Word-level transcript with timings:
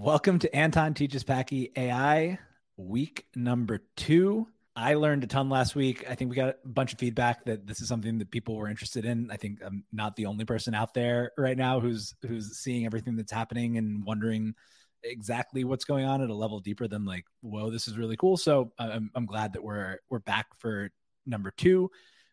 Welcome 0.00 0.38
to 0.38 0.54
Anton 0.54 0.94
Teaches 0.94 1.24
Packy 1.24 1.72
AI, 1.74 2.38
week 2.76 3.26
number 3.34 3.80
two. 3.96 4.46
I 4.76 4.94
learned 4.94 5.24
a 5.24 5.26
ton 5.26 5.48
last 5.48 5.74
week. 5.74 6.08
I 6.08 6.14
think 6.14 6.30
we 6.30 6.36
got 6.36 6.54
a 6.64 6.68
bunch 6.68 6.92
of 6.92 7.00
feedback 7.00 7.44
that 7.46 7.66
this 7.66 7.80
is 7.80 7.88
something 7.88 8.18
that 8.18 8.30
people 8.30 8.54
were 8.54 8.68
interested 8.68 9.04
in. 9.04 9.28
I 9.32 9.36
think 9.36 9.58
I'm 9.60 9.82
not 9.92 10.14
the 10.14 10.26
only 10.26 10.44
person 10.44 10.72
out 10.72 10.94
there 10.94 11.32
right 11.36 11.58
now 11.58 11.80
who's 11.80 12.14
who's 12.22 12.58
seeing 12.58 12.86
everything 12.86 13.16
that's 13.16 13.32
happening 13.32 13.76
and 13.76 14.04
wondering 14.04 14.54
exactly 15.02 15.64
what's 15.64 15.84
going 15.84 16.04
on 16.04 16.22
at 16.22 16.30
a 16.30 16.34
level 16.34 16.60
deeper 16.60 16.86
than 16.86 17.04
like, 17.04 17.24
whoa, 17.40 17.68
this 17.68 17.88
is 17.88 17.98
really 17.98 18.16
cool. 18.16 18.36
So 18.36 18.70
uh, 18.78 18.90
I'm 18.92 19.10
I'm 19.16 19.26
glad 19.26 19.54
that 19.54 19.64
we're 19.64 19.98
we're 20.10 20.20
back 20.20 20.46
for 20.58 20.90
number 21.26 21.50
two. 21.50 21.90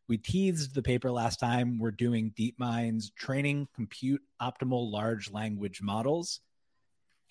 We 0.08 0.20
teased 0.20 0.76
the 0.76 0.84
paper 0.84 1.12
last 1.12 1.40
time. 1.40 1.80
We're 1.80 1.90
doing 1.90 2.32
DeepMind's 2.38 3.10
training 3.18 3.70
compute 3.74 4.22
optimal 4.40 4.92
large 4.92 5.32
language 5.32 5.82
models. 5.82 6.42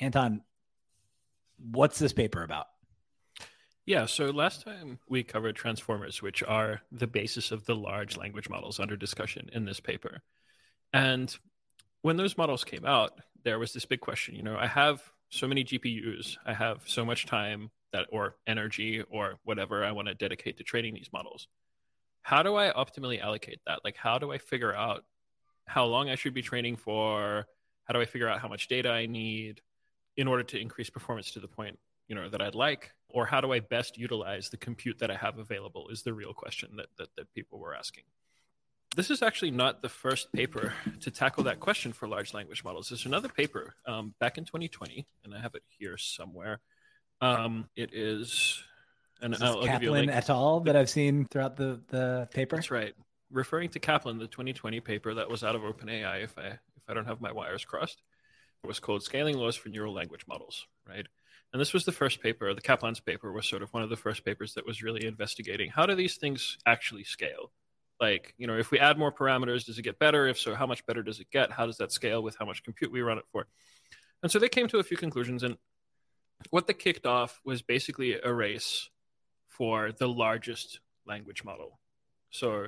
Anton, 0.01 0.43
what's 1.59 1.99
this 1.99 2.13
paper 2.13 2.43
about? 2.43 2.67
Yeah, 3.87 4.07
so 4.07 4.31
last 4.31 4.63
time 4.63 4.99
we 5.09 5.23
covered 5.23 5.57
transformers, 5.57 6.23
which 6.23 6.43
are 6.43 6.81
the 6.91 7.07
basis 7.07 7.51
of 7.51 7.67
the 7.67 7.77
large 7.77 8.17
language 8.17 8.49
models 8.49 8.81
under 8.81 8.97
discussion 8.97 9.51
in 9.53 9.67
this 9.67 9.79
paper. 9.79 10.23
And 10.93 11.35
when 12.01 12.17
those 12.17 12.39
models 12.39 12.65
came 12.65 12.87
out, 12.87 13.13
there 13.45 13.59
was 13.59 13.75
this 13.75 13.85
big 13.85 14.01
question, 14.01 14.35
you 14.35 14.43
know, 14.43 14.57
I 14.57 14.67
have 14.67 15.03
so 15.29 15.47
many 15.47 15.65
GPUs, 15.65 16.39
I 16.47 16.55
have 16.55 16.83
so 16.87 17.05
much 17.05 17.27
time 17.27 17.71
that 17.93 18.07
or 18.11 18.37
energy 18.47 19.03
or 19.11 19.39
whatever 19.45 19.85
I 19.85 19.93
want 19.93 20.09
to 20.09 20.15
dedicate 20.15 20.57
to 20.59 20.65
training 20.65 20.95
these 20.95 21.11
models. 21.13 21.47
How 22.23 22.43
do 22.43 22.57
I 22.57 22.73
optimally 22.73 23.21
allocate 23.23 23.61
that? 23.67 23.81
Like 23.85 23.97
how 23.97 24.19
do 24.19 24.33
I 24.33 24.39
figure 24.39 24.75
out 24.75 25.05
how 25.67 25.85
long 25.85 26.09
I 26.09 26.15
should 26.15 26.35
be 26.35 26.43
training 26.43 26.77
for? 26.77 27.47
How 27.85 27.93
do 27.93 28.01
I 28.01 28.07
figure 28.07 28.29
out 28.29 28.41
how 28.41 28.49
much 28.49 28.69
data 28.69 28.91
I 28.91 29.07
need? 29.07 29.61
In 30.17 30.29
order 30.29 30.43
to 30.43 30.61
increase 30.61 30.91
performance 30.91 31.33
to 31.33 31.41
the 31.41 31.49
point 31.49 31.79
you 32.09 32.15
know 32.15 32.29
that 32.29 32.43
I'd 32.43 32.55
like, 32.55 32.93
or 33.09 33.27
how 33.27 33.41
do 33.41 33.53
I 33.53 33.61
best 33.61 33.99
utilize 33.99 34.51
the 34.51 34.57
compute 34.57 34.99
that 34.99 35.11
I 35.11 35.17
have 35.17 35.39
available 35.39 35.89
is 35.89 36.03
the 36.03 36.13
real 36.13 36.33
question 36.33 36.77
that, 36.77 36.87
that, 36.99 37.09
that 37.17 37.33
people 37.35 37.59
were 37.59 37.75
asking. 37.75 38.05
This 38.97 39.11
is 39.11 39.23
actually 39.23 39.51
not 39.51 39.83
the 39.83 39.89
first 39.89 40.33
paper 40.33 40.73
to 41.01 41.11
tackle 41.11 41.45
that 41.45 41.61
question 41.61 41.93
for 41.93 42.07
large 42.07 42.33
language 42.33 42.63
models. 42.63 42.91
There's 42.91 43.07
another 43.07 43.29
paper 43.29 43.75
um, 43.87 44.15
back 44.21 44.39
in 44.39 44.45
2020, 44.45 45.07
and 45.25 45.35
I 45.35 45.41
have 45.41 45.55
it 45.55 45.63
here 45.79 45.97
somewhere. 45.97 46.61
Um, 47.21 47.69
it 47.75 47.93
is, 47.93 48.63
and 49.21 49.35
I'll, 49.37 49.61
I'll 49.61 49.67
Kaplan 49.67 50.11
et 50.11 50.31
al. 50.31 50.61
that 50.61 50.77
I've 50.77 50.91
seen 50.91 51.27
throughout 51.27 51.57
the, 51.57 51.81
the 51.89 52.29
paper. 52.33 52.57
That's 52.57 52.71
right. 52.71 52.95
Referring 53.33 53.71
to 53.71 53.81
Kaplan, 53.81 54.19
the 54.19 54.29
2020 54.29 54.81
paper 54.81 55.15
that 55.15 55.29
was 55.29 55.43
out 55.43 55.57
of 55.57 55.63
OpenAI, 55.63 56.23
if 56.23 56.39
I 56.39 56.47
if 56.47 56.83
I 56.89 56.95
don't 56.95 57.07
have 57.07 57.21
my 57.21 57.33
wires 57.33 57.65
crossed 57.65 58.03
was 58.67 58.81
called 58.81 59.03
Scaling 59.03 59.37
Laws 59.37 59.57
for 59.57 59.69
Neural 59.69 59.95
Language 59.95 60.27
Models, 60.27 60.67
right? 60.89 61.07
And 61.53 61.61
this 61.61 61.73
was 61.73 61.85
the 61.85 61.93
first 61.93 62.21
paper, 62.21 62.53
the 62.53 62.61
Kaplan's 62.61 63.01
paper 63.01 63.33
was 63.33 63.47
sort 63.47 63.63
of 63.63 63.73
one 63.73 63.83
of 63.83 63.91
the 63.91 63.97
first 63.97 64.25
papers 64.25 64.55
that 64.55 64.67
was 64.67 64.83
really 64.83 65.07
investigating 65.07 65.71
how 65.71 65.87
do 65.87 65.95
these 65.95 66.17
things 66.17 66.59
actually 66.67 67.05
scale? 67.05 67.53
Like, 68.01 68.35
you 68.37 68.47
know, 68.47 68.59
if 68.59 68.71
we 68.71 68.81
add 68.81 68.99
more 68.99 69.13
parameters, 69.13 69.65
does 69.65 69.79
it 69.79 69.83
get 69.83 70.01
better? 70.01 70.27
If 70.27 70.39
so, 70.39 70.55
how 70.55 70.67
much 70.67 70.85
better 70.85 71.03
does 71.03 71.21
it 71.21 71.31
get? 71.31 71.53
How 71.53 71.67
does 71.67 71.77
that 71.79 71.93
scale 71.93 72.23
with 72.23 72.37
how 72.39 72.45
much 72.45 72.65
compute 72.65 72.91
we 72.91 73.03
run 73.03 73.19
it 73.19 73.25
for? 73.31 73.47
And 74.23 74.33
so 74.33 74.39
they 74.39 74.49
came 74.49 74.67
to 74.69 74.79
a 74.79 74.83
few 74.83 74.97
conclusions. 74.97 75.45
And 75.45 75.57
what 76.51 76.67
they 76.67 76.75
kicked 76.75 77.07
off 77.07 77.41
was 77.45 77.63
basically 77.63 78.15
a 78.15 78.33
race 78.33 78.91
for 79.49 79.93
the 79.93 80.09
largest 80.09 80.81
language 81.07 81.45
model. 81.45 81.79
So 82.31 82.67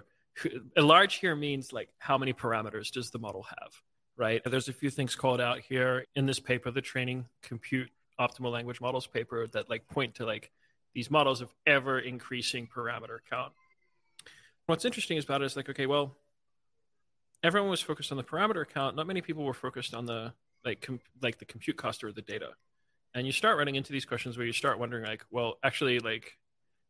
a 0.76 0.82
large 0.82 1.16
here 1.16 1.34
means 1.34 1.72
like 1.72 1.88
how 1.98 2.18
many 2.18 2.32
parameters 2.32 2.92
does 2.92 3.10
the 3.10 3.18
model 3.18 3.42
have? 3.42 3.72
Right? 4.16 4.42
There's 4.44 4.68
a 4.68 4.72
few 4.72 4.90
things 4.90 5.14
called 5.14 5.40
out 5.40 5.60
here 5.60 6.06
in 6.14 6.26
this 6.26 6.40
paper, 6.40 6.70
the 6.70 6.80
training 6.80 7.26
compute 7.42 7.90
optimal 8.18 8.50
language 8.50 8.80
models 8.80 9.06
paper 9.06 9.46
that 9.48 9.68
like 9.68 9.86
point 9.88 10.16
to 10.16 10.26
like 10.26 10.50
these 10.94 11.10
models 11.10 11.42
of 11.42 11.52
ever 11.66 11.98
increasing 11.98 12.66
parameter 12.66 13.18
count. 13.28 13.52
What's 14.66 14.84
interesting 14.84 15.18
about 15.18 15.42
it 15.42 15.44
is 15.44 15.56
like, 15.56 15.68
okay, 15.68 15.86
well, 15.86 16.16
everyone 17.42 17.70
was 17.70 17.82
focused 17.82 18.10
on 18.10 18.16
the 18.16 18.24
parameter 18.24 18.66
count. 18.66 18.96
Not 18.96 19.06
many 19.06 19.20
people 19.20 19.44
were 19.44 19.54
focused 19.54 19.94
on 19.94 20.06
the 20.06 20.32
like 20.64 20.80
com- 20.80 21.00
like 21.22 21.38
the 21.38 21.44
compute 21.44 21.76
cost 21.76 22.02
or 22.02 22.12
the 22.12 22.22
data. 22.22 22.50
And 23.14 23.26
you 23.26 23.32
start 23.32 23.58
running 23.58 23.76
into 23.76 23.92
these 23.92 24.04
questions 24.04 24.36
where 24.36 24.46
you 24.46 24.52
start 24.52 24.78
wondering 24.78 25.04
like, 25.04 25.24
well, 25.30 25.58
actually 25.62 26.00
like 26.00 26.38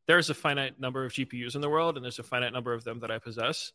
there's 0.07 0.31
a 0.31 0.35
finite 0.35 0.81
number 0.81 1.05
of 1.05 1.13
GPUs 1.13 1.55
in 1.55 1.61
the 1.61 1.69
world 1.69 1.97
and 1.97 2.05
there's 2.05 2.19
a 2.19 2.25
finite 2.25 2.53
number 2.53 2.73
of 2.73 2.85
them 2.85 3.01
that 3.01 3.11
I 3.11 3.19
possess 3.19 3.73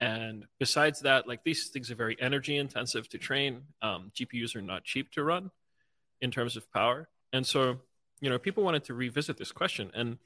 and 0.00 0.46
besides 0.58 1.00
that, 1.00 1.28
like 1.28 1.44
these 1.44 1.68
things 1.68 1.90
are 1.90 1.94
very 1.94 2.16
energy 2.20 2.56
intensive 2.56 3.08
to 3.10 3.18
train. 3.18 3.62
Um, 3.82 4.10
GPUs 4.14 4.56
are 4.56 4.62
not 4.62 4.84
cheap 4.84 5.12
to 5.12 5.22
run 5.22 5.50
in 6.20 6.30
terms 6.30 6.56
of 6.56 6.70
power. 6.72 7.08
And 7.32 7.46
so, 7.46 7.80
you 8.20 8.30
know, 8.30 8.38
people 8.38 8.64
wanted 8.64 8.84
to 8.84 8.94
revisit 8.94 9.36
this 9.36 9.52
question. 9.52 9.90
And 9.94 10.18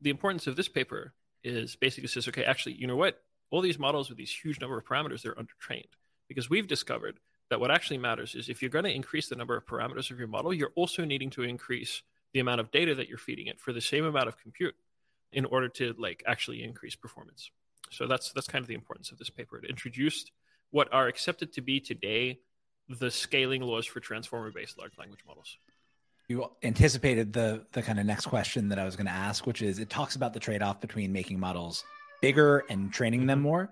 the 0.00 0.10
importance 0.10 0.46
of 0.46 0.56
this 0.56 0.68
paper 0.68 1.12
is 1.42 1.76
basically 1.76 2.08
says, 2.08 2.28
okay, 2.28 2.44
actually, 2.44 2.74
you 2.74 2.86
know 2.86 2.96
what? 2.96 3.20
All 3.50 3.60
these 3.60 3.78
models 3.78 4.08
with 4.08 4.18
these 4.18 4.32
huge 4.32 4.60
number 4.60 4.78
of 4.78 4.84
parameters, 4.84 5.22
they're 5.22 5.34
undertrained 5.34 5.90
because 6.28 6.48
we've 6.50 6.68
discovered 6.68 7.18
that 7.50 7.60
what 7.60 7.70
actually 7.70 7.98
matters 7.98 8.34
is 8.34 8.48
if 8.48 8.62
you're 8.62 8.70
going 8.70 8.84
to 8.84 8.94
increase 8.94 9.28
the 9.28 9.36
number 9.36 9.56
of 9.56 9.66
parameters 9.66 10.10
of 10.10 10.18
your 10.18 10.28
model, 10.28 10.52
you're 10.52 10.72
also 10.76 11.04
needing 11.04 11.30
to 11.30 11.42
increase 11.42 12.02
the 12.32 12.40
amount 12.40 12.60
of 12.60 12.70
data 12.70 12.94
that 12.94 13.08
you're 13.08 13.18
feeding 13.18 13.46
it 13.46 13.58
for 13.58 13.72
the 13.72 13.80
same 13.80 14.04
amount 14.04 14.28
of 14.28 14.36
compute 14.38 14.74
in 15.32 15.46
order 15.46 15.68
to 15.68 15.94
like 15.98 16.22
actually 16.26 16.62
increase 16.62 16.94
performance. 16.94 17.50
So 17.90 18.06
that's 18.06 18.32
that's 18.32 18.46
kind 18.46 18.62
of 18.62 18.68
the 18.68 18.74
importance 18.74 19.10
of 19.12 19.18
this 19.18 19.30
paper. 19.30 19.58
It 19.58 19.68
introduced 19.68 20.32
what 20.70 20.92
are 20.92 21.06
accepted 21.06 21.52
to 21.54 21.60
be 21.60 21.80
today 21.80 22.40
the 22.88 23.10
scaling 23.10 23.62
laws 23.62 23.86
for 23.86 24.00
transformer-based 24.00 24.78
large 24.78 24.96
language 24.98 25.20
models. 25.26 25.58
You 26.28 26.50
anticipated 26.62 27.32
the 27.32 27.66
the 27.72 27.82
kind 27.82 27.98
of 27.98 28.06
next 28.06 28.26
question 28.26 28.68
that 28.68 28.78
I 28.78 28.84
was 28.84 28.96
going 28.96 29.06
to 29.06 29.12
ask, 29.12 29.46
which 29.46 29.62
is 29.62 29.78
it 29.78 29.88
talks 29.88 30.16
about 30.16 30.34
the 30.34 30.40
trade-off 30.40 30.80
between 30.80 31.12
making 31.12 31.40
models 31.40 31.84
bigger 32.20 32.64
and 32.68 32.92
training 32.92 33.20
mm-hmm. 33.20 33.28
them 33.28 33.40
more. 33.40 33.70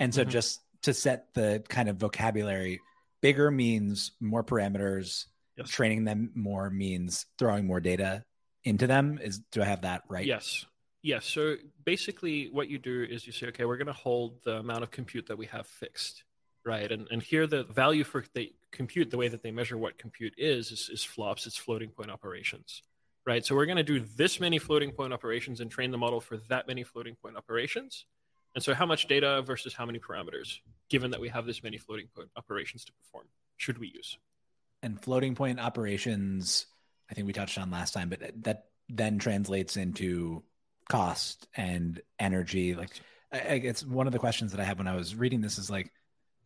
And 0.00 0.12
so 0.14 0.22
mm-hmm. 0.22 0.30
just 0.30 0.60
to 0.82 0.94
set 0.94 1.32
the 1.34 1.62
kind 1.68 1.88
of 1.88 1.96
vocabulary, 1.96 2.80
bigger 3.20 3.50
means 3.50 4.12
more 4.20 4.42
parameters, 4.42 5.26
yes. 5.56 5.68
training 5.70 6.04
them 6.04 6.32
more 6.34 6.70
means 6.70 7.26
throwing 7.38 7.66
more 7.66 7.80
data 7.80 8.24
into 8.64 8.86
them. 8.88 9.20
Is 9.22 9.40
do 9.52 9.62
I 9.62 9.66
have 9.66 9.82
that 9.82 10.02
right? 10.08 10.26
Yes. 10.26 10.66
Yes. 11.02 11.26
So 11.26 11.56
basically, 11.84 12.48
what 12.52 12.68
you 12.68 12.78
do 12.78 13.04
is 13.08 13.26
you 13.26 13.32
say, 13.32 13.48
okay, 13.48 13.64
we're 13.64 13.76
going 13.76 13.88
to 13.88 13.92
hold 13.92 14.42
the 14.44 14.58
amount 14.58 14.84
of 14.84 14.90
compute 14.90 15.26
that 15.26 15.36
we 15.36 15.46
have 15.46 15.66
fixed, 15.66 16.22
right? 16.64 16.90
And 16.90 17.08
and 17.10 17.20
here 17.22 17.46
the 17.46 17.64
value 17.64 18.04
for 18.04 18.24
the 18.34 18.52
compute, 18.70 19.10
the 19.10 19.16
way 19.16 19.28
that 19.28 19.42
they 19.42 19.50
measure 19.50 19.76
what 19.76 19.98
compute 19.98 20.34
is, 20.38 20.70
is, 20.70 20.88
is 20.92 21.02
flops. 21.02 21.46
It's 21.46 21.56
floating 21.56 21.90
point 21.90 22.10
operations, 22.10 22.82
right? 23.26 23.44
So 23.44 23.56
we're 23.56 23.66
going 23.66 23.78
to 23.78 23.82
do 23.82 24.00
this 24.00 24.38
many 24.38 24.58
floating 24.58 24.92
point 24.92 25.12
operations 25.12 25.60
and 25.60 25.70
train 25.70 25.90
the 25.90 25.98
model 25.98 26.20
for 26.20 26.36
that 26.48 26.68
many 26.68 26.84
floating 26.84 27.16
point 27.16 27.36
operations. 27.36 28.06
And 28.54 28.62
so, 28.62 28.74
how 28.74 28.86
much 28.86 29.08
data 29.08 29.42
versus 29.42 29.74
how 29.74 29.86
many 29.86 29.98
parameters, 29.98 30.58
given 30.88 31.10
that 31.12 31.20
we 31.20 31.30
have 31.30 31.46
this 31.46 31.62
many 31.62 31.78
floating 31.78 32.06
point 32.14 32.28
operations 32.36 32.84
to 32.84 32.92
perform, 32.92 33.26
should 33.56 33.78
we 33.78 33.88
use? 33.94 34.18
And 34.82 35.00
floating 35.00 35.34
point 35.34 35.58
operations, 35.58 36.66
I 37.10 37.14
think 37.14 37.26
we 37.26 37.32
touched 37.32 37.58
on 37.58 37.70
last 37.70 37.92
time, 37.92 38.08
but 38.08 38.20
that 38.44 38.66
then 38.88 39.18
translates 39.18 39.76
into 39.76 40.42
cost 40.88 41.46
and 41.56 42.00
energy 42.18 42.74
like 42.74 42.90
I, 43.32 43.36
it's 43.36 43.84
one 43.84 44.06
of 44.06 44.12
the 44.12 44.18
questions 44.18 44.52
that 44.52 44.60
i 44.60 44.64
had 44.64 44.78
when 44.78 44.88
i 44.88 44.96
was 44.96 45.14
reading 45.14 45.40
this 45.40 45.58
is 45.58 45.70
like 45.70 45.90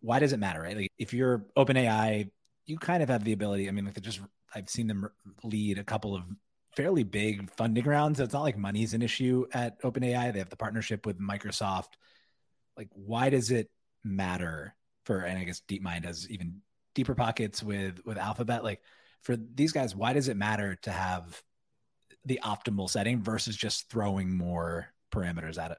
why 0.01 0.19
does 0.19 0.33
it 0.33 0.39
matter 0.39 0.61
right? 0.61 0.77
Like 0.77 0.93
if 0.99 1.13
you're 1.13 1.47
open 1.57 1.77
ai 1.77 2.31
you 2.67 2.79
kind 2.79 3.03
of 3.03 3.09
have 3.09 3.25
the 3.25 3.33
ability 3.33 3.69
i 3.69 3.73
mean 3.73 3.85
like 3.85 4.01
just 4.01 4.21
i've 4.55 4.69
seen 4.69 4.87
them 4.87 5.09
lead 5.43 5.79
a 5.79 5.85
couple 5.85 6.15
of 6.15 6.23
fairly 6.77 7.03
big 7.03 7.51
funding 7.53 7.85
rounds. 7.85 8.21
It's 8.21 8.35
not 8.35 8.43
like 8.43 8.59
money's 8.59 8.95
an 8.95 9.03
issue 9.03 9.47
at 9.53 9.81
openai. 9.83 10.33
They 10.33 10.39
have 10.39 10.51
the 10.51 10.57
partnership 10.57 11.07
with 11.07 11.19
microsoft. 11.19 11.95
Like 12.77 12.89
why 12.93 13.31
does 13.31 13.51
it 13.51 13.71
matter 14.05 14.75
for 15.05 15.21
and 15.21 15.37
i 15.37 15.45
guess 15.45 15.63
deepmind 15.69 16.05
has 16.05 16.29
even 16.31 16.61
deeper 16.95 17.15
pockets 17.15 17.63
with 17.63 18.05
with 18.05 18.19
alphabet? 18.19 18.63
Like 18.63 18.83
for 19.23 19.37
these 19.37 19.73
guys 19.73 19.97
why 19.97 20.12
does 20.12 20.29
it 20.29 20.37
matter 20.37 20.77
to 20.82 20.91
have 20.93 21.43
the 22.26 22.40
optimal 22.44 22.90
setting 22.90 23.23
versus 23.23 23.56
just 23.56 23.88
throwing 23.88 24.37
more 24.37 24.88
parameters 25.12 25.58
at 25.58 25.70
it? 25.70 25.78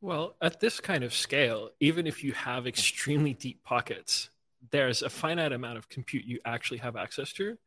Well, 0.00 0.34
at 0.40 0.60
this 0.60 0.80
kind 0.80 1.04
of 1.04 1.14
scale, 1.14 1.70
even 1.78 2.06
if 2.06 2.24
you 2.24 2.32
have 2.32 2.66
extremely 2.66 3.34
deep 3.34 3.62
pockets, 3.62 4.30
there's 4.70 5.02
a 5.02 5.10
finite 5.10 5.52
amount 5.52 5.78
of 5.78 5.88
compute 5.88 6.24
you 6.24 6.40
actually 6.44 6.78
have 6.78 6.96
access 6.96 7.32
to. 7.34 7.58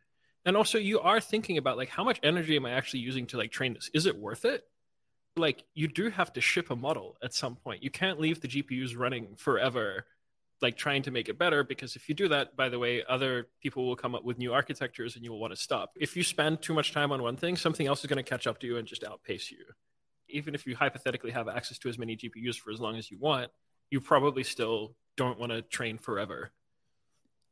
And 0.45 0.55
also 0.55 0.77
you 0.77 0.99
are 0.99 1.19
thinking 1.19 1.57
about 1.57 1.77
like 1.77 1.89
how 1.89 2.03
much 2.03 2.19
energy 2.23 2.55
am 2.55 2.65
I 2.65 2.71
actually 2.71 2.99
using 3.01 3.25
to 3.27 3.37
like 3.37 3.51
train 3.51 3.73
this? 3.73 3.89
Is 3.93 4.05
it 4.05 4.17
worth 4.17 4.45
it? 4.45 4.65
Like 5.37 5.63
you 5.73 5.87
do 5.87 6.09
have 6.09 6.31
to 6.33 6.41
ship 6.41 6.71
a 6.71 6.75
model 6.75 7.17
at 7.23 7.33
some 7.33 7.55
point. 7.55 7.83
You 7.83 7.89
can't 7.89 8.19
leave 8.19 8.41
the 8.41 8.47
GPUs 8.47 8.97
running 8.97 9.35
forever 9.35 10.05
like 10.61 10.77
trying 10.77 11.01
to 11.03 11.11
make 11.11 11.29
it 11.29 11.37
better 11.37 11.63
because 11.63 11.95
if 11.95 12.07
you 12.07 12.15
do 12.15 12.27
that 12.29 12.55
by 12.55 12.69
the 12.69 12.79
way 12.79 13.03
other 13.07 13.47
people 13.61 13.85
will 13.85 13.95
come 13.95 14.15
up 14.15 14.23
with 14.23 14.37
new 14.37 14.53
architectures 14.53 15.15
and 15.15 15.23
you 15.23 15.31
will 15.31 15.39
want 15.39 15.51
to 15.53 15.59
stop. 15.59 15.91
If 15.95 16.15
you 16.15 16.23
spend 16.23 16.61
too 16.61 16.73
much 16.73 16.93
time 16.93 17.11
on 17.11 17.21
one 17.21 17.35
thing 17.35 17.57
something 17.57 17.87
else 17.87 18.01
is 18.01 18.07
going 18.07 18.23
to 18.23 18.29
catch 18.29 18.47
up 18.47 18.59
to 18.59 18.67
you 18.67 18.77
and 18.77 18.87
just 18.87 19.03
outpace 19.03 19.51
you. 19.51 19.65
Even 20.29 20.55
if 20.55 20.65
you 20.65 20.75
hypothetically 20.75 21.31
have 21.31 21.47
access 21.47 21.77
to 21.79 21.89
as 21.89 21.97
many 21.97 22.15
gpus 22.15 22.55
for 22.55 22.71
as 22.71 22.79
long 22.79 22.95
as 22.95 23.11
you 23.11 23.17
want 23.19 23.51
you 23.91 24.01
probably 24.01 24.43
still 24.43 24.95
don't 25.17 25.39
want 25.39 25.51
to 25.51 25.61
train 25.61 25.97
forever 25.97 26.51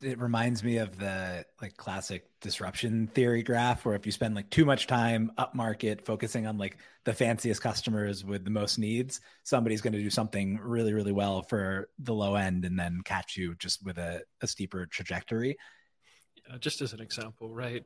it 0.03 0.19
reminds 0.19 0.63
me 0.63 0.77
of 0.77 0.97
the 0.97 1.45
like 1.61 1.77
classic 1.77 2.25
disruption 2.41 3.07
theory 3.07 3.43
graph 3.43 3.85
where 3.85 3.95
if 3.95 4.05
you 4.05 4.11
spend 4.11 4.35
like 4.35 4.49
too 4.49 4.65
much 4.65 4.87
time 4.87 5.31
up 5.37 5.55
market 5.55 6.05
focusing 6.05 6.45
on 6.45 6.57
like 6.57 6.77
the 7.05 7.13
fanciest 7.13 7.61
customers 7.61 8.23
with 8.23 8.43
the 8.43 8.51
most 8.51 8.77
needs 8.77 9.21
somebody's 9.43 9.81
going 9.81 9.93
to 9.93 10.01
do 10.01 10.09
something 10.09 10.59
really 10.61 10.93
really 10.93 11.11
well 11.11 11.41
for 11.41 11.89
the 11.99 12.13
low 12.13 12.35
end 12.35 12.65
and 12.65 12.77
then 12.77 13.01
catch 13.05 13.37
you 13.37 13.55
just 13.55 13.83
with 13.85 13.97
a, 13.97 14.21
a 14.41 14.47
steeper 14.47 14.85
trajectory. 14.85 15.57
Yeah, 16.47 16.57
just 16.57 16.81
as 16.81 16.93
an 16.93 17.01
example 17.01 17.49
right? 17.49 17.83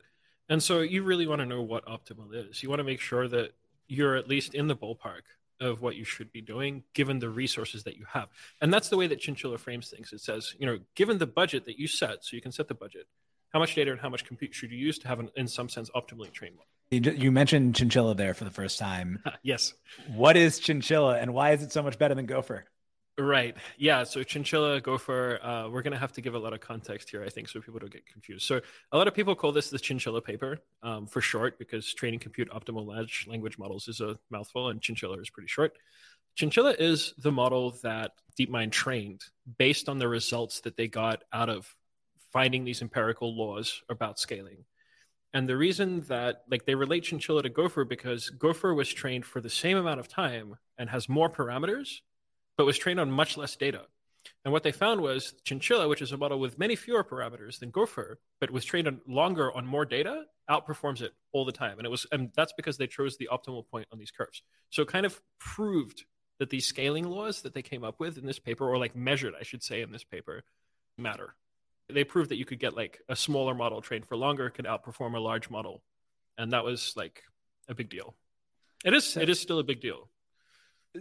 And 0.49 0.61
so 0.63 0.81
you 0.81 1.03
really 1.03 1.27
want 1.27 1.39
to 1.39 1.45
know 1.45 1.61
what 1.61 1.85
optimal 1.85 2.33
is. 2.33 2.63
You 2.63 2.69
want 2.69 2.79
to 2.79 2.85
make 2.85 3.01
sure 3.01 3.27
that 3.27 3.51
you're 3.87 4.15
at 4.15 4.27
least 4.27 4.53
in 4.53 4.67
the 4.67 4.75
ballpark 4.75 5.23
of 5.59 5.81
what 5.81 5.95
you 5.95 6.03
should 6.03 6.31
be 6.31 6.41
doing 6.41 6.83
given 6.93 7.19
the 7.19 7.29
resources 7.29 7.83
that 7.83 7.97
you 7.97 8.05
have. 8.11 8.29
And 8.61 8.73
that's 8.73 8.89
the 8.89 8.97
way 8.97 9.07
that 9.07 9.19
Chinchilla 9.19 9.57
frames 9.57 9.89
things. 9.89 10.13
It 10.13 10.21
says, 10.21 10.55
you 10.59 10.65
know, 10.65 10.79
given 10.95 11.17
the 11.17 11.27
budget 11.27 11.65
that 11.65 11.79
you 11.79 11.87
set, 11.87 12.23
so 12.23 12.35
you 12.35 12.41
can 12.41 12.51
set 12.51 12.67
the 12.67 12.75
budget, 12.75 13.07
how 13.49 13.59
much 13.59 13.75
data 13.75 13.91
and 13.91 13.99
how 13.99 14.09
much 14.09 14.25
compute 14.25 14.53
should 14.53 14.71
you 14.71 14.77
use 14.77 14.99
to 14.99 15.07
have 15.07 15.19
an, 15.19 15.29
in 15.35 15.47
some 15.47 15.69
sense, 15.69 15.89
optimally 15.95 16.31
trained 16.31 16.55
model? 16.55 16.67
You 16.89 17.31
mentioned 17.31 17.75
Chinchilla 17.75 18.15
there 18.15 18.33
for 18.33 18.45
the 18.45 18.51
first 18.51 18.79
time. 18.79 19.21
yes. 19.43 19.73
What 20.13 20.37
is 20.37 20.59
Chinchilla 20.59 21.17
and 21.17 21.33
why 21.33 21.51
is 21.51 21.61
it 21.61 21.71
so 21.71 21.83
much 21.83 21.97
better 21.97 22.15
than 22.15 22.25
Gopher? 22.25 22.65
Right. 23.19 23.55
Yeah. 23.79 24.03
So 24.03 24.21
chinchilla, 24.21 24.79
gopher, 24.79 25.39
uh, 25.43 25.69
we're 25.69 25.81
going 25.81 25.93
to 25.93 25.97
have 25.97 26.11
to 26.13 26.21
give 26.21 26.35
a 26.35 26.39
lot 26.39 26.53
of 26.53 26.59
context 26.59 27.09
here, 27.09 27.23
I 27.23 27.29
think, 27.29 27.49
so 27.49 27.59
people 27.59 27.79
don't 27.79 27.91
get 27.91 28.05
confused. 28.05 28.45
So 28.45 28.61
a 28.91 28.97
lot 28.97 29.07
of 29.07 29.15
people 29.15 29.33
call 29.33 29.51
this 29.51 29.71
the 29.71 29.79
chinchilla 29.79 30.21
paper 30.21 30.59
um, 30.83 31.07
for 31.07 31.19
short 31.19 31.57
because 31.57 31.91
training 31.95 32.19
compute 32.19 32.47
optimal 32.51 32.85
large 32.85 33.25
language 33.27 33.57
models 33.57 33.87
is 33.87 34.01
a 34.01 34.19
mouthful 34.29 34.69
and 34.69 34.79
chinchilla 34.79 35.19
is 35.19 35.31
pretty 35.31 35.47
short. 35.47 35.73
Chinchilla 36.35 36.75
is 36.77 37.15
the 37.17 37.31
model 37.31 37.71
that 37.81 38.11
DeepMind 38.39 38.71
trained 38.71 39.21
based 39.57 39.89
on 39.89 39.97
the 39.97 40.07
results 40.07 40.61
that 40.61 40.77
they 40.77 40.87
got 40.87 41.23
out 41.33 41.49
of 41.49 41.75
finding 42.31 42.65
these 42.65 42.83
empirical 42.83 43.35
laws 43.35 43.81
about 43.89 44.19
scaling. 44.19 44.63
And 45.33 45.49
the 45.49 45.57
reason 45.57 46.01
that 46.01 46.43
like 46.51 46.65
they 46.65 46.75
relate 46.75 47.03
chinchilla 47.03 47.41
to 47.41 47.49
gopher 47.49 47.83
because 47.83 48.29
gopher 48.29 48.75
was 48.75 48.93
trained 48.93 49.25
for 49.25 49.41
the 49.41 49.49
same 49.49 49.77
amount 49.77 49.99
of 49.99 50.07
time 50.07 50.55
and 50.77 50.87
has 50.87 51.09
more 51.09 51.31
parameters 51.31 52.01
but 52.57 52.65
was 52.65 52.77
trained 52.77 52.99
on 52.99 53.11
much 53.11 53.37
less 53.37 53.55
data. 53.55 53.83
And 54.43 54.51
what 54.51 54.63
they 54.63 54.71
found 54.71 55.01
was 55.01 55.33
Chinchilla, 55.45 55.87
which 55.87 56.01
is 56.01 56.11
a 56.11 56.17
model 56.17 56.39
with 56.39 56.59
many 56.59 56.75
fewer 56.75 57.03
parameters 57.03 57.59
than 57.59 57.69
Gopher, 57.69 58.19
but 58.39 58.51
was 58.51 58.65
trained 58.65 58.87
on 58.87 58.99
longer 59.07 59.55
on 59.55 59.65
more 59.65 59.85
data, 59.85 60.23
outperforms 60.49 61.01
it 61.01 61.13
all 61.31 61.45
the 61.45 61.51
time. 61.51 61.77
And 61.77 61.85
it 61.85 61.89
was, 61.89 62.05
and 62.11 62.31
that's 62.35 62.53
because 62.53 62.77
they 62.77 62.87
chose 62.87 63.17
the 63.17 63.29
optimal 63.31 63.67
point 63.69 63.87
on 63.91 63.99
these 63.99 64.11
curves. 64.11 64.41
So 64.69 64.81
it 64.81 64.87
kind 64.87 65.05
of 65.05 65.21
proved 65.39 66.05
that 66.39 66.49
these 66.49 66.65
scaling 66.65 67.05
laws 67.05 67.41
that 67.41 67.53
they 67.53 67.61
came 67.61 67.83
up 67.83 67.99
with 67.99 68.17
in 68.17 68.25
this 68.25 68.39
paper, 68.39 68.69
or 68.69 68.77
like 68.77 68.95
measured, 68.95 69.33
I 69.39 69.43
should 69.43 69.63
say, 69.63 69.81
in 69.81 69.91
this 69.91 70.03
paper, 70.03 70.43
matter. 70.97 71.35
They 71.89 72.03
proved 72.03 72.31
that 72.31 72.37
you 72.37 72.45
could 72.45 72.59
get 72.59 72.75
like 72.75 73.01
a 73.07 73.15
smaller 73.15 73.55
model 73.55 73.81
trained 73.81 74.05
for 74.05 74.17
longer 74.17 74.49
could 74.49 74.65
outperform 74.65 75.15
a 75.15 75.19
large 75.19 75.49
model, 75.49 75.81
and 76.37 76.51
that 76.51 76.65
was 76.65 76.93
like 76.95 77.23
a 77.69 77.73
big 77.73 77.89
deal. 77.89 78.13
It 78.85 78.93
is. 78.93 79.17
It 79.17 79.29
is 79.29 79.39
still 79.39 79.59
a 79.59 79.63
big 79.63 79.81
deal 79.81 80.09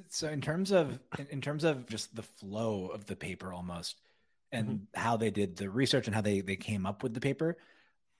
so 0.08 0.28
in 0.28 0.40
terms 0.40 0.72
of 0.72 0.98
in 1.30 1.40
terms 1.40 1.64
of 1.64 1.86
just 1.86 2.14
the 2.14 2.22
flow 2.22 2.88
of 2.88 3.06
the 3.06 3.16
paper 3.16 3.52
almost 3.52 4.00
and 4.52 4.68
mm-hmm. 4.68 5.00
how 5.00 5.16
they 5.16 5.30
did 5.30 5.56
the 5.56 5.68
research 5.68 6.06
and 6.06 6.14
how 6.14 6.20
they 6.20 6.40
they 6.40 6.56
came 6.56 6.86
up 6.86 7.02
with 7.02 7.14
the 7.14 7.20
paper 7.20 7.56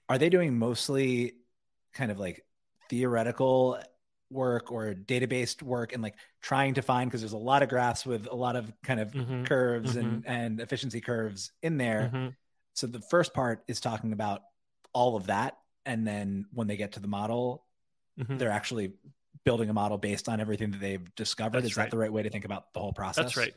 are 0.09 0.17
they 0.17 0.29
doing 0.29 0.57
mostly 0.57 1.35
kind 1.93 2.11
of 2.11 2.19
like 2.19 2.45
theoretical 2.89 3.79
work 4.29 4.71
or 4.71 4.93
database 4.93 5.61
work 5.61 5.93
and 5.93 6.03
like 6.03 6.15
trying 6.41 6.73
to 6.73 6.81
find 6.81 7.09
because 7.09 7.21
there's 7.21 7.33
a 7.33 7.37
lot 7.37 7.63
of 7.63 7.69
graphs 7.69 8.05
with 8.05 8.27
a 8.29 8.35
lot 8.35 8.55
of 8.55 8.71
kind 8.83 8.99
of 8.99 9.11
mm-hmm. 9.11 9.43
curves 9.43 9.95
mm-hmm. 9.95 10.07
and 10.07 10.27
and 10.27 10.59
efficiency 10.59 11.01
curves 11.01 11.51
in 11.61 11.77
there 11.77 12.11
mm-hmm. 12.13 12.27
so 12.73 12.87
the 12.87 13.01
first 13.01 13.33
part 13.33 13.63
is 13.67 13.79
talking 13.79 14.11
about 14.11 14.41
all 14.93 15.15
of 15.15 15.27
that 15.27 15.57
and 15.85 16.05
then 16.05 16.45
when 16.51 16.67
they 16.67 16.75
get 16.75 16.93
to 16.93 16.99
the 16.99 17.07
model 17.07 17.63
mm-hmm. 18.19 18.37
they're 18.37 18.51
actually 18.51 18.93
building 19.47 19.69
a 19.69 19.73
model 19.73 19.97
based 19.97 20.27
on 20.27 20.41
everything 20.41 20.71
that 20.71 20.81
they've 20.81 21.15
discovered. 21.15 21.61
That's 21.61 21.71
is 21.71 21.77
right. 21.77 21.85
that 21.85 21.91
the 21.91 21.97
right 21.97 22.11
way 22.11 22.21
to 22.21 22.29
think 22.29 22.43
about 22.43 22.73
the 22.73 22.81
whole 22.81 22.91
process? 22.91 23.23
That's 23.23 23.37
right. 23.37 23.53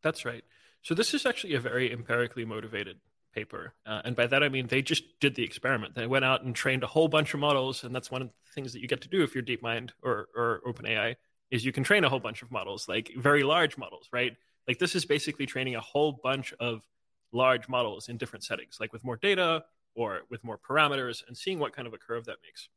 That's 0.00 0.24
right. 0.24 0.44
So 0.82 0.94
this 0.94 1.14
is 1.14 1.26
actually 1.26 1.54
a 1.54 1.60
very 1.60 1.92
empirically 1.92 2.44
motivated 2.44 2.98
paper, 3.34 3.74
uh, 3.84 4.02
and 4.04 4.14
by 4.14 4.28
that 4.28 4.44
I 4.44 4.48
mean 4.48 4.68
they 4.68 4.82
just 4.82 5.02
did 5.18 5.34
the 5.34 5.42
experiment. 5.42 5.96
They 5.96 6.06
went 6.06 6.24
out 6.24 6.44
and 6.44 6.54
trained 6.54 6.84
a 6.84 6.86
whole 6.86 7.08
bunch 7.08 7.34
of 7.34 7.40
models, 7.40 7.82
and 7.82 7.92
that's 7.92 8.08
one 8.08 8.22
of 8.22 8.28
the 8.28 8.52
things 8.54 8.72
that 8.72 8.80
you 8.80 8.86
get 8.86 9.00
to 9.00 9.08
do 9.08 9.24
if 9.24 9.34
you're 9.34 9.42
DeepMind 9.42 9.90
or 10.00 10.28
or 10.36 10.60
OpenAI 10.64 11.16
is 11.50 11.64
you 11.64 11.72
can 11.72 11.82
train 11.82 12.04
a 12.04 12.08
whole 12.08 12.20
bunch 12.20 12.42
of 12.42 12.52
models, 12.52 12.88
like 12.88 13.10
very 13.16 13.42
large 13.42 13.76
models, 13.76 14.08
right? 14.12 14.36
Like 14.68 14.78
this 14.78 14.94
is 14.94 15.04
basically 15.04 15.46
training 15.46 15.74
a 15.74 15.80
whole 15.80 16.20
bunch 16.22 16.54
of 16.60 16.86
large 17.32 17.68
models 17.68 18.08
in 18.08 18.16
different 18.16 18.44
settings, 18.44 18.76
like 18.78 18.92
with 18.92 19.02
more 19.02 19.16
data 19.16 19.64
or 19.96 20.20
with 20.30 20.44
more 20.44 20.58
parameters, 20.58 21.26
and 21.26 21.36
seeing 21.36 21.58
what 21.58 21.74
kind 21.74 21.88
of 21.88 21.94
a 21.94 21.98
curve 21.98 22.26
that 22.26 22.36
makes. 22.44 22.68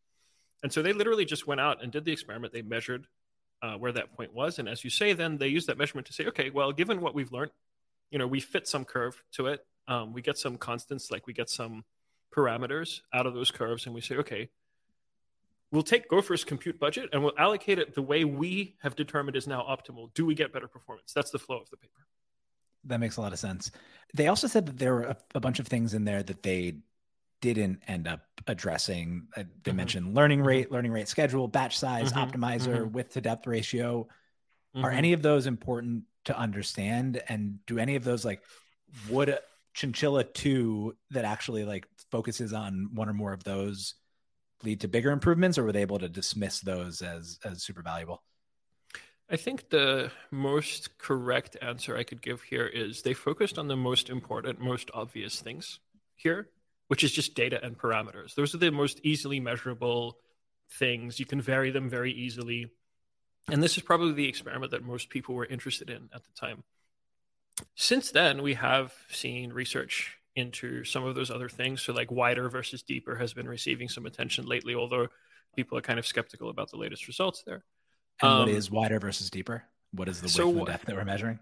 And 0.65 0.73
so 0.73 0.81
they 0.81 0.94
literally 0.94 1.25
just 1.25 1.45
went 1.45 1.62
out 1.62 1.83
and 1.83 1.91
did 1.91 2.06
the 2.06 2.12
experiment. 2.12 2.51
They 2.51 2.63
measured 2.63 3.06
uh, 3.62 3.75
where 3.75 3.91
that 3.91 4.12
point 4.17 4.33
was. 4.33 4.57
And 4.57 4.67
as 4.67 4.83
you 4.83 4.89
say, 4.89 5.13
then 5.13 5.38
they 5.38 5.47
used 5.47 5.67
that 5.67 5.77
measurement 5.77 6.07
to 6.07 6.13
say, 6.13 6.25
okay, 6.25 6.50
well, 6.50 6.71
given 6.71 7.01
what 7.01 7.13
we've 7.13 7.31
learned, 7.31 7.51
you 8.09 8.17
know, 8.17 8.25
we 8.25 8.39
fit 8.39 8.67
some 8.67 8.83
curve 8.83 9.21
to 9.33 9.45
it. 9.45 9.63
Um, 9.88 10.12
we 10.12 10.23
get 10.23 10.39
some 10.39 10.57
constants, 10.57 11.12
like 11.12 11.27
we 11.27 11.33
get 11.33 11.51
some 11.51 11.83
parameters 12.35 13.01
out 13.13 13.27
of 13.27 13.35
those 13.35 13.51
curves. 13.51 13.85
And 13.85 13.94
we 13.94 14.01
say, 14.01 14.15
okay, 14.15 14.50
we'll 15.69 15.83
take 15.83 16.09
Gopher's 16.09 16.44
compute 16.44 16.79
budget 16.79 17.09
and 17.13 17.23
we'll 17.23 17.38
allocate 17.38 17.77
it 17.77 17.94
the 17.94 18.01
way 18.01 18.23
we 18.23 18.75
have 18.81 18.95
determined 18.95 19.38
is 19.38 19.45
now 19.45 19.62
optimal. 19.62 20.15
Do 20.15 20.25
we 20.25 20.33
get 20.33 20.51
better 20.51 20.67
performance? 20.67 21.13
That's 21.13 21.29
the 21.29 21.38
flow 21.38 21.59
of 21.59 21.69
the 21.69 21.77
paper. 21.77 22.07
That 22.85 23.00
makes 23.00 23.17
a 23.17 23.21
lot 23.21 23.33
of 23.33 23.38
sense. 23.38 23.69
They 24.15 24.29
also 24.29 24.47
said 24.47 24.65
that 24.65 24.79
there 24.79 24.95
were 24.95 25.03
a, 25.03 25.17
a 25.35 25.39
bunch 25.39 25.59
of 25.59 25.67
things 25.67 25.94
in 25.94 26.06
there 26.06 26.23
that 26.23 26.41
they 26.41 26.77
didn't 27.41 27.81
end 27.87 28.07
up 28.07 28.21
addressing. 28.47 29.27
Uh, 29.35 29.43
they 29.63 29.71
mm-hmm. 29.71 29.77
mentioned 29.77 30.15
learning 30.15 30.39
mm-hmm. 30.39 30.47
rate, 30.47 30.71
learning 30.71 30.91
rate 30.91 31.07
schedule, 31.07 31.47
batch 31.47 31.77
size, 31.77 32.13
mm-hmm. 32.13 32.19
optimizer, 32.19 32.79
mm-hmm. 32.79 32.91
width 32.91 33.13
to 33.13 33.21
depth 33.21 33.47
ratio. 33.47 34.07
Are 34.75 34.89
mm-hmm. 34.89 34.97
any 34.97 35.13
of 35.13 35.21
those 35.21 35.47
important 35.47 36.03
to 36.25 36.37
understand? 36.37 37.21
And 37.29 37.59
do 37.65 37.79
any 37.79 37.95
of 37.95 38.03
those 38.03 38.25
like 38.25 38.41
would 39.09 39.37
Chinchilla 39.73 40.23
2 40.23 40.95
that 41.11 41.25
actually 41.25 41.65
like 41.65 41.87
focuses 42.11 42.53
on 42.53 42.89
one 42.93 43.09
or 43.09 43.13
more 43.13 43.33
of 43.33 43.43
those 43.43 43.95
lead 44.63 44.81
to 44.81 44.88
bigger 44.88 45.11
improvements 45.11 45.57
or 45.57 45.63
were 45.63 45.71
they 45.71 45.81
able 45.81 45.99
to 45.99 46.09
dismiss 46.09 46.59
those 46.61 47.01
as 47.01 47.39
as 47.43 47.63
super 47.63 47.81
valuable? 47.81 48.23
I 49.29 49.38
think 49.38 49.69
the 49.69 50.11
most 50.29 50.99
correct 50.99 51.57
answer 51.61 51.97
I 51.97 52.03
could 52.03 52.21
give 52.21 52.43
here 52.43 52.67
is 52.67 53.01
they 53.01 53.13
focused 53.13 53.57
on 53.57 53.67
the 53.67 53.75
most 53.75 54.09
important, 54.09 54.59
most 54.59 54.91
obvious 54.93 55.41
things 55.41 55.79
here 56.15 56.49
which 56.87 57.03
is 57.03 57.11
just 57.11 57.35
data 57.35 57.63
and 57.63 57.77
parameters. 57.77 58.35
Those 58.35 58.53
are 58.53 58.59
the 58.59 58.71
most 58.71 58.99
easily 59.03 59.39
measurable 59.39 60.17
things. 60.71 61.19
You 61.19 61.25
can 61.25 61.41
vary 61.41 61.71
them 61.71 61.89
very 61.89 62.12
easily. 62.12 62.71
And 63.51 63.62
this 63.62 63.77
is 63.77 63.83
probably 63.83 64.13
the 64.13 64.27
experiment 64.27 64.71
that 64.71 64.83
most 64.83 65.10
people 65.10 65.36
were 65.36 65.45
interested 65.45 65.89
in 65.89 66.10
at 66.13 66.24
the 66.24 66.31
time. 66.39 66.63
Since 67.75 68.12
then, 68.12 68.41
we 68.41 68.55
have 68.55 68.93
seen 69.10 69.53
research 69.53 70.17
into 70.36 70.83
some 70.83 71.05
of 71.05 71.15
those 71.15 71.31
other 71.31 71.48
things. 71.48 71.81
So, 71.81 71.93
like 71.93 72.12
wider 72.12 72.50
versus 72.50 72.81
deeper 72.81 73.15
has 73.15 73.33
been 73.33 73.48
receiving 73.48 73.88
some 73.88 74.05
attention 74.05 74.45
lately, 74.45 74.75
although 74.75 75.07
people 75.55 75.77
are 75.77 75.81
kind 75.81 76.00
of 76.00 76.05
skeptical 76.05 76.50
about 76.50 76.71
the 76.71 76.77
latest 76.77 77.07
results 77.07 77.43
there. 77.45 77.63
And 78.21 78.31
um, 78.31 78.39
what 78.39 78.50
is 78.50 78.69
wider 78.69 79.00
versus 79.00 79.29
deeper? 79.29 79.63
What 79.91 80.10
is 80.10 80.19
the 80.19 80.25
width 80.25 80.33
so, 80.33 80.50
and 80.50 80.65
depth 80.65 80.86
that 80.86 80.95
we're 80.95 81.05
measuring? 81.05 81.39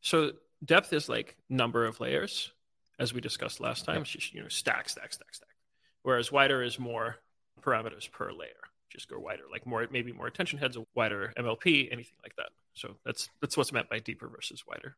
So, 0.00 0.32
depth 0.64 0.92
is 0.92 1.08
like 1.08 1.36
number 1.50 1.84
of 1.84 2.00
layers 2.00 2.50
as 2.98 3.12
we 3.12 3.20
discussed 3.20 3.60
last 3.60 3.84
time. 3.84 4.04
Just, 4.04 4.34
you 4.34 4.42
know, 4.42 4.48
stack, 4.48 4.88
stack, 4.88 5.12
stack, 5.12 5.34
stack. 5.34 5.48
Whereas 6.02 6.32
wider 6.32 6.62
is 6.62 6.78
more 6.78 7.16
parameters 7.62 8.10
per 8.10 8.32
layer. 8.32 8.50
Just 8.90 9.08
go 9.08 9.18
wider, 9.18 9.44
like 9.50 9.66
more, 9.66 9.86
maybe 9.90 10.12
more 10.12 10.26
attention 10.26 10.58
heads, 10.58 10.76
a 10.76 10.84
wider 10.94 11.32
MLP, 11.38 11.90
anything 11.90 12.18
like 12.22 12.36
that. 12.36 12.50
So 12.74 12.96
that's 13.04 13.28
that's 13.40 13.56
what's 13.56 13.72
meant 13.72 13.88
by 13.88 13.98
deeper 13.98 14.28
versus 14.28 14.64
wider. 14.66 14.96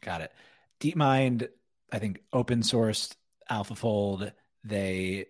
Got 0.00 0.20
it. 0.20 0.32
DeepMind, 0.80 1.48
I 1.92 1.98
think, 1.98 2.20
open 2.32 2.60
sourced 2.60 3.14
AlphaFold. 3.50 4.32
They 4.64 5.26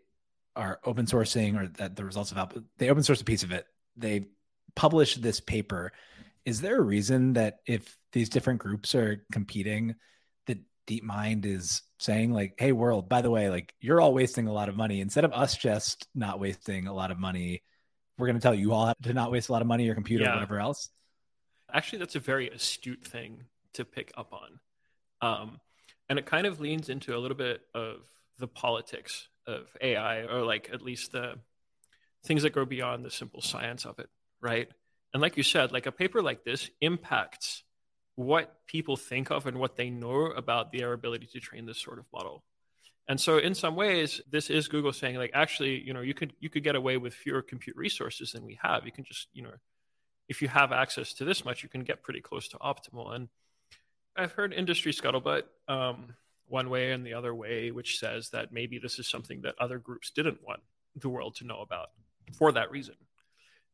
are 0.57 0.81
open 0.85 1.07
sourcing, 1.07 1.59
or 1.59 1.69
that 1.79 1.97
the 1.97 2.05
results 2.05 2.31
of 2.31 2.39
Alpha. 2.39 2.63
They 2.77 2.91
open 2.91 3.03
source 3.03 3.21
a 3.21 3.25
piece 3.25 3.43
of 3.43 3.53
it. 3.53 3.67
They 3.97 4.27
published 4.75 5.23
this 5.23 5.41
paper. 5.41 5.93
Is 6.45 6.61
there 6.61 6.79
a 6.79 6.83
reason 6.83 7.35
that 7.35 7.59
if 7.67 7.97
these 8.13 8.29
different 8.29 8.61
groups 8.61 8.95
are 8.95 9.25
competing, 9.33 9.95
DeepMind 10.89 11.45
is 11.45 11.83
saying 11.99 12.33
like, 12.33 12.55
"Hey, 12.59 12.73
world, 12.73 13.09
by 13.09 13.23
the 13.23 13.31
way, 13.31 13.51
like 13.51 13.75
you're 13.81 14.01
all 14.01 14.15
wasting 14.15 14.47
a 14.47 14.53
lot 14.53 14.69
of 14.69 14.77
money. 14.77 15.01
Instead 15.01 15.25
of 15.25 15.33
us 15.33 15.57
just 15.57 16.09
not 16.15 16.41
wasting 16.41 16.87
a 16.87 16.95
lot 16.95 17.11
of 17.11 17.19
money, 17.19 17.63
we're 18.17 18.27
going 18.27 18.39
to 18.39 18.43
tell 18.43 18.55
you 18.55 18.73
all 18.73 18.93
to 19.03 19.13
not 19.13 19.31
waste 19.31 19.49
a 19.49 19.53
lot 19.53 19.63
of 19.63 19.69
money, 19.69 19.85
your 19.85 19.95
computer, 19.95 20.25
yeah. 20.25 20.35
whatever 20.35 20.59
else." 20.59 20.91
Actually, 21.73 21.99
that's 21.99 22.17
a 22.17 22.21
very 22.21 22.49
astute 22.49 23.05
thing 23.05 23.45
to 23.75 23.85
pick 23.85 24.11
up 24.17 24.33
on, 24.33 24.61
um, 25.21 25.61
and 26.09 26.19
it 26.19 26.25
kind 26.25 26.47
of 26.47 26.61
leans 26.61 26.89
into 26.89 27.15
a 27.15 27.19
little 27.19 27.37
bit 27.37 27.61
of 27.75 28.01
the 28.39 28.49
politics 28.49 29.29
of 29.47 29.67
AI, 29.81 30.23
or 30.23 30.43
like 30.45 30.71
at 30.73 30.81
least 30.81 31.13
the 31.13 31.35
things 32.25 32.43
that 32.43 32.55
go 32.55 32.65
beyond 32.65 33.05
the 33.05 33.11
simple 33.11 33.43
science 33.43 33.85
of 33.85 33.99
it, 33.99 34.09
right? 34.41 34.69
And 35.13 35.21
like 35.21 35.37
you 35.37 35.43
said, 35.43 35.73
like 35.73 35.87
a 35.87 35.93
paper 35.93 36.23
like 36.23 36.45
this 36.45 36.71
impacts 36.81 37.63
what 38.19 38.67
people 38.67 38.97
think 38.97 39.31
of 39.31 39.47
and 39.47 39.61
what 39.61 39.77
they 39.77 39.91
know 39.91 40.27
about 40.27 40.73
their 40.73 40.93
ability 40.93 41.25
to 41.25 41.39
train 41.39 41.67
this 41.67 41.79
sort 41.79 42.01
of 42.01 42.05
model. 42.13 42.43
And 43.07 43.19
so 43.19 43.39
in 43.39 43.55
some 43.55 43.77
ways, 43.77 44.21
this 44.29 44.51
is 44.51 44.67
Google 44.67 44.93
saying 44.93 45.15
like 45.15 45.31
actually, 45.35 45.81
you 45.81 45.93
know, 45.93 46.01
you 46.01 46.15
could 46.15 46.33
you 46.41 46.51
could 46.51 46.65
get 46.65 46.75
away 46.75 46.97
with 46.97 47.15
fewer 47.15 47.43
compute 47.43 47.77
resources 47.77 48.33
than 48.33 48.45
we 48.45 48.59
have. 48.61 48.85
You 48.85 48.91
can 48.91 49.05
just, 49.05 49.29
you 49.33 49.45
know, 49.45 49.53
if 50.29 50.43
you 50.43 50.49
have 50.49 50.73
access 50.73 51.15
to 51.15 51.25
this 51.25 51.45
much, 51.45 51.63
you 51.63 51.69
can 51.69 51.85
get 51.85 52.03
pretty 52.03 52.21
close 52.21 52.49
to 52.49 52.57
optimal. 52.59 53.15
And 53.15 53.29
I've 54.17 54.33
heard 54.33 54.53
industry 54.53 54.93
scuttlebutt 54.93 55.45
um, 55.69 56.13
one 56.49 56.71
way 56.71 56.91
and 56.91 57.07
the 57.07 57.15
other 57.15 57.33
way, 57.33 57.71
which 57.71 58.01
says 58.01 58.31
that 58.31 58.53
maybe 58.53 58.81
this 58.81 58.99
is 58.99 59.07
something 59.07 59.43
that 59.43 59.55
other 59.61 59.79
groups 59.79 60.11
didn't 60.11 60.43
want 60.45 60.59
the 60.97 61.09
world 61.09 61.37
to 61.37 61.47
know 61.47 61.61
about 61.61 61.91
for 62.37 62.51
that 62.51 62.73
reason. 62.73 62.97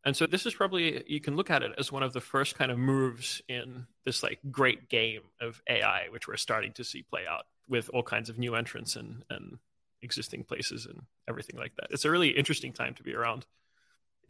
And 0.04 0.14
so 0.14 0.26
this 0.26 0.44
is 0.44 0.54
probably 0.54 1.02
you 1.06 1.20
can 1.20 1.34
look 1.34 1.50
at 1.50 1.62
it 1.62 1.72
as 1.78 1.90
one 1.90 2.02
of 2.02 2.12
the 2.12 2.20
first 2.20 2.56
kind 2.56 2.70
of 2.70 2.78
moves 2.78 3.40
in 3.48 3.86
this 4.04 4.22
like 4.22 4.38
great 4.50 4.88
game 4.88 5.22
of 5.40 5.62
AI, 5.68 6.08
which 6.10 6.28
we're 6.28 6.36
starting 6.36 6.72
to 6.74 6.84
see 6.84 7.02
play 7.02 7.22
out 7.28 7.46
with 7.68 7.88
all 7.94 8.02
kinds 8.02 8.28
of 8.28 8.38
new 8.38 8.54
entrants 8.54 8.96
and 8.96 9.24
and 9.30 9.58
existing 10.02 10.44
places 10.44 10.84
and 10.84 11.02
everything 11.28 11.58
like 11.58 11.74
that. 11.76 11.86
It's 11.90 12.04
a 12.04 12.10
really 12.10 12.28
interesting 12.28 12.72
time 12.72 12.94
to 12.94 13.02
be 13.02 13.14
around. 13.14 13.46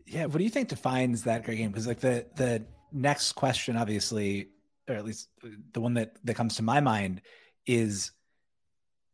Yeah, 0.07 0.27
what 0.27 0.39
do 0.39 0.45
you 0.45 0.51
think 0.51 0.69
defines 0.69 1.25
that 1.25 1.45
great 1.45 1.59
game? 1.59 1.71
Because 1.71 1.89
like 1.89 2.01
the 2.01 2.27
the 2.37 2.65
next 2.93 3.33
question, 3.33 3.77
obviously, 3.77 4.51
or 4.89 4.95
at 4.95 5.05
least 5.05 5.29
the 5.73 5.81
one 5.81 5.95
that 5.95 6.17
that 6.25 6.35
comes 6.35 6.57
to 6.57 6.63
my 6.63 6.81
mind 6.81 7.21
is 7.67 8.13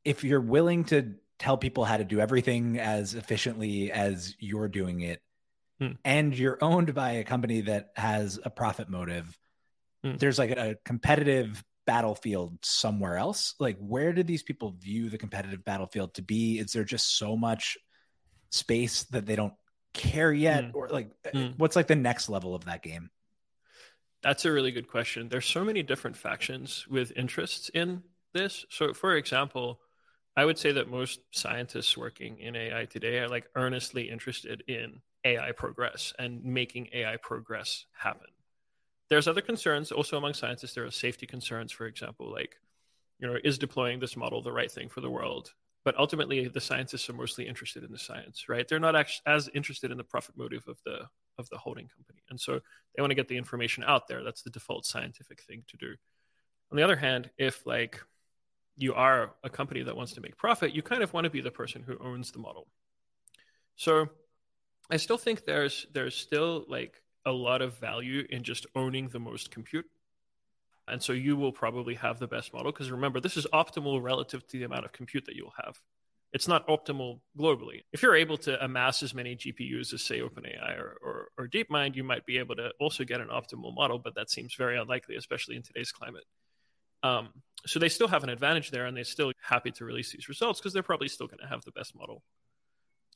if 0.05 0.25
you're 0.25 0.40
willing 0.40 0.85
to 0.85 1.14
tell 1.38 1.57
people 1.57 1.85
how 1.87 1.97
to 1.97 2.05
do 2.05 2.21
everything 2.21 2.79
as 2.79 3.14
efficiently 3.14 3.90
as 3.90 4.37
you're 4.38 4.69
doing 4.69 5.00
it 5.00 5.23
hmm. 5.80 5.92
and 6.04 6.38
you're 6.38 6.58
owned 6.62 6.94
by 6.94 7.12
a 7.12 7.25
company 7.25 7.62
that 7.62 7.90
has 7.96 8.38
a 8.44 8.50
profit 8.50 8.88
motive 8.88 9.37
hmm. 10.04 10.16
there's 10.16 10.38
like 10.38 10.50
a 10.50 10.76
competitive 10.84 11.64
battlefield 11.87 12.56
somewhere 12.62 13.16
else 13.16 13.54
like 13.58 13.76
where 13.78 14.12
do 14.12 14.22
these 14.22 14.42
people 14.42 14.76
view 14.78 15.08
the 15.08 15.18
competitive 15.18 15.64
battlefield 15.64 16.14
to 16.14 16.22
be 16.22 16.58
is 16.58 16.72
there 16.72 16.84
just 16.84 17.16
so 17.16 17.37
much 17.37 17.78
space 18.50 19.04
that 19.04 19.26
they 19.26 19.34
don't 19.34 19.54
care 19.92 20.32
yet 20.32 20.64
hmm. 20.64 20.70
or 20.75 20.88
like 20.88 21.10
hmm. 21.32 21.49
what's 21.56 21.76
like 21.76 21.88
the 21.88 21.96
next 21.96 22.28
level 22.28 22.54
of 22.54 22.66
that 22.66 22.82
game 22.82 23.10
that's 24.22 24.44
a 24.44 24.52
really 24.52 24.70
good 24.70 24.88
question 24.88 25.28
there's 25.28 25.46
so 25.46 25.64
many 25.64 25.82
different 25.82 26.16
factions 26.16 26.87
with 26.88 27.12
interests 27.16 27.70
in 27.70 28.02
this 28.34 28.64
so 28.68 28.92
for 28.92 29.16
example 29.16 29.80
I 30.37 30.44
would 30.44 30.58
say 30.58 30.72
that 30.72 30.88
most 30.88 31.20
scientists 31.32 31.96
working 31.96 32.38
in 32.38 32.54
AI 32.54 32.84
today 32.84 33.18
are 33.18 33.28
like 33.28 33.49
earnestly 33.56 34.08
interested 34.08 34.62
in 34.68 35.02
AI 35.24 35.52
progress 35.52 36.12
and 36.18 36.44
making 36.44 36.88
AI 36.92 37.16
progress 37.16 37.84
happen. 37.92 38.28
There's 39.08 39.28
other 39.28 39.40
concerns 39.40 39.90
also 39.90 40.16
among 40.16 40.34
scientists. 40.34 40.74
There 40.74 40.84
are 40.84 40.90
safety 40.90 41.26
concerns, 41.26 41.72
for 41.72 41.86
example, 41.86 42.30
like, 42.30 42.56
you 43.18 43.26
know, 43.26 43.36
is 43.42 43.58
deploying 43.58 43.98
this 44.00 44.16
model 44.16 44.40
the 44.42 44.52
right 44.52 44.70
thing 44.70 44.88
for 44.88 45.00
the 45.00 45.10
world? 45.10 45.52
But 45.84 45.98
ultimately, 45.98 46.46
the 46.46 46.60
scientists 46.60 47.08
are 47.08 47.14
mostly 47.14 47.48
interested 47.48 47.84
in 47.84 47.90
the 47.90 47.98
science, 47.98 48.48
right? 48.48 48.68
They're 48.68 48.78
not 48.78 48.96
actually 48.96 49.22
as 49.26 49.48
interested 49.54 49.90
in 49.90 49.96
the 49.96 50.04
profit 50.04 50.36
motive 50.36 50.64
of 50.68 50.78
the 50.84 51.08
of 51.38 51.48
the 51.48 51.56
holding 51.56 51.88
company, 51.88 52.22
and 52.28 52.38
so 52.38 52.60
they 52.94 53.00
want 53.00 53.10
to 53.10 53.14
get 53.14 53.28
the 53.28 53.36
information 53.36 53.82
out 53.84 54.06
there. 54.06 54.22
That's 54.22 54.42
the 54.42 54.50
default 54.50 54.84
scientific 54.84 55.42
thing 55.42 55.64
to 55.68 55.76
do. 55.78 55.94
On 56.70 56.76
the 56.76 56.82
other 56.82 56.96
hand, 56.96 57.30
if 57.38 57.66
like 57.66 57.98
you 58.76 58.94
are 58.94 59.32
a 59.42 59.50
company 59.50 59.82
that 59.82 59.96
wants 59.96 60.12
to 60.12 60.20
make 60.20 60.36
profit, 60.36 60.74
you 60.74 60.82
kind 60.82 61.02
of 61.02 61.12
want 61.12 61.24
to 61.24 61.30
be 61.30 61.40
the 61.40 61.50
person 61.50 61.82
who 61.82 61.96
owns 61.98 62.30
the 62.30 62.38
model. 62.38 62.68
So 63.76 64.10
I 64.90 64.97
still 64.97 65.18
think 65.18 65.44
there's 65.44 65.87
there's 65.92 66.16
still 66.16 66.64
like 66.68 67.00
a 67.26 67.32
lot 67.32 67.62
of 67.62 67.78
value 67.78 68.26
in 68.30 68.42
just 68.42 68.66
owning 68.75 69.09
the 69.09 69.20
most 69.20 69.50
compute. 69.50 69.87
And 70.88 71.02
so 71.02 71.12
you 71.12 71.37
will 71.37 71.52
probably 71.52 71.94
have 71.94 72.18
the 72.18 72.26
best 72.26 72.52
model 72.52 72.73
because 72.73 72.90
remember, 72.90 73.20
this 73.20 73.37
is 73.37 73.47
optimal 73.52 74.02
relative 74.02 74.47
to 74.49 74.59
the 74.59 74.64
amount 74.64 74.85
of 74.85 74.92
compute 74.92 75.26
that 75.26 75.37
you'll 75.37 75.54
have. 75.64 75.78
It's 76.32 76.49
not 76.49 76.66
optimal 76.68 77.20
globally. 77.38 77.82
If 77.92 78.02
you're 78.02 78.14
able 78.14 78.37
to 78.38 78.62
amass 78.64 79.02
as 79.02 79.14
many 79.14 79.37
GPUs 79.37 79.92
as, 79.92 80.02
say, 80.02 80.20
OpenAI 80.20 80.78
or, 80.78 80.97
or, 81.02 81.28
or 81.37 81.49
DeepMind, 81.49 81.97
you 81.97 82.04
might 82.04 82.25
be 82.25 82.38
able 82.38 82.54
to 82.56 82.70
also 82.78 83.04
get 83.04 83.20
an 83.20 83.28
optimal 83.28 83.75
model, 83.75 83.99
but 83.99 84.14
that 84.14 84.30
seems 84.30 84.54
very 84.54 84.78
unlikely, 84.78 85.16
especially 85.16 85.56
in 85.56 85.62
today's 85.62 85.90
climate. 85.90 86.25
Um, 87.02 87.30
so 87.66 87.78
they 87.78 87.88
still 87.88 88.09
have 88.09 88.23
an 88.23 88.30
advantage 88.30 88.70
there 88.70 88.87
and 88.87 88.97
they're 88.97 89.04
still 89.04 89.32
happy 89.42 89.70
to 89.73 89.85
release 89.85 90.12
these 90.12 90.28
results 90.28 90.61
because 90.61 90.73
they're 90.73 90.82
probably 90.82 91.09
still 91.09 91.26
going 91.26 91.40
to 91.40 91.49
have 91.49 91.64
the 91.64 91.73
best 91.73 91.97
model. 91.97 92.23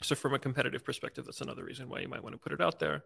So 0.03 0.15
from 0.15 0.35
a 0.35 0.39
competitive 0.39 0.85
perspective, 0.85 1.25
that's 1.25 1.41
another 1.41 1.65
reason 1.65 1.89
why 1.89 2.01
you 2.01 2.09
might 2.09 2.23
want 2.23 2.35
to 2.35 2.39
put 2.39 2.53
it 2.53 2.61
out 2.61 2.79
there. 2.79 3.05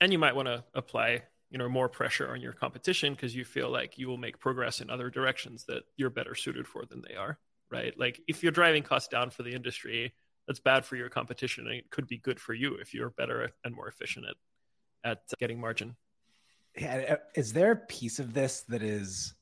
And 0.00 0.12
you 0.12 0.18
might 0.18 0.36
want 0.36 0.48
to 0.48 0.64
apply, 0.74 1.22
you 1.50 1.58
know, 1.58 1.68
more 1.68 1.88
pressure 1.88 2.30
on 2.30 2.40
your 2.40 2.52
competition 2.52 3.14
because 3.14 3.34
you 3.34 3.44
feel 3.44 3.70
like 3.70 3.98
you 3.98 4.08
will 4.08 4.16
make 4.16 4.40
progress 4.40 4.80
in 4.80 4.90
other 4.90 5.10
directions 5.10 5.64
that 5.68 5.82
you're 5.96 6.10
better 6.10 6.34
suited 6.34 6.66
for 6.66 6.84
than 6.84 7.02
they 7.06 7.14
are, 7.14 7.38
right? 7.70 7.98
Like 7.98 8.20
if 8.26 8.42
you're 8.42 8.52
driving 8.52 8.82
costs 8.82 9.08
down 9.08 9.30
for 9.30 9.42
the 9.42 9.54
industry, 9.54 10.14
that's 10.46 10.60
bad 10.60 10.84
for 10.84 10.96
your 10.96 11.08
competition 11.08 11.66
and 11.66 11.74
it 11.74 11.90
could 11.90 12.06
be 12.06 12.18
good 12.18 12.38
for 12.38 12.54
you 12.54 12.74
if 12.74 12.92
you're 12.92 13.10
better 13.10 13.50
and 13.64 13.74
more 13.74 13.88
efficient 13.88 14.26
at 14.26 14.36
at 15.06 15.20
getting 15.38 15.60
margin. 15.60 15.96
Yeah, 16.76 17.16
is 17.34 17.52
there 17.52 17.72
a 17.72 17.76
piece 17.76 18.18
of 18.18 18.34
this 18.34 18.62
that 18.68 18.82
is 18.82 19.34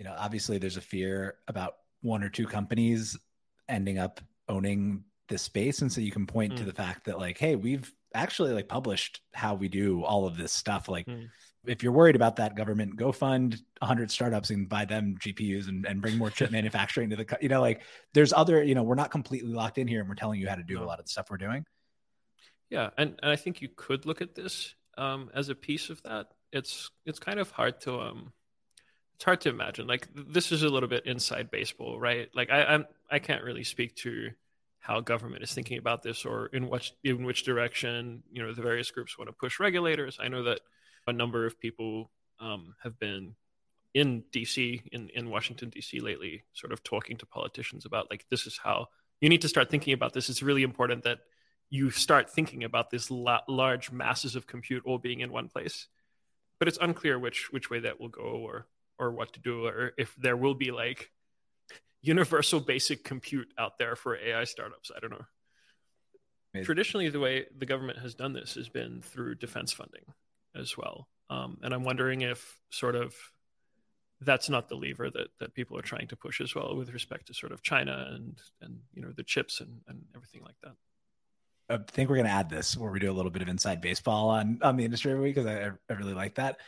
you 0.00 0.04
know, 0.04 0.14
obviously 0.18 0.56
there's 0.56 0.78
a 0.78 0.80
fear 0.80 1.34
about 1.46 1.74
one 2.00 2.22
or 2.22 2.30
two 2.30 2.46
companies 2.46 3.18
ending 3.68 3.98
up 3.98 4.18
owning 4.48 5.04
this 5.30 5.42
space. 5.42 5.80
And 5.80 5.90
so 5.90 6.02
you 6.02 6.12
can 6.12 6.26
point 6.26 6.52
mm. 6.52 6.56
to 6.58 6.64
the 6.64 6.72
fact 6.72 7.06
that 7.06 7.18
like, 7.18 7.38
hey, 7.38 7.56
we've 7.56 7.90
actually 8.14 8.52
like 8.52 8.68
published 8.68 9.20
how 9.32 9.54
we 9.54 9.68
do 9.68 10.04
all 10.04 10.26
of 10.26 10.36
this 10.36 10.52
stuff. 10.52 10.88
Like 10.88 11.06
mm. 11.06 11.28
if 11.64 11.82
you're 11.82 11.92
worried 11.92 12.16
about 12.16 12.36
that 12.36 12.54
government, 12.56 12.96
go 12.96 13.12
fund 13.12 13.62
hundred 13.80 14.10
startups 14.10 14.50
and 14.50 14.68
buy 14.68 14.84
them 14.84 15.16
GPUs 15.18 15.68
and, 15.68 15.86
and 15.86 16.02
bring 16.02 16.18
more 16.18 16.28
chip 16.28 16.50
manufacturing 16.52 17.08
to 17.10 17.16
the, 17.16 17.38
you 17.40 17.48
know, 17.48 17.62
like 17.62 17.80
there's 18.12 18.34
other, 18.34 18.62
you 18.62 18.74
know, 18.74 18.82
we're 18.82 18.94
not 18.94 19.10
completely 19.10 19.52
locked 19.52 19.78
in 19.78 19.88
here 19.88 20.00
and 20.00 20.08
we're 20.08 20.14
telling 20.14 20.40
you 20.40 20.48
how 20.48 20.56
to 20.56 20.62
do 20.62 20.74
no. 20.74 20.84
a 20.84 20.86
lot 20.86 20.98
of 20.98 21.06
the 21.06 21.10
stuff 21.10 21.30
we're 21.30 21.38
doing. 21.38 21.64
Yeah. 22.68 22.90
And, 22.98 23.18
and 23.22 23.32
I 23.32 23.36
think 23.36 23.62
you 23.62 23.70
could 23.74 24.04
look 24.04 24.20
at 24.20 24.34
this 24.34 24.74
um, 24.98 25.30
as 25.34 25.48
a 25.48 25.54
piece 25.54 25.88
of 25.88 26.02
that. 26.02 26.26
It's, 26.52 26.90
it's 27.06 27.18
kind 27.18 27.38
of 27.38 27.50
hard 27.52 27.80
to, 27.82 28.00
um, 28.00 28.32
it's 29.20 29.24
hard 29.26 29.42
to 29.42 29.50
imagine. 29.50 29.86
Like 29.86 30.08
this 30.14 30.50
is 30.50 30.62
a 30.62 30.68
little 30.70 30.88
bit 30.88 31.04
inside 31.04 31.50
baseball, 31.50 32.00
right? 32.00 32.30
Like 32.34 32.48
I, 32.48 32.64
I'm 32.64 32.86
I 33.10 33.18
can't 33.18 33.44
really 33.44 33.64
speak 33.64 33.94
to 33.96 34.30
how 34.80 35.00
government 35.00 35.42
is 35.42 35.52
thinking 35.52 35.78
about 35.78 36.02
this 36.02 36.24
or 36.24 36.46
in 36.46 36.68
which 36.68 36.92
in 37.04 37.24
which 37.24 37.44
direction 37.44 38.22
you 38.32 38.42
know 38.42 38.52
the 38.52 38.62
various 38.62 38.90
groups 38.90 39.18
want 39.18 39.28
to 39.28 39.32
push 39.32 39.60
regulators. 39.60 40.18
I 40.20 40.28
know 40.28 40.42
that 40.44 40.60
a 41.06 41.12
number 41.12 41.46
of 41.46 41.60
people 41.60 42.10
um, 42.40 42.74
have 42.82 42.98
been 42.98 43.34
in 43.94 44.24
DC 44.32 44.82
in 44.90 45.10
in 45.10 45.30
Washington 45.30 45.70
DC 45.70 46.02
lately, 46.02 46.44
sort 46.54 46.72
of 46.72 46.82
talking 46.82 47.16
to 47.18 47.26
politicians 47.26 47.84
about 47.84 48.10
like 48.10 48.24
this 48.30 48.46
is 48.46 48.58
how 48.62 48.88
you 49.20 49.28
need 49.28 49.42
to 49.42 49.48
start 49.48 49.70
thinking 49.70 49.92
about 49.92 50.14
this. 50.14 50.30
It's 50.30 50.42
really 50.42 50.62
important 50.62 51.04
that 51.04 51.18
you 51.68 51.90
start 51.90 52.30
thinking 52.30 52.64
about 52.64 52.90
this 52.90 53.10
la- 53.10 53.42
large 53.48 53.92
masses 53.92 54.34
of 54.34 54.46
compute 54.46 54.82
all 54.84 54.98
being 54.98 55.20
in 55.20 55.30
one 55.30 55.48
place. 55.48 55.86
But 56.58 56.68
it's 56.68 56.78
unclear 56.80 57.18
which 57.18 57.52
which 57.52 57.70
way 57.70 57.80
that 57.80 58.00
will 58.00 58.08
go 58.08 58.22
or 58.22 58.66
or 58.98 59.12
what 59.12 59.32
to 59.34 59.40
do 59.40 59.66
or 59.66 59.92
if 59.98 60.14
there 60.16 60.36
will 60.36 60.54
be 60.54 60.70
like 60.70 61.10
universal 62.02 62.60
basic 62.60 63.04
compute 63.04 63.52
out 63.58 63.78
there 63.78 63.96
for 63.96 64.16
AI 64.16 64.44
startups. 64.44 64.90
I 64.94 65.00
don't 65.00 65.10
know. 65.10 66.62
Traditionally, 66.64 67.08
the 67.10 67.20
way 67.20 67.46
the 67.56 67.66
government 67.66 68.00
has 68.00 68.14
done 68.14 68.32
this 68.32 68.54
has 68.54 68.68
been 68.68 69.02
through 69.02 69.36
defense 69.36 69.72
funding 69.72 70.02
as 70.56 70.76
well. 70.76 71.08
Um, 71.28 71.58
and 71.62 71.72
I'm 71.72 71.84
wondering 71.84 72.22
if 72.22 72.58
sort 72.70 72.96
of 72.96 73.14
that's 74.20 74.50
not 74.50 74.68
the 74.68 74.74
lever 74.74 75.10
that, 75.10 75.28
that 75.38 75.54
people 75.54 75.78
are 75.78 75.82
trying 75.82 76.08
to 76.08 76.16
push 76.16 76.40
as 76.40 76.54
well 76.54 76.76
with 76.76 76.92
respect 76.92 77.28
to 77.28 77.34
sort 77.34 77.52
of 77.52 77.62
China 77.62 78.08
and, 78.10 78.36
and 78.60 78.80
you 78.92 79.00
know, 79.00 79.12
the 79.16 79.22
chips 79.22 79.60
and, 79.60 79.80
and 79.86 80.02
everything 80.14 80.42
like 80.42 80.56
that. 80.62 80.74
I 81.70 81.78
think 81.92 82.10
we're 82.10 82.16
going 82.16 82.26
to 82.26 82.32
add 82.32 82.50
this 82.50 82.76
where 82.76 82.90
we 82.90 82.98
do 82.98 83.12
a 83.12 83.14
little 83.14 83.30
bit 83.30 83.42
of 83.42 83.48
inside 83.48 83.80
baseball 83.80 84.30
on, 84.30 84.58
on 84.60 84.76
the 84.76 84.84
industry 84.84 85.12
every 85.12 85.22
week 85.22 85.36
because 85.36 85.48
I, 85.48 85.70
I 85.88 85.96
really 85.96 86.14
like 86.14 86.34
that 86.34 86.58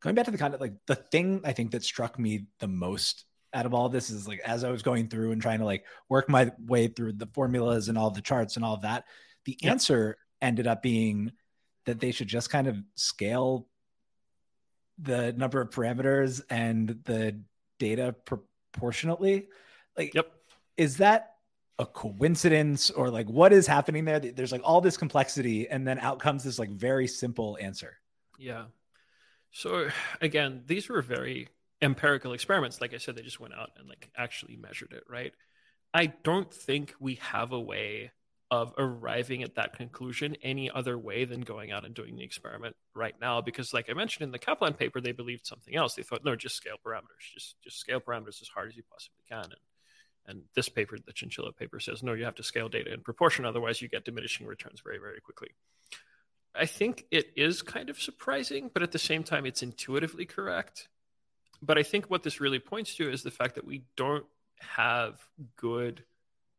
going 0.00 0.14
back 0.14 0.26
to 0.26 0.30
the 0.30 0.38
content, 0.38 0.60
like 0.60 0.74
the 0.86 0.94
thing 0.94 1.40
I 1.44 1.52
think 1.52 1.72
that 1.72 1.82
struck 1.82 2.18
me 2.18 2.46
the 2.60 2.68
most 2.68 3.24
out 3.54 3.66
of 3.66 3.74
all 3.74 3.88
this 3.88 4.10
is 4.10 4.28
like 4.28 4.40
as 4.40 4.64
I 4.64 4.70
was 4.70 4.82
going 4.82 5.08
through 5.08 5.32
and 5.32 5.40
trying 5.40 5.60
to 5.60 5.64
like 5.64 5.84
work 6.08 6.28
my 6.28 6.52
way 6.58 6.88
through 6.88 7.14
the 7.14 7.28
formulas 7.32 7.88
and 7.88 7.96
all 7.96 8.10
the 8.10 8.20
charts 8.20 8.56
and 8.56 8.64
all 8.64 8.74
of 8.74 8.82
that, 8.82 9.04
the 9.44 9.58
yep. 9.60 9.72
answer 9.72 10.18
ended 10.40 10.66
up 10.66 10.82
being 10.82 11.32
that 11.86 12.00
they 12.00 12.12
should 12.12 12.28
just 12.28 12.50
kind 12.50 12.66
of 12.66 12.76
scale 12.94 13.66
the 14.98 15.32
number 15.32 15.60
of 15.60 15.70
parameters 15.70 16.42
and 16.50 16.98
the 17.04 17.40
data 17.78 18.14
proportionately. 18.24 19.48
Like, 19.96 20.14
yep. 20.14 20.30
is 20.76 20.98
that 20.98 21.34
a 21.78 21.86
coincidence 21.86 22.90
or 22.90 23.10
like 23.10 23.28
what 23.28 23.52
is 23.52 23.66
happening 23.66 24.04
there? 24.04 24.18
There's 24.20 24.52
like 24.52 24.62
all 24.64 24.80
this 24.80 24.96
complexity, 24.96 25.68
and 25.68 25.86
then 25.86 25.98
out 26.00 26.18
comes 26.18 26.44
this 26.44 26.58
like 26.58 26.70
very 26.70 27.06
simple 27.06 27.56
answer. 27.60 27.96
Yeah. 28.38 28.64
So 29.52 29.88
again, 30.20 30.62
these 30.66 30.88
were 30.88 31.02
very 31.02 31.48
empirical 31.80 32.32
experiments. 32.32 32.80
Like 32.80 32.94
I 32.94 32.98
said, 32.98 33.16
they 33.16 33.22
just 33.22 33.40
went 33.40 33.54
out 33.54 33.70
and 33.76 33.88
like 33.88 34.10
actually 34.16 34.56
measured 34.56 34.92
it, 34.92 35.04
right? 35.08 35.32
I 35.94 36.06
don't 36.24 36.52
think 36.52 36.94
we 37.00 37.16
have 37.16 37.52
a 37.52 37.60
way 37.60 38.12
of 38.50 38.72
arriving 38.78 39.42
at 39.42 39.56
that 39.56 39.76
conclusion 39.76 40.34
any 40.42 40.70
other 40.70 40.98
way 40.98 41.26
than 41.26 41.42
going 41.42 41.70
out 41.70 41.84
and 41.84 41.94
doing 41.94 42.16
the 42.16 42.24
experiment 42.24 42.74
right 42.94 43.14
now 43.20 43.42
because 43.42 43.74
like 43.74 43.90
i 43.90 43.92
mentioned 43.92 44.24
in 44.24 44.30
the 44.30 44.38
kaplan 44.38 44.72
paper 44.72 45.02
they 45.02 45.12
believed 45.12 45.46
something 45.46 45.76
else 45.76 45.94
they 45.94 46.02
thought 46.02 46.24
no 46.24 46.34
just 46.34 46.56
scale 46.56 46.76
parameters 46.82 47.28
just 47.34 47.56
just 47.62 47.78
scale 47.78 48.00
parameters 48.00 48.40
as 48.40 48.48
hard 48.48 48.70
as 48.70 48.74
you 48.74 48.82
possibly 48.90 49.22
can 49.28 49.44
and 49.44 49.60
And 50.28 50.42
this 50.54 50.68
paper, 50.68 50.98
the 51.04 51.12
chinchilla 51.12 51.52
paper, 51.52 51.80
says 51.80 52.02
no, 52.02 52.12
you 52.12 52.24
have 52.24 52.34
to 52.36 52.42
scale 52.42 52.68
data 52.68 52.92
in 52.92 53.00
proportion, 53.00 53.46
otherwise 53.46 53.80
you 53.80 53.88
get 53.88 54.04
diminishing 54.04 54.46
returns 54.46 54.80
very, 54.84 54.98
very 54.98 55.20
quickly. 55.20 55.48
I 56.54 56.66
think 56.66 57.06
it 57.10 57.32
is 57.34 57.62
kind 57.62 57.88
of 57.88 58.00
surprising, 58.00 58.70
but 58.72 58.82
at 58.82 58.92
the 58.92 58.98
same 58.98 59.24
time, 59.24 59.46
it's 59.46 59.62
intuitively 59.62 60.26
correct. 60.26 60.88
But 61.60 61.78
I 61.78 61.82
think 61.82 62.06
what 62.06 62.22
this 62.22 62.40
really 62.40 62.58
points 62.58 62.94
to 62.96 63.10
is 63.10 63.22
the 63.22 63.30
fact 63.30 63.56
that 63.56 63.66
we 63.66 63.84
don't 63.96 64.26
have 64.60 65.20
good 65.56 66.04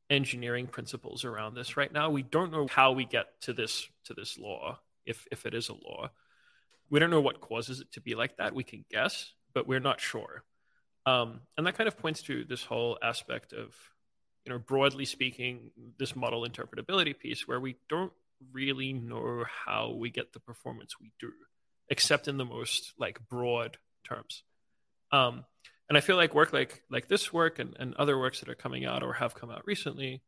engineering 0.09 0.67
principles 0.67 1.23
around 1.23 1.53
this 1.53 1.77
right 1.77 1.91
now. 1.91 2.09
We 2.09 2.23
don't 2.23 2.51
know 2.51 2.67
how 2.67 2.91
we 2.91 3.05
get 3.05 3.39
to 3.41 3.53
this 3.53 3.87
to 4.05 4.13
this 4.13 4.37
law, 4.37 4.79
if 5.05 5.27
if 5.31 5.45
it 5.45 5.53
is 5.53 5.69
a 5.69 5.73
law. 5.73 6.09
We 6.89 6.99
don't 6.99 7.11
know 7.11 7.21
what 7.21 7.41
causes 7.41 7.81
it 7.81 7.91
to 7.93 8.01
be 8.01 8.15
like 8.15 8.37
that. 8.37 8.55
We 8.55 8.63
can 8.63 8.83
guess, 8.89 9.33
but 9.53 9.67
we're 9.67 9.79
not 9.79 9.99
sure. 10.01 10.43
Um, 11.05 11.41
and 11.57 11.65
that 11.65 11.77
kind 11.77 11.87
of 11.87 11.97
points 11.97 12.23
to 12.23 12.43
this 12.43 12.63
whole 12.63 12.97
aspect 13.01 13.53
of, 13.53 13.75
you 14.45 14.51
know, 14.51 14.59
broadly 14.59 15.05
speaking, 15.05 15.71
this 15.97 16.15
model 16.15 16.47
interpretability 16.47 17.17
piece 17.17 17.47
where 17.47 17.59
we 17.59 17.77
don't 17.89 18.11
really 18.51 18.93
know 18.93 19.45
how 19.65 19.91
we 19.91 20.09
get 20.09 20.33
the 20.33 20.39
performance 20.39 20.95
we 20.99 21.11
do, 21.19 21.31
except 21.89 22.27
in 22.27 22.37
the 22.37 22.45
most 22.45 22.93
like 22.97 23.19
broad 23.29 23.77
terms. 24.03 24.43
Um, 25.11 25.45
and 25.87 25.97
I 25.97 26.01
feel 26.01 26.15
like 26.15 26.35
work 26.35 26.53
like 26.53 26.83
like 26.89 27.07
this 27.07 27.33
work 27.33 27.59
and, 27.59 27.75
and 27.79 27.95
other 27.95 28.17
works 28.17 28.39
that 28.39 28.49
are 28.49 28.55
coming 28.55 28.85
out 28.85 29.03
or 29.03 29.13
have 29.13 29.33
come 29.33 29.49
out 29.49 29.63
recently, 29.65 30.21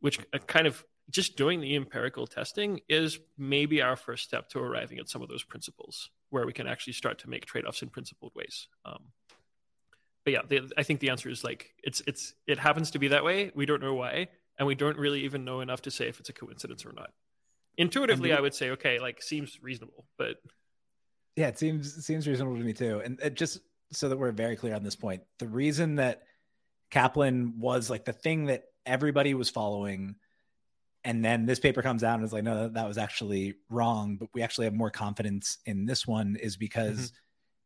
which 0.00 0.18
kind 0.46 0.66
of 0.66 0.84
just 1.10 1.36
doing 1.36 1.60
the 1.60 1.74
empirical 1.74 2.26
testing 2.26 2.80
is 2.88 3.18
maybe 3.36 3.82
our 3.82 3.96
first 3.96 4.24
step 4.24 4.48
to 4.50 4.58
arriving 4.58 4.98
at 4.98 5.08
some 5.08 5.20
of 5.20 5.28
those 5.28 5.42
principles 5.42 6.10
where 6.30 6.46
we 6.46 6.52
can 6.52 6.66
actually 6.66 6.92
start 6.92 7.18
to 7.18 7.28
make 7.28 7.44
trade-offs 7.44 7.82
in 7.82 7.88
principled 7.90 8.32
ways. 8.34 8.68
Um, 8.84 9.04
but 10.24 10.32
yeah, 10.32 10.40
the, 10.48 10.72
I 10.76 10.82
think 10.82 11.00
the 11.00 11.10
answer 11.10 11.28
is 11.28 11.44
like 11.44 11.74
it's 11.82 12.02
it's 12.06 12.34
it 12.46 12.58
happens 12.58 12.92
to 12.92 12.98
be 12.98 13.08
that 13.08 13.24
way. 13.24 13.50
We 13.54 13.66
don't 13.66 13.82
know 13.82 13.94
why, 13.94 14.28
and 14.58 14.66
we 14.66 14.74
don't 14.74 14.96
really 14.96 15.24
even 15.24 15.44
know 15.44 15.60
enough 15.60 15.82
to 15.82 15.90
say 15.90 16.08
if 16.08 16.20
it's 16.20 16.30
a 16.30 16.32
coincidence 16.32 16.86
or 16.86 16.92
not. 16.92 17.10
Intuitively, 17.76 18.32
I 18.32 18.40
would 18.40 18.54
say 18.54 18.70
okay, 18.70 19.00
like 19.00 19.20
seems 19.20 19.58
reasonable, 19.60 20.06
but 20.16 20.36
yeah, 21.36 21.48
it 21.48 21.58
seems 21.58 21.98
it 21.98 22.02
seems 22.02 22.26
reasonable 22.26 22.56
to 22.56 22.64
me 22.64 22.72
too. 22.72 23.02
And 23.04 23.20
it 23.20 23.34
just 23.34 23.60
so 23.94 24.08
that 24.08 24.16
we're 24.16 24.32
very 24.32 24.56
clear 24.56 24.74
on 24.74 24.82
this 24.82 24.96
point, 24.96 25.22
the 25.38 25.48
reason 25.48 25.96
that 25.96 26.22
Kaplan 26.90 27.58
was 27.58 27.88
like 27.90 28.04
the 28.04 28.12
thing 28.12 28.46
that 28.46 28.64
everybody 28.86 29.34
was 29.34 29.50
following, 29.50 30.16
and 31.04 31.24
then 31.24 31.46
this 31.46 31.60
paper 31.60 31.82
comes 31.82 32.02
out 32.02 32.16
and 32.16 32.24
is 32.24 32.32
like, 32.32 32.44
no, 32.44 32.62
that, 32.62 32.74
that 32.74 32.88
was 32.88 32.98
actually 32.98 33.54
wrong, 33.68 34.16
but 34.16 34.28
we 34.34 34.42
actually 34.42 34.64
have 34.64 34.74
more 34.74 34.90
confidence 34.90 35.58
in 35.66 35.86
this 35.86 36.06
one 36.06 36.36
is 36.36 36.56
because 36.56 36.96
mm-hmm. 36.96 37.16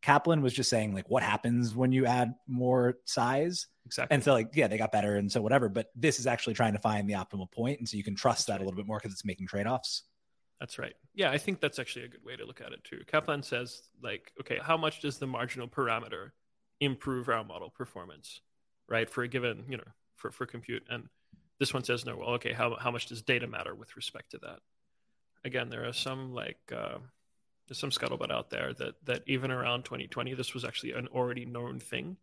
Kaplan 0.03 0.43
was 0.43 0.53
just 0.53 0.71
saying 0.71 0.95
like 0.95 1.09
what 1.09 1.23
happens 1.23 1.75
when 1.75 1.93
you 1.93 2.07
add 2.07 2.35
more 2.47 2.99
size. 3.05 3.67
Exactly. 3.87 4.15
And 4.15 4.25
so 4.25 4.33
like, 4.33 4.51
yeah, 4.55 4.69
they 4.69 4.79
got 4.79 4.93
better. 4.93 5.17
And 5.17 5.31
so 5.31 5.41
whatever, 5.41 5.69
but 5.69 5.89
this 5.95 6.19
is 6.19 6.27
actually 6.27 6.55
trying 6.55 6.75
to 6.75 6.79
find 6.79 7.09
the 7.09 7.15
optimal 7.15 7.51
point. 7.51 7.79
And 7.79 7.89
so 7.89 7.97
you 7.97 8.05
can 8.05 8.15
trust 8.15 8.39
that's 8.39 8.47
that 8.47 8.53
right. 8.55 8.61
a 8.61 8.65
little 8.65 8.77
bit 8.77 8.87
more 8.87 8.99
because 8.99 9.13
it's 9.13 9.25
making 9.25 9.47
trade-offs. 9.47 10.05
That's 10.61 10.79
right. 10.79 10.95
Yeah, 11.15 11.31
I 11.31 11.39
think 11.39 11.61
that's 11.61 11.79
actually 11.79 12.07
a 12.07 12.09
good 12.09 12.25
way 12.25 12.37
to 12.37 12.45
look 12.45 12.61
at 12.61 12.73
it 12.73 12.83
too. 12.83 13.03
Kaplan 13.07 13.43
says, 13.43 13.83
like, 14.03 14.33
okay, 14.41 14.59
how 14.61 14.77
much 14.77 15.01
does 15.01 15.19
the 15.19 15.27
marginal 15.27 15.69
parameter 15.69 16.33
improve 16.81 17.29
our 17.29 17.45
model 17.45 17.71
performance, 17.71 18.41
right, 18.89 19.09
for 19.09 19.23
a 19.23 19.29
given, 19.29 19.65
you 19.69 19.77
know, 19.77 19.85
for, 20.17 20.31
for 20.33 20.47
compute? 20.47 20.83
And 20.89 21.09
this 21.61 21.73
one 21.73 21.85
says, 21.85 22.05
no, 22.05 22.17
well, 22.17 22.31
okay, 22.31 22.53
how, 22.53 22.77
how 22.81 22.91
much 22.91 23.07
does 23.07 23.23
data 23.23 23.47
matter 23.47 23.75
with 23.75 23.97
respect 23.97 24.33
to 24.33 24.39
that? 24.39 24.59
Again, 25.45 25.71
there 25.71 25.87
are 25.87 25.93
some 25.93 26.35
like, 26.35 26.59
uh, 26.75 26.99
there's 27.69 27.79
some 27.79 27.91
scuttlebutt 27.91 28.33
out 28.33 28.51
there 28.51 28.73
that, 28.75 28.95
that 29.05 29.23
even 29.27 29.53
around 29.53 29.85
2020, 29.85 30.35
this 30.35 30.55
was 30.55 30.65
actually 30.65 30.93
an 30.93 31.07
already 31.09 31.45
known 31.45 31.79
thing. 31.79 32.17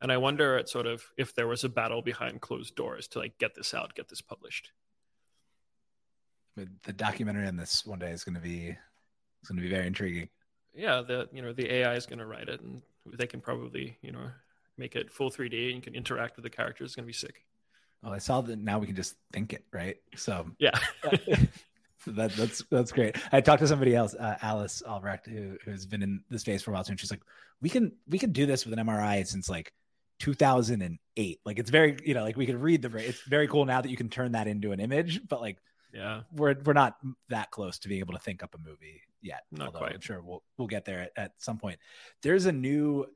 And 0.00 0.12
I 0.12 0.16
wonder 0.16 0.56
at 0.56 0.68
sort 0.68 0.86
of 0.86 1.02
if 1.18 1.34
there 1.34 1.48
was 1.48 1.64
a 1.64 1.68
battle 1.68 2.00
behind 2.00 2.40
closed 2.40 2.76
doors 2.76 3.08
to 3.08 3.18
like 3.18 3.38
get 3.38 3.54
this 3.54 3.74
out, 3.74 3.94
get 3.94 4.08
this 4.08 4.20
published 4.22 4.70
the 6.84 6.92
documentary 6.92 7.46
on 7.46 7.56
this 7.56 7.84
one 7.84 7.98
day 7.98 8.10
is 8.10 8.24
going 8.24 8.34
to 8.34 8.40
be 8.40 8.76
it's 9.40 9.48
going 9.48 9.56
to 9.56 9.62
be 9.62 9.70
very 9.70 9.86
intriguing. 9.86 10.28
Yeah, 10.74 11.02
the 11.02 11.28
you 11.32 11.42
know 11.42 11.52
the 11.52 11.72
AI 11.72 11.94
is 11.94 12.06
going 12.06 12.18
to 12.18 12.26
write 12.26 12.48
it, 12.48 12.60
and 12.60 12.82
they 13.06 13.26
can 13.26 13.40
probably 13.40 13.98
you 14.02 14.12
know 14.12 14.30
make 14.76 14.96
it 14.96 15.10
full 15.10 15.30
3D, 15.30 15.66
and 15.66 15.76
you 15.76 15.80
can 15.80 15.94
interact 15.94 16.36
with 16.36 16.44
the 16.44 16.50
characters. 16.50 16.86
It's 16.90 16.96
going 16.96 17.04
to 17.04 17.08
be 17.08 17.12
sick. 17.12 17.44
Oh, 18.04 18.12
I 18.12 18.18
saw 18.18 18.40
that 18.42 18.58
now 18.58 18.78
we 18.78 18.86
can 18.86 18.94
just 18.94 19.16
think 19.32 19.52
it, 19.52 19.64
right? 19.72 19.96
So 20.16 20.46
yeah. 20.58 20.78
that, 22.06 22.32
that's 22.36 22.62
that's 22.70 22.92
great. 22.92 23.16
I 23.32 23.40
talked 23.40 23.60
to 23.60 23.68
somebody 23.68 23.94
else, 23.94 24.14
uh, 24.14 24.36
Alice 24.40 24.82
Albrecht, 24.86 25.26
who 25.26 25.56
who's 25.64 25.86
been 25.86 26.02
in 26.02 26.22
the 26.30 26.38
space 26.38 26.62
for 26.62 26.70
a 26.70 26.74
while 26.74 26.84
too, 26.84 26.92
and 26.92 27.00
she's 27.00 27.10
like, 27.10 27.22
"We 27.60 27.68
can 27.68 27.92
we 28.08 28.18
can 28.18 28.32
do 28.32 28.46
this 28.46 28.64
with 28.64 28.78
an 28.78 28.86
MRI 28.86 29.26
since 29.26 29.48
like 29.48 29.72
2008. 30.20 31.40
Like 31.44 31.58
it's 31.58 31.70
very 31.70 31.96
you 32.04 32.14
know 32.14 32.22
like 32.22 32.36
we 32.36 32.46
can 32.46 32.60
read 32.60 32.82
the. 32.82 32.96
It's 32.98 33.22
very 33.22 33.48
cool 33.48 33.64
now 33.64 33.80
that 33.80 33.90
you 33.90 33.96
can 33.96 34.08
turn 34.08 34.32
that 34.32 34.46
into 34.46 34.72
an 34.72 34.80
image, 34.80 35.26
but 35.28 35.40
like 35.40 35.58
yeah, 35.92 36.22
we're 36.32 36.54
we're 36.64 36.72
not 36.72 36.96
that 37.28 37.50
close 37.50 37.78
to 37.80 37.88
being 37.88 38.00
able 38.00 38.14
to 38.14 38.20
think 38.20 38.42
up 38.42 38.54
a 38.54 38.58
movie 38.58 39.02
yet. 39.22 39.44
Not 39.50 39.72
quite. 39.72 39.94
I'm 39.94 40.00
sure 40.00 40.20
we'll 40.20 40.42
we'll 40.56 40.68
get 40.68 40.84
there 40.84 41.02
at, 41.02 41.12
at 41.16 41.32
some 41.38 41.58
point. 41.58 41.78
There's 42.22 42.46
a 42.46 42.52
new 42.52 43.06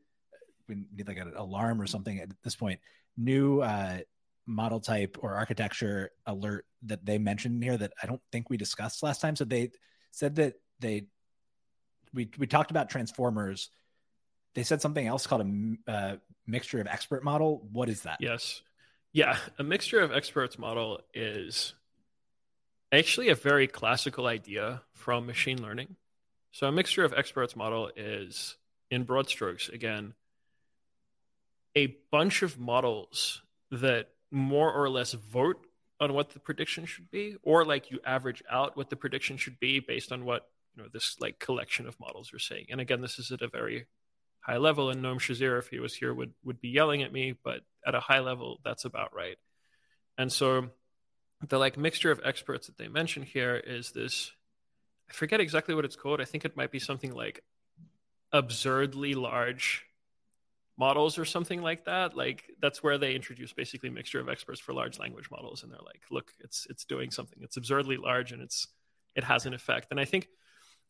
we 0.68 0.76
need 0.94 1.08
like 1.08 1.18
an 1.18 1.32
alarm 1.36 1.80
or 1.80 1.86
something 1.86 2.18
at 2.18 2.30
this 2.42 2.56
point. 2.56 2.80
New 3.16 3.60
uh, 3.60 3.98
model 4.46 4.80
type 4.80 5.18
or 5.20 5.34
architecture 5.34 6.10
alert 6.26 6.66
that 6.84 7.04
they 7.04 7.18
mentioned 7.18 7.62
here 7.62 7.76
that 7.76 7.92
I 8.02 8.06
don't 8.06 8.22
think 8.30 8.50
we 8.50 8.56
discussed 8.56 9.02
last 9.02 9.20
time. 9.20 9.36
So 9.36 9.44
they 9.44 9.70
said 10.10 10.36
that 10.36 10.54
they 10.80 11.06
we 12.12 12.30
we 12.38 12.46
talked 12.46 12.70
about 12.70 12.90
transformers. 12.90 13.70
They 14.54 14.62
said 14.64 14.82
something 14.82 15.06
else 15.06 15.26
called 15.26 15.42
a 15.86 15.90
uh, 15.90 16.16
mixture 16.46 16.80
of 16.80 16.86
expert 16.86 17.24
model. 17.24 17.66
What 17.72 17.88
is 17.88 18.02
that? 18.02 18.18
Yes. 18.20 18.62
Yeah, 19.12 19.36
a 19.58 19.62
mixture 19.62 20.00
of 20.00 20.12
experts 20.12 20.58
model 20.58 21.00
is 21.12 21.74
actually 22.92 23.28
a 23.30 23.34
very 23.34 23.66
classical 23.66 24.26
idea 24.26 24.82
from 24.92 25.26
machine 25.26 25.62
learning. 25.62 25.96
So 26.52 26.66
a 26.66 26.72
mixture 26.72 27.04
of 27.04 27.14
experts 27.14 27.56
model 27.56 27.90
is, 27.96 28.56
in 28.90 29.04
broad 29.04 29.28
strokes, 29.28 29.70
again, 29.70 30.12
a 31.74 31.96
bunch 32.10 32.42
of 32.42 32.58
models 32.58 33.40
that 33.70 34.10
more 34.30 34.70
or 34.70 34.90
less 34.90 35.12
vote 35.12 35.66
on 35.98 36.12
what 36.12 36.30
the 36.30 36.40
prediction 36.40 36.84
should 36.84 37.10
be, 37.10 37.36
or 37.42 37.64
like 37.64 37.90
you 37.90 38.00
average 38.04 38.42
out 38.50 38.76
what 38.76 38.90
the 38.90 38.96
prediction 38.96 39.38
should 39.38 39.58
be 39.58 39.80
based 39.80 40.12
on 40.12 40.24
what 40.24 40.48
you 40.74 40.82
know 40.82 40.88
this 40.92 41.16
like 41.20 41.38
collection 41.38 41.86
of 41.86 41.98
models 42.00 42.34
are 42.34 42.38
saying. 42.38 42.66
And 42.70 42.80
again, 42.80 43.00
this 43.00 43.18
is 43.18 43.30
at 43.30 43.40
a 43.40 43.48
very 43.48 43.86
high 44.40 44.56
level, 44.56 44.90
and 44.90 45.02
Noam 45.02 45.18
Shazeer, 45.18 45.58
if 45.58 45.68
he 45.68 45.78
was 45.78 45.94
here, 45.94 46.12
would 46.12 46.32
would 46.44 46.60
be 46.60 46.68
yelling 46.68 47.02
at 47.02 47.12
me, 47.12 47.34
but 47.42 47.60
at 47.86 47.94
a 47.94 48.00
high 48.00 48.20
level, 48.20 48.60
that's 48.64 48.84
about 48.84 49.14
right. 49.14 49.38
And 50.18 50.30
so 50.30 50.68
the 51.48 51.58
like 51.58 51.76
mixture 51.76 52.10
of 52.10 52.20
experts 52.24 52.66
that 52.66 52.78
they 52.78 52.88
mention 52.88 53.22
here 53.22 53.56
is 53.56 53.92
this 53.92 54.32
i 55.08 55.12
forget 55.12 55.40
exactly 55.40 55.74
what 55.74 55.84
it's 55.84 55.96
called. 55.96 56.20
I 56.20 56.24
think 56.24 56.44
it 56.44 56.56
might 56.56 56.70
be 56.70 56.78
something 56.78 57.14
like 57.14 57.42
absurdly 58.32 59.14
large 59.14 59.84
models 60.78 61.18
or 61.18 61.24
something 61.24 61.60
like 61.60 61.84
that. 61.84 62.16
Like 62.16 62.44
that's 62.60 62.82
where 62.82 62.96
they 62.96 63.14
introduce 63.14 63.52
basically 63.52 63.90
mixture 63.90 64.20
of 64.20 64.28
experts 64.28 64.60
for 64.60 64.72
large 64.72 64.98
language 64.98 65.30
models 65.30 65.62
and 65.62 65.72
they're 65.72 65.78
like 65.84 66.02
look 66.10 66.32
it's 66.40 66.66
it's 66.70 66.84
doing 66.84 67.10
something. 67.10 67.40
It's 67.42 67.56
absurdly 67.56 67.96
large 67.96 68.32
and 68.32 68.40
it's 68.42 68.68
it 69.14 69.24
has 69.24 69.44
an 69.46 69.54
effect. 69.54 69.88
And 69.90 70.00
i 70.00 70.04
think 70.04 70.28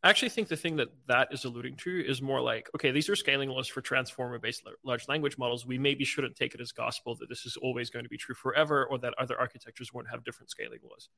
I 0.03 0.11
actually 0.11 0.31
think 0.31 0.49
the 0.49 0.57
thing 0.57 0.77
that 0.77 0.89
that 1.07 1.29
is 1.33 1.45
alluding 1.45 1.77
to 1.77 2.05
is 2.05 2.21
more 2.21 2.41
like, 2.41 2.69
okay, 2.75 2.91
these 2.91 3.09
are 3.09 3.15
scaling 3.15 3.49
laws 3.49 3.69
for 3.69 3.81
transformer 3.81 4.39
based 4.39 4.63
large 4.85 5.07
language 5.09 5.39
models. 5.39 5.65
We 5.65 5.79
maybe 5.79 6.05
shouldn't 6.05 6.35
take 6.35 6.55
it 6.55 6.61
as 6.61 6.73
gospel 6.73 7.15
that 7.17 7.29
this 7.29 7.47
is 7.47 7.57
always 7.57 7.89
going 7.89 8.05
to 8.05 8.09
be 8.09 8.17
true 8.17 8.35
forever 8.35 8.85
or 8.87 8.99
that 8.99 9.15
other 9.19 9.39
architectures 9.39 9.93
won't 9.93 10.11
have 10.11 10.25
different 10.25 10.51
scaling 10.51 10.81
laws. 10.83 11.09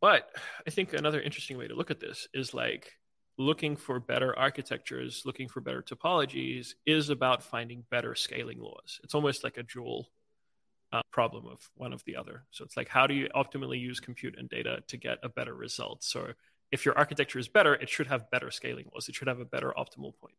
But 0.00 0.30
I 0.66 0.70
think 0.70 0.92
another 0.92 1.20
interesting 1.20 1.58
way 1.58 1.66
to 1.66 1.74
look 1.74 1.90
at 1.90 1.98
this 1.98 2.28
is 2.32 2.54
like 2.54 2.92
looking 3.38 3.74
for 3.74 3.98
better 3.98 4.38
architectures, 4.38 5.22
looking 5.24 5.48
for 5.48 5.60
better 5.60 5.82
topologies 5.82 6.74
is 6.86 7.10
about 7.10 7.42
finding 7.42 7.84
better 7.90 8.14
scaling 8.14 8.60
laws. 8.60 9.00
It's 9.02 9.14
almost 9.14 9.42
like 9.42 9.56
a 9.56 9.62
dual 9.64 10.10
uh, 10.92 11.02
problem 11.10 11.46
of 11.46 11.68
one 11.74 11.92
of 11.92 12.04
the 12.04 12.16
other. 12.16 12.44
So 12.50 12.64
it's 12.64 12.76
like, 12.76 12.88
how 12.88 13.06
do 13.06 13.14
you 13.14 13.28
optimally 13.34 13.80
use 13.80 14.00
compute 14.00 14.36
and 14.38 14.48
data 14.48 14.82
to 14.86 14.96
get 14.96 15.18
a 15.22 15.28
better 15.28 15.54
result? 15.54 16.02
So 16.02 16.32
if 16.70 16.84
your 16.84 16.96
architecture 16.96 17.38
is 17.38 17.48
better, 17.48 17.74
it 17.74 17.88
should 17.88 18.06
have 18.08 18.30
better 18.30 18.50
scaling 18.50 18.86
laws. 18.92 19.08
It 19.08 19.14
should 19.14 19.28
have 19.28 19.40
a 19.40 19.44
better 19.44 19.72
optimal 19.76 20.14
point. 20.20 20.34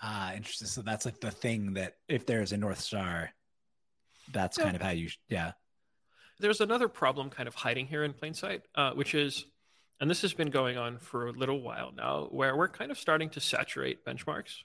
Ah, 0.00 0.34
interesting. 0.34 0.68
So 0.68 0.82
that's 0.82 1.04
like 1.04 1.20
the 1.20 1.30
thing 1.30 1.74
that 1.74 1.96
if 2.08 2.26
there's 2.26 2.52
a 2.52 2.56
North 2.56 2.80
Star, 2.80 3.30
that's 4.32 4.58
yeah. 4.58 4.64
kind 4.64 4.76
of 4.76 4.82
how 4.82 4.90
you, 4.90 5.08
yeah. 5.28 5.52
There's 6.38 6.60
another 6.60 6.88
problem 6.88 7.30
kind 7.30 7.48
of 7.48 7.54
hiding 7.54 7.86
here 7.86 8.04
in 8.04 8.12
plain 8.12 8.34
sight, 8.34 8.62
uh, 8.74 8.92
which 8.92 9.14
is, 9.14 9.46
and 10.00 10.10
this 10.10 10.20
has 10.22 10.34
been 10.34 10.50
going 10.50 10.76
on 10.76 10.98
for 10.98 11.28
a 11.28 11.32
little 11.32 11.62
while 11.62 11.92
now, 11.96 12.28
where 12.30 12.54
we're 12.54 12.68
kind 12.68 12.90
of 12.90 12.98
starting 12.98 13.30
to 13.30 13.40
saturate 13.40 14.04
benchmarks. 14.04 14.62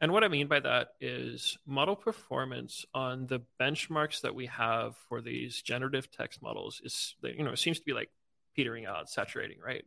And 0.00 0.12
what 0.12 0.22
I 0.22 0.28
mean 0.28 0.46
by 0.46 0.60
that 0.60 0.88
is 1.00 1.56
model 1.66 1.96
performance 1.96 2.84
on 2.94 3.26
the 3.26 3.40
benchmarks 3.60 4.20
that 4.20 4.34
we 4.34 4.46
have 4.46 4.94
for 5.08 5.20
these 5.20 5.62
generative 5.62 6.10
text 6.10 6.42
models 6.42 6.80
is, 6.84 7.16
you 7.22 7.42
know, 7.42 7.54
seems 7.54 7.78
to 7.78 7.84
be 7.84 7.94
like 7.94 8.10
petering 8.56 8.86
out, 8.86 9.08
saturating, 9.10 9.58
right? 9.64 9.84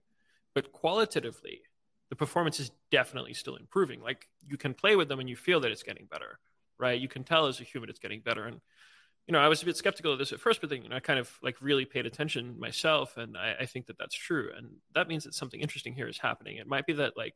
But 0.55 0.71
qualitatively, 0.71 1.61
the 2.09 2.15
performance 2.15 2.59
is 2.59 2.71
definitely 2.91 3.33
still 3.33 3.55
improving. 3.55 4.01
Like 4.01 4.27
you 4.47 4.57
can 4.57 4.73
play 4.73 4.95
with 4.95 5.09
them 5.09 5.19
and 5.19 5.29
you 5.29 5.35
feel 5.35 5.59
that 5.61 5.71
it's 5.71 5.83
getting 5.83 6.07
better, 6.09 6.39
right? 6.77 6.99
You 6.99 7.07
can 7.07 7.23
tell 7.23 7.47
as 7.47 7.59
a 7.59 7.63
human 7.63 7.89
it's 7.89 7.99
getting 7.99 8.21
better. 8.21 8.45
And 8.45 8.61
you 9.27 9.33
know, 9.33 9.39
I 9.39 9.47
was 9.47 9.61
a 9.61 9.65
bit 9.65 9.77
skeptical 9.77 10.11
of 10.11 10.17
this 10.17 10.31
at 10.31 10.39
first, 10.39 10.59
but 10.59 10.71
then 10.71 10.81
you 10.81 10.89
know, 10.89 10.95
I 10.95 11.01
kind 11.01 11.19
of 11.19 11.31
like 11.43 11.61
really 11.61 11.85
paid 11.85 12.07
attention 12.07 12.59
myself, 12.59 13.15
and 13.15 13.37
I, 13.37 13.57
I 13.59 13.65
think 13.67 13.85
that 13.85 13.97
that's 13.99 14.15
true, 14.15 14.49
and 14.57 14.69
that 14.95 15.07
means 15.07 15.23
that 15.23 15.35
something 15.35 15.59
interesting 15.59 15.93
here 15.93 16.07
is 16.07 16.17
happening. 16.17 16.57
It 16.57 16.65
might 16.65 16.87
be 16.87 16.93
that 16.93 17.15
like 17.15 17.35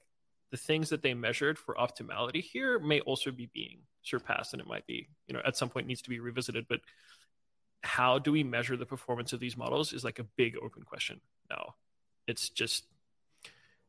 the 0.50 0.58
things 0.58 0.90
that 0.90 1.04
they 1.04 1.14
measured 1.14 1.60
for 1.60 1.76
optimality 1.76 2.42
here 2.42 2.80
may 2.80 3.00
also 3.02 3.30
be 3.30 3.48
being 3.54 3.82
surpassed, 4.02 4.54
and 4.54 4.60
it 4.60 4.68
might 4.68 4.88
be 4.88 5.08
you 5.28 5.36
know 5.36 5.42
at 5.46 5.56
some 5.56 5.70
point 5.70 5.86
needs 5.86 6.02
to 6.02 6.10
be 6.10 6.20
revisited, 6.20 6.66
but 6.68 6.80
how 7.84 8.18
do 8.18 8.32
we 8.32 8.44
measure 8.44 8.78
the 8.78 8.86
performance 8.86 9.34
of 9.34 9.40
these 9.40 9.58
models 9.58 9.94
is 9.94 10.04
like 10.04 10.20
a 10.20 10.24
big 10.24 10.56
open 10.62 10.84
question 10.84 11.20
now. 11.50 11.76
It's 12.28 12.50
just 12.50 12.86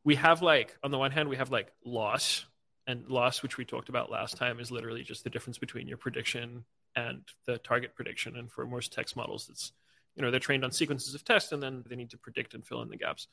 we 0.03 0.15
have 0.15 0.41
like 0.41 0.77
on 0.83 0.91
the 0.91 0.97
one 0.97 1.11
hand 1.11 1.29
we 1.29 1.37
have 1.37 1.51
like 1.51 1.71
loss 1.83 2.45
and 2.87 3.07
loss 3.07 3.41
which 3.41 3.57
we 3.57 3.65
talked 3.65 3.89
about 3.89 4.11
last 4.11 4.37
time 4.37 4.59
is 4.59 4.69
literally 4.69 5.01
just 5.01 5.23
the 5.23 5.29
difference 5.29 5.57
between 5.57 5.87
your 5.87 5.97
prediction 5.97 6.65
and 6.95 7.21
the 7.45 7.57
target 7.59 7.95
prediction. 7.95 8.35
And 8.37 8.51
for 8.51 8.65
most 8.65 8.93
text 8.93 9.15
models, 9.15 9.47
it's 9.49 9.71
you 10.15 10.21
know 10.21 10.31
they're 10.31 10.39
trained 10.39 10.63
on 10.63 10.71
sequences 10.71 11.13
of 11.13 11.23
text, 11.23 11.51
and 11.51 11.61
then 11.61 11.83
they 11.87 11.95
need 11.95 12.11
to 12.11 12.17
predict 12.17 12.53
and 12.53 12.65
fill 12.65 12.81
in 12.81 12.89
the 12.89 12.97
gaps. 12.97 13.27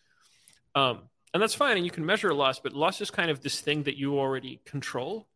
Um, 0.75 1.03
and 1.33 1.43
that's 1.43 1.55
fine, 1.55 1.77
and 1.77 1.85
you 1.85 1.91
can 1.91 2.05
measure 2.05 2.35
loss, 2.35 2.59
but 2.59 2.73
loss 2.73 3.01
is 3.01 3.11
kind 3.11 3.31
of 3.31 3.41
this 3.41 3.61
thing 3.61 3.85
that 3.85 3.97
you 3.97 4.19
already 4.19 4.61
control. 4.65 5.29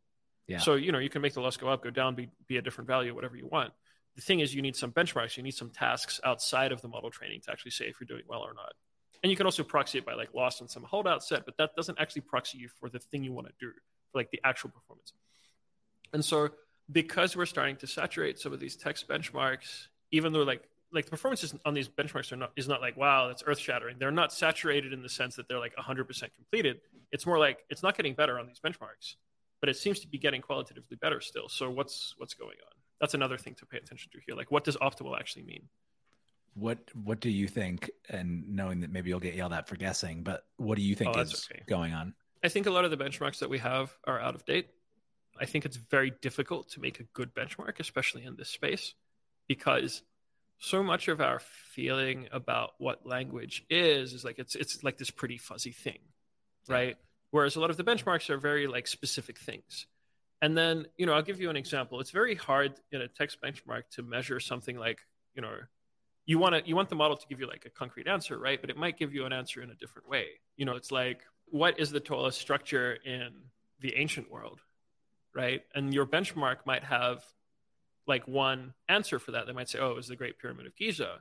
Yeah. 0.47 0.59
So 0.59 0.75
you 0.75 0.93
know 0.93 0.99
you 0.99 1.09
can 1.09 1.23
make 1.23 1.35
the 1.35 1.41
loss 1.41 1.57
go 1.57 1.69
up, 1.69 1.83
go 1.83 1.91
down, 1.91 2.15
be 2.15 2.29
be 2.47 2.57
a 2.57 2.63
different 2.63 2.89
value, 2.89 3.15
whatever 3.15 3.37
you 3.37 3.47
want. 3.47 3.73
The 4.17 4.23
thing 4.23 4.41
is, 4.41 4.55
you 4.55 4.63
need 4.63 4.77
some 4.77 4.93
benchmarks, 4.93 5.37
you 5.37 5.43
need 5.43 5.55
some 5.55 5.71
tasks 5.71 6.21
outside 6.25 6.73
of 6.73 6.81
the 6.83 6.89
model 6.89 7.11
training 7.11 7.43
to 7.43 7.53
actually 7.53 7.71
say 7.71 7.85
if 7.87 8.01
you're 8.01 8.07
doing 8.07 8.25
well 8.29 8.41
or 8.41 8.55
not. 8.55 8.73
And 9.23 9.31
you 9.31 9.37
can 9.37 9.47
also 9.47 9.63
proxy 9.63 9.99
it 9.99 10.07
by 10.07 10.15
like 10.15 10.35
loss 10.35 10.61
and 10.61 10.71
some 10.71 10.83
holdout 10.83 11.23
set, 11.23 11.45
but 11.45 11.57
that 11.59 11.75
doesn't 11.77 11.99
actually 12.01 12.23
proxy 12.23 12.59
you 12.59 12.69
for 12.69 12.89
the 12.89 12.99
thing 12.99 13.25
you 13.25 13.33
want 13.33 13.47
to 13.47 13.53
do, 13.61 13.73
for 14.13 14.19
like 14.19 14.31
the 14.31 14.41
actual 14.45 14.71
performance. 14.71 15.13
And 16.13 16.25
so 16.25 16.51
because 16.91 17.37
we're 17.37 17.47
starting 17.47 17.77
to 17.77 17.87
saturate 17.87 18.39
some 18.39 18.53
of 18.53 18.61
these 18.61 18.77
text 18.77 19.09
benchmarks, 19.09 19.89
even 20.11 20.33
though 20.33 20.43
like 20.43 20.63
like 20.93 21.05
the 21.05 21.11
performances 21.11 21.55
on 21.65 21.75
these 21.75 21.89
benchmarks 21.89 22.31
are 22.33 22.37
not 22.37 22.53
is 22.57 22.69
not 22.69 22.81
like 22.81 22.97
wow 22.97 23.27
that's 23.29 23.43
earth 23.47 23.59
shattering. 23.59 23.97
They're 23.99 24.11
not 24.11 24.33
saturated 24.33 24.93
in 24.93 25.03
the 25.03 25.09
sense 25.09 25.37
that 25.37 25.49
they're 25.49 25.59
like 25.59 25.75
100% 25.77 26.07
completed. 26.35 26.81
It's 27.11 27.27
more 27.27 27.39
like 27.39 27.65
it's 27.69 27.83
not 27.83 27.97
getting 27.97 28.15
better 28.15 28.39
on 28.39 28.47
these 28.47 28.61
benchmarks, 28.61 29.17
but 29.61 29.69
it 29.69 29.77
seems 29.77 30.01
to 30.01 30.09
be 30.09 30.19
getting 30.19 30.41
qualitatively 30.41 30.97
better 30.97 31.21
still. 31.21 31.49
So 31.49 31.71
what's 31.71 32.15
what's 32.19 32.35
going 32.35 32.57
on? 32.65 32.76
That's 33.01 33.15
another 33.15 33.37
thing 33.37 33.55
to 33.57 33.67
pay 33.67 33.79
attention 33.79 34.11
to 34.13 34.19
here. 34.27 34.37
Like 34.37 34.51
what 34.51 34.65
does 34.65 34.77
optimal 34.77 35.19
actually 35.19 35.45
mean? 35.45 35.69
What 36.55 36.79
what 36.95 37.21
do 37.21 37.31
you 37.31 37.49
think? 37.49 37.91
And 38.09 38.49
knowing 38.49 38.81
that 38.81 38.91
maybe 38.91 39.11
you'll 39.11 39.21
get 39.21 39.35
yelled 39.35 39.53
at 39.53 39.69
for 39.69 39.77
guessing, 39.77 40.23
but 40.23 40.45
what 40.57 40.77
do 40.77 40.83
you 40.83 40.95
think 40.95 41.17
oh, 41.17 41.21
is 41.21 41.49
okay. 41.51 41.63
going 41.67 41.93
on? 41.93 42.15
I 42.43 42.49
think 42.49 42.67
a 42.67 42.71
lot 42.71 42.85
of 42.85 42.91
the 42.91 42.97
benchmarks 42.97 43.41
that 43.41 43.51
we 43.51 43.59
have 43.59 43.97
are 44.07 44.21
out 44.21 44.35
of 44.35 44.45
date. 44.45 44.69
I 45.39 45.45
think 45.45 45.67
it's 45.67 45.77
very 45.77 46.13
difficult 46.23 46.71
to 46.71 46.81
make 46.81 47.01
a 47.01 47.05
good 47.13 47.35
benchmark, 47.35 47.79
especially 47.79 48.25
in 48.25 48.37
this 48.37 48.49
space, 48.49 48.95
because 49.49 50.03
so 50.59 50.83
much 50.83 51.09
of 51.09 51.21
our 51.21 51.39
feeling 51.41 52.29
about 52.33 52.71
what 52.79 53.07
language 53.07 53.65
is 53.69 54.13
is 54.13 54.25
like 54.25 54.39
it's 54.39 54.55
it's 54.55 54.83
like 54.83 54.97
this 54.97 55.11
pretty 55.11 55.37
fuzzy 55.37 55.73
thing, 55.73 55.99
right? 56.69 56.97
Whereas 57.31 57.57
a 57.57 57.61
lot 57.61 57.71
of 57.71 57.77
the 57.77 57.85
benchmarks 57.85 58.31
are 58.31 58.39
very 58.39 58.67
like 58.67 58.87
specific 58.87 59.39
things. 59.39 59.87
And 60.43 60.57
then, 60.57 60.87
you 60.97 61.07
know, 61.07 61.15
I'll 61.15 61.23
give 61.23 61.41
you 61.41 61.51
an 61.51 61.57
example. 61.57 62.01
It's 62.01 62.11
very 62.11 62.35
hard 62.35 62.75
in 62.93 63.01
a 63.01 63.09
text 63.09 63.39
benchmark 63.43 63.85
to 63.93 64.03
measure 64.03 64.39
something 64.39 64.77
like, 64.77 65.01
you 65.35 65.43
know, 65.43 65.55
you 66.27 66.39
want 66.39 66.55
to 66.55 66.69
you 66.69 66.77
want 66.77 66.89
the 66.89 66.97
model 66.97 67.17
to 67.17 67.27
give 67.29 67.41
you 67.41 67.47
like 67.47 67.65
a 67.67 67.71
concrete 67.71 68.09
answer, 68.09 68.39
right? 68.39 68.61
But 68.61 68.69
it 68.71 68.77
might 68.77 68.99
give 68.99 69.15
you 69.15 69.25
an 69.25 69.33
answer 69.33 69.63
in 69.63 69.71
a 69.71 69.75
different 69.75 70.09
way. 70.09 70.27
You 70.57 70.67
know, 70.67 70.75
it's 70.77 70.91
like 70.91 71.23
what 71.47 71.79
is 71.79 71.91
the 71.91 72.01
tallest 72.01 72.41
structure 72.41 72.99
in 73.05 73.31
the 73.81 73.95
ancient 73.97 74.31
world? 74.31 74.61
right? 75.37 75.63
And 75.75 75.93
your 75.93 76.07
benchmark 76.07 76.57
might 76.65 76.83
have 76.83 77.23
like 78.09 78.27
one 78.27 78.73
answer 78.89 79.19
for 79.19 79.33
that. 79.33 79.47
They 79.47 79.53
might 79.53 79.69
say, 79.69 79.79
oh, 79.79 79.91
it 79.91 79.97
was 79.97 80.09
the 80.09 80.17
Great 80.17 80.39
Pyramid 80.39 80.67
of 80.67 80.75
Giza. 80.75 81.19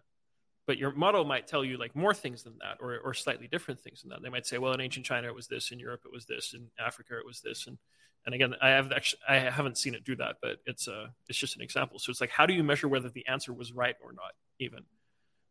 But 0.66 0.78
your 0.78 0.94
model 0.94 1.26
might 1.26 1.48
tell 1.48 1.64
you 1.64 1.78
like 1.78 1.96
more 1.96 2.14
things 2.14 2.42
than 2.42 2.58
that 2.62 2.78
or, 2.80 2.98
or 3.04 3.14
slightly 3.14 3.48
different 3.48 3.82
things 3.82 4.02
than 4.02 4.10
that. 4.10 4.24
They 4.24 4.30
might 4.30 4.48
say, 4.48 4.58
well, 4.58 4.74
in 4.74 4.82
ancient 4.82 5.06
China, 5.06 5.28
it 5.28 5.36
was 5.36 5.48
this. 5.48 5.72
In 5.72 5.80
Europe, 5.80 6.02
it 6.06 6.12
was 6.12 6.26
this. 6.26 6.56
In 6.56 6.68
Africa, 6.80 7.18
it 7.18 7.26
was 7.26 7.42
this. 7.42 7.68
And, 7.68 7.78
and 8.26 8.34
again, 8.34 8.56
I 8.62 8.70
have 8.70 8.92
actually, 8.92 9.22
I 9.28 9.36
haven't 9.38 9.78
seen 9.78 9.94
it 9.94 10.04
do 10.04 10.16
that, 10.16 10.38
but 10.42 10.58
it's 10.66 10.88
a, 10.88 11.14
it's 11.30 11.38
just 11.38 11.56
an 11.56 11.62
example. 11.62 12.00
So 12.00 12.10
it's 12.10 12.22
like, 12.22 12.32
how 12.32 12.46
do 12.46 12.54
you 12.54 12.64
measure 12.64 12.88
whether 12.88 13.10
the 13.10 13.28
answer 13.28 13.54
was 13.54 13.72
right 13.72 13.96
or 14.04 14.14
not 14.14 14.34
even? 14.60 14.84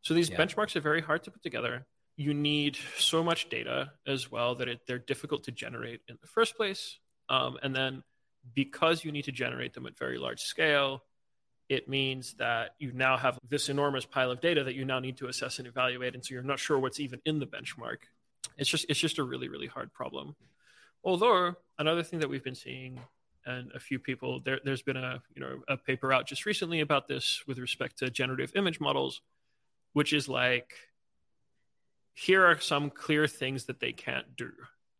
So 0.02 0.12
these 0.12 0.28
yeah. 0.28 0.36
benchmarks 0.36 0.74
are 0.76 0.80
very 0.80 1.00
hard 1.00 1.22
to 1.24 1.30
put 1.30 1.42
together. 1.42 1.86
You 2.16 2.34
need 2.34 2.76
so 2.98 3.22
much 3.22 3.48
data 3.48 3.92
as 4.06 4.30
well 4.30 4.54
that 4.56 4.68
it, 4.68 4.80
they're 4.86 4.98
difficult 4.98 5.44
to 5.44 5.52
generate 5.52 6.00
in 6.08 6.18
the 6.20 6.26
first 6.26 6.56
place. 6.56 6.98
Um, 7.28 7.58
and 7.62 7.74
then 7.74 8.02
because 8.54 9.04
you 9.04 9.12
need 9.12 9.24
to 9.24 9.32
generate 9.32 9.72
them 9.72 9.86
at 9.86 9.96
very 9.96 10.18
large 10.18 10.42
scale, 10.42 11.02
it 11.68 11.88
means 11.88 12.34
that 12.34 12.74
you 12.78 12.92
now 12.92 13.16
have 13.16 13.38
this 13.48 13.68
enormous 13.68 14.04
pile 14.04 14.30
of 14.30 14.40
data 14.40 14.64
that 14.64 14.74
you 14.74 14.84
now 14.84 14.98
need 14.98 15.16
to 15.18 15.28
assess 15.28 15.58
and 15.58 15.66
evaluate. 15.66 16.14
And 16.14 16.24
so 16.24 16.34
you're 16.34 16.42
not 16.42 16.58
sure 16.58 16.78
what's 16.78 17.00
even 17.00 17.20
in 17.24 17.38
the 17.38 17.46
benchmark. 17.46 17.98
It's 18.58 18.68
just 18.68 18.84
it's 18.88 19.00
just 19.00 19.18
a 19.18 19.24
really, 19.24 19.48
really 19.48 19.66
hard 19.66 19.92
problem. 19.92 20.36
Although 21.02 21.54
another 21.78 22.02
thing 22.02 22.20
that 22.20 22.28
we've 22.28 22.44
been 22.44 22.54
seeing 22.54 23.00
and 23.46 23.70
a 23.74 23.80
few 23.80 23.98
people 23.98 24.40
there, 24.40 24.60
there's 24.64 24.82
been 24.82 24.96
a 24.96 25.22
you 25.34 25.40
know 25.42 25.62
a 25.68 25.76
paper 25.76 26.12
out 26.12 26.26
just 26.26 26.46
recently 26.46 26.80
about 26.80 27.08
this 27.08 27.42
with 27.46 27.58
respect 27.58 27.98
to 27.98 28.10
generative 28.10 28.52
image 28.56 28.80
models, 28.80 29.20
which 29.92 30.12
is 30.12 30.28
like 30.28 30.72
here 32.14 32.44
are 32.44 32.58
some 32.60 32.90
clear 32.90 33.26
things 33.26 33.64
that 33.64 33.80
they 33.80 33.92
can't 33.92 34.36
do. 34.36 34.50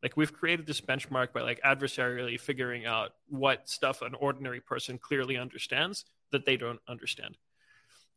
Like 0.02 0.16
we've 0.16 0.32
created 0.32 0.66
this 0.66 0.80
benchmark 0.80 1.32
by 1.32 1.40
like 1.40 1.60
adversarially 1.62 2.38
figuring 2.38 2.84
out 2.84 3.12
what 3.28 3.68
stuff 3.68 4.02
an 4.02 4.14
ordinary 4.14 4.60
person 4.60 4.98
clearly 4.98 5.38
understands 5.38 6.04
that 6.32 6.44
they 6.44 6.56
don't 6.56 6.80
understand 6.88 7.36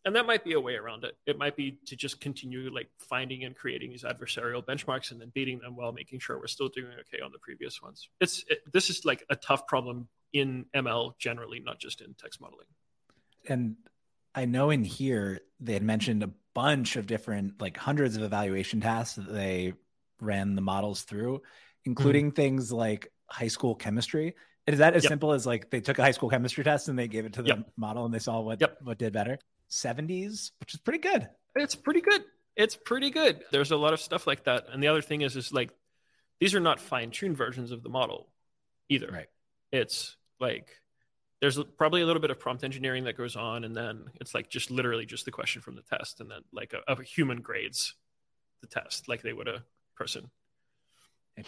and 0.05 0.15
that 0.15 0.25
might 0.25 0.43
be 0.43 0.53
a 0.53 0.59
way 0.59 0.75
around 0.75 1.03
it 1.03 1.15
it 1.25 1.37
might 1.37 1.55
be 1.55 1.77
to 1.85 1.95
just 1.95 2.19
continue 2.21 2.69
like 2.73 2.89
finding 2.99 3.43
and 3.43 3.55
creating 3.55 3.91
these 3.91 4.03
adversarial 4.03 4.63
benchmarks 4.63 5.11
and 5.11 5.19
then 5.19 5.31
beating 5.33 5.59
them 5.59 5.75
while 5.75 5.91
making 5.91 6.19
sure 6.19 6.37
we're 6.37 6.47
still 6.47 6.69
doing 6.69 6.91
okay 6.99 7.21
on 7.23 7.31
the 7.31 7.39
previous 7.39 7.81
ones 7.81 8.09
it's 8.19 8.43
it, 8.49 8.59
this 8.71 8.89
is 8.89 9.05
like 9.05 9.23
a 9.29 9.35
tough 9.35 9.67
problem 9.67 10.07
in 10.33 10.65
ml 10.75 11.17
generally 11.17 11.59
not 11.59 11.79
just 11.79 12.01
in 12.01 12.13
text 12.13 12.39
modeling 12.41 12.67
and 13.47 13.75
i 14.35 14.45
know 14.45 14.69
in 14.69 14.83
here 14.83 15.39
they 15.59 15.73
had 15.73 15.83
mentioned 15.83 16.23
a 16.23 16.29
bunch 16.53 16.95
of 16.95 17.05
different 17.05 17.61
like 17.61 17.77
hundreds 17.77 18.17
of 18.17 18.23
evaluation 18.23 18.81
tasks 18.81 19.15
that 19.15 19.31
they 19.31 19.73
ran 20.19 20.55
the 20.55 20.61
models 20.61 21.03
through 21.03 21.41
including 21.87 22.27
mm-hmm. 22.27 22.35
things 22.35 22.71
like 22.71 23.11
high 23.27 23.47
school 23.47 23.75
chemistry. 23.75 24.35
Is 24.67 24.79
that 24.79 24.95
as 24.95 25.03
yep. 25.03 25.09
simple 25.09 25.31
as 25.31 25.45
like 25.45 25.69
they 25.69 25.79
took 25.79 25.97
a 25.97 26.03
high 26.03 26.11
school 26.11 26.29
chemistry 26.29 26.63
test 26.63 26.89
and 26.89 26.99
they 26.99 27.07
gave 27.07 27.25
it 27.25 27.33
to 27.33 27.41
the 27.41 27.49
yep. 27.49 27.71
model 27.77 28.03
and 28.05 28.13
they 28.13 28.19
saw 28.19 28.41
what 28.41 28.59
yep. 28.59 28.77
what 28.83 28.97
did 28.97 29.13
better? 29.13 29.39
70s, 29.69 30.51
which 30.59 30.73
is 30.73 30.79
pretty 30.79 30.99
good. 30.99 31.27
It's 31.55 31.75
pretty 31.75 32.01
good. 32.01 32.23
It's 32.55 32.75
pretty 32.75 33.11
good. 33.11 33.43
There's 33.51 33.71
a 33.71 33.77
lot 33.77 33.93
of 33.93 33.99
stuff 33.99 34.27
like 34.27 34.45
that. 34.45 34.65
And 34.71 34.81
the 34.81 34.87
other 34.87 35.01
thing 35.01 35.21
is 35.21 35.35
is 35.35 35.53
like 35.53 35.71
these 36.39 36.55
are 36.55 36.59
not 36.59 36.79
fine-tuned 36.79 37.37
versions 37.37 37.71
of 37.71 37.83
the 37.83 37.89
model 37.89 38.29
either. 38.89 39.09
Right. 39.11 39.29
It's 39.71 40.15
like 40.39 40.67
there's 41.41 41.59
probably 41.77 42.01
a 42.01 42.05
little 42.05 42.21
bit 42.21 42.31
of 42.31 42.39
prompt 42.39 42.63
engineering 42.63 43.03
that 43.03 43.17
goes 43.17 43.35
on 43.35 43.63
and 43.63 43.75
then 43.75 44.05
it's 44.15 44.33
like 44.33 44.49
just 44.49 44.71
literally 44.71 45.05
just 45.05 45.25
the 45.25 45.31
question 45.31 45.61
from 45.61 45.75
the 45.75 45.83
test 45.83 46.19
and 46.19 46.31
then 46.31 46.41
like 46.51 46.73
a, 46.73 46.91
a 46.91 47.03
human 47.03 47.41
grades 47.41 47.95
the 48.61 48.67
test 48.67 49.07
like 49.07 49.21
they 49.21 49.33
would 49.33 49.47
a 49.47 49.63
person 49.95 50.29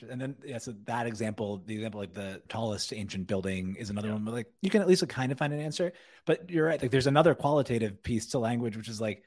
and 0.09 0.21
then 0.21 0.35
yeah, 0.45 0.59
so 0.59 0.73
that 0.85 1.07
example, 1.07 1.63
the 1.65 1.73
example 1.75 1.99
like 1.99 2.13
the 2.13 2.41
tallest 2.47 2.93
ancient 2.93 3.27
building 3.27 3.75
is 3.77 3.89
another 3.89 4.09
yeah. 4.09 4.13
one. 4.15 4.25
But 4.25 4.33
like 4.33 4.47
you 4.61 4.69
can 4.69 4.81
at 4.81 4.87
least 4.87 5.01
like, 5.01 5.09
kind 5.09 5.31
of 5.31 5.37
find 5.37 5.51
an 5.53 5.59
answer. 5.59 5.93
But 6.25 6.49
you're 6.49 6.65
right. 6.65 6.81
Like 6.81 6.91
there's 6.91 7.07
another 7.07 7.33
qualitative 7.33 8.03
piece 8.03 8.27
to 8.27 8.39
language, 8.39 8.77
which 8.77 8.87
is 8.87 9.01
like, 9.01 9.23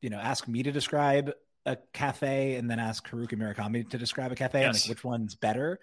you 0.00 0.10
know, 0.10 0.18
ask 0.18 0.46
me 0.46 0.62
to 0.62 0.72
describe 0.72 1.32
a 1.66 1.76
cafe, 1.92 2.54
and 2.54 2.70
then 2.70 2.78
ask 2.78 3.08
Haruki 3.08 3.34
Murakami 3.34 3.88
to 3.90 3.98
describe 3.98 4.32
a 4.32 4.34
cafe, 4.34 4.60
yes. 4.60 4.66
and 4.66 4.74
like 4.84 4.96
which 4.96 5.04
one's 5.04 5.34
better. 5.34 5.80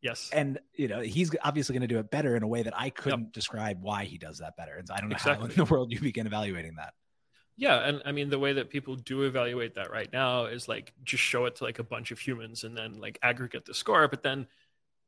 Yes. 0.00 0.30
And 0.32 0.58
you 0.74 0.88
know, 0.88 1.00
he's 1.00 1.34
obviously 1.42 1.74
going 1.74 1.86
to 1.86 1.94
do 1.94 1.98
it 1.98 2.10
better 2.10 2.36
in 2.36 2.42
a 2.42 2.48
way 2.48 2.62
that 2.62 2.78
I 2.78 2.90
couldn't 2.90 3.20
yep. 3.20 3.32
describe 3.32 3.82
why 3.82 4.04
he 4.04 4.16
does 4.16 4.38
that 4.38 4.56
better. 4.56 4.76
And 4.76 4.88
so 4.88 4.94
I 4.94 5.00
don't 5.00 5.10
know 5.10 5.16
exactly. 5.16 5.48
how 5.48 5.50
in 5.52 5.56
the 5.56 5.64
world 5.64 5.92
you 5.92 6.00
begin 6.00 6.26
evaluating 6.26 6.76
that. 6.76 6.94
Yeah, 7.60 7.86
and 7.86 8.00
I 8.06 8.12
mean 8.12 8.30
the 8.30 8.38
way 8.38 8.54
that 8.54 8.70
people 8.70 8.96
do 8.96 9.24
evaluate 9.24 9.74
that 9.74 9.90
right 9.90 10.10
now 10.10 10.46
is 10.46 10.66
like 10.66 10.94
just 11.04 11.22
show 11.22 11.44
it 11.44 11.56
to 11.56 11.64
like 11.64 11.78
a 11.78 11.82
bunch 11.82 12.10
of 12.10 12.18
humans 12.18 12.64
and 12.64 12.74
then 12.74 12.98
like 12.98 13.18
aggregate 13.22 13.66
the 13.66 13.74
score. 13.74 14.08
But 14.08 14.22
then, 14.22 14.46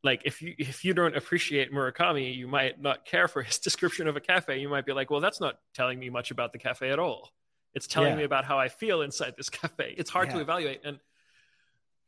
like 0.05 0.21
if 0.27 0.43
you 0.43 0.55
if 0.59 0.85
you 0.85 0.93
don't 0.93 1.17
appreciate 1.17 1.73
Murakami, 1.73 2.37
you 2.37 2.47
might 2.47 2.79
not 2.79 3.07
care 3.07 3.27
for 3.27 3.41
his 3.41 3.59
description 3.67 4.07
of 4.07 4.17
a 4.17 4.21
cafe. 4.21 4.59
You 4.59 4.69
might 4.69 4.85
be 4.85 4.93
like, 4.93 5.09
well, 5.09 5.21
that's 5.21 5.41
not 5.41 5.61
telling 5.73 5.99
me 5.99 6.11
much 6.11 6.31
about 6.31 6.53
the 6.53 6.59
cafe 6.59 6.91
at 6.91 6.99
all. 6.99 7.31
It's 7.73 7.87
telling 7.87 8.11
yeah. 8.11 8.19
me 8.19 8.25
about 8.25 8.45
how 8.45 8.59
I 8.59 8.69
feel 8.69 9.01
inside 9.01 9.33
this 9.35 9.49
cafe. 9.63 9.95
It's 9.97 10.11
hard 10.11 10.29
yeah. 10.29 10.35
to 10.35 10.41
evaluate, 10.41 10.83
and 10.85 11.01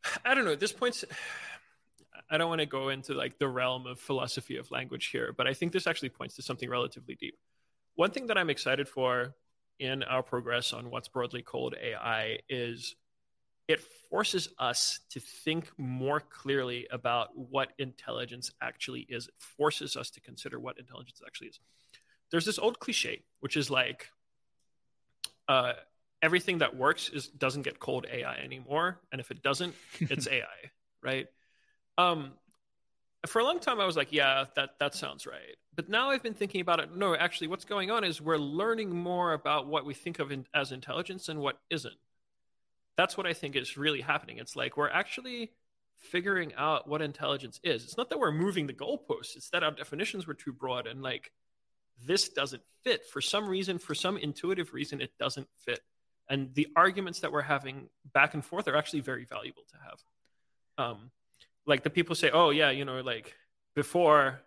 I 0.27 0.35
don't 0.35 0.45
know. 0.45 0.53
At 0.53 0.61
this 0.61 0.73
point, 0.73 1.05
I 2.31 2.37
don't 2.37 2.51
want 2.51 2.61
to 2.61 2.67
go 2.67 2.91
into 2.91 3.15
like 3.15 3.39
the 3.39 3.49
realm 3.49 3.87
of 3.87 3.99
philosophy 3.99 4.59
of 4.59 4.71
language 4.71 5.07
here, 5.07 5.33
but 5.35 5.47
I 5.47 5.55
think 5.55 5.73
this 5.73 5.87
actually 5.87 6.11
points 6.11 6.37
to 6.37 6.43
something 6.43 6.69
relatively 6.69 7.15
deep. 7.15 7.39
One 7.95 8.11
thing 8.11 8.27
that 8.27 8.37
I'm 8.37 8.51
excited 8.51 8.91
for 8.91 9.35
in 9.79 10.03
our 10.03 10.23
progress 10.23 10.73
on 10.73 10.91
what's 10.91 11.09
broadly 11.09 11.43
called 11.43 11.75
AI 11.83 12.39
is 12.49 12.97
it 13.67 13.81
forces 14.11 14.49
us 14.59 15.01
to 15.11 15.21
think 15.21 15.71
more 15.79 16.21
clearly 16.21 16.87
about 16.91 17.37
what 17.37 17.73
intelligence 17.79 18.51
actually 18.61 19.07
is. 19.09 19.29
It 19.29 19.35
forces 19.39 19.97
us 19.97 20.11
to 20.11 20.21
consider 20.21 20.61
what 20.61 20.79
intelligence 20.79 21.21
actually 21.27 21.49
is. 21.49 21.61
There's 22.31 22.45
this 22.45 22.59
old 22.59 22.79
cliche, 22.79 23.23
which 23.41 23.57
is 23.57 23.71
like, 23.71 24.09
uh, 25.49 25.73
everything 26.23 26.59
that 26.59 26.77
works 26.77 27.09
is 27.09 27.29
doesn't 27.29 27.63
get 27.63 27.79
called 27.79 28.07
AI 28.11 28.37
anymore, 28.37 29.01
and 29.13 29.21
if 29.21 29.31
it 29.31 29.43
doesn't, 29.43 29.75
it's 30.01 30.29
AI, 30.31 30.71
right? 31.03 31.27
Um, 31.97 32.33
for 33.27 33.41
a 33.41 33.45
long 33.45 33.61
time, 33.61 33.81
I 33.81 33.87
was 33.87 33.97
like, 33.97 34.13
yeah, 34.13 34.45
that 34.57 34.71
that 34.79 34.95
sounds 34.95 35.27
right. 35.27 35.57
But 35.75 35.89
now 35.89 36.11
I've 36.11 36.23
been 36.23 36.35
thinking 36.35 36.61
about 36.61 36.81
it. 36.81 36.95
No, 36.95 37.15
actually, 37.15 37.49
what's 37.49 37.65
going 37.65 37.91
on 37.91 38.05
is 38.05 38.21
we're 38.21 38.37
learning 38.37 38.95
more 38.95 39.33
about 39.33 39.67
what 39.67 39.85
we 39.85 39.95
think 39.95 40.19
of 40.19 40.31
in, 40.31 40.47
as 40.55 40.73
intelligence 40.73 41.29
and 41.29 41.41
what 41.41 41.59
isn't. 41.71 41.95
That's 42.97 43.17
what 43.17 43.27
I 43.27 43.33
think 43.33 43.57
is 43.57 43.77
really 43.77 44.01
happening. 44.01 44.39
It's 44.39 44.55
like 44.55 44.77
we're 44.77 44.89
actually 44.89 45.53
figuring 45.97 46.53
out 46.57 46.89
what 46.89 47.03
intelligence 47.03 47.59
is. 47.63 47.85
It's 47.85 47.97
not 47.97 48.11
that 48.11 48.19
we're 48.19 48.33
moving 48.33 48.67
the 48.67 48.73
goalposts, 48.73 49.37
it's 49.37 49.51
that 49.51 49.65
our 49.65 49.73
definitions 49.73 50.27
were 50.27 50.35
too 50.35 50.53
broad 50.53 50.87
and 50.87 51.03
like 51.03 51.33
this 52.05 52.29
doesn't 52.29 52.63
fit. 52.83 53.05
For 53.07 53.21
some 53.21 53.49
reason, 53.49 53.79
for 53.79 53.95
some 53.95 54.17
intuitive 54.17 54.73
reason, 54.75 55.01
it 55.01 55.13
doesn't 55.19 55.49
fit. 55.65 55.81
And 56.29 56.55
the 56.55 56.69
arguments 56.77 57.21
that 57.21 57.33
we're 57.33 57.43
having 57.43 57.89
back 58.13 58.35
and 58.35 58.45
forth 58.45 58.67
are 58.69 58.77
actually 58.77 59.01
very 59.01 59.25
valuable 59.25 59.63
to 59.71 59.77
have. 59.85 60.87
Um, 60.87 61.11
like 61.67 61.83
the 61.83 61.91
people 61.91 62.15
say, 62.15 62.31
oh, 62.31 62.51
yeah, 62.51 62.71
you 62.71 62.85
know, 62.85 63.01
like 63.01 63.35
before 63.75 64.41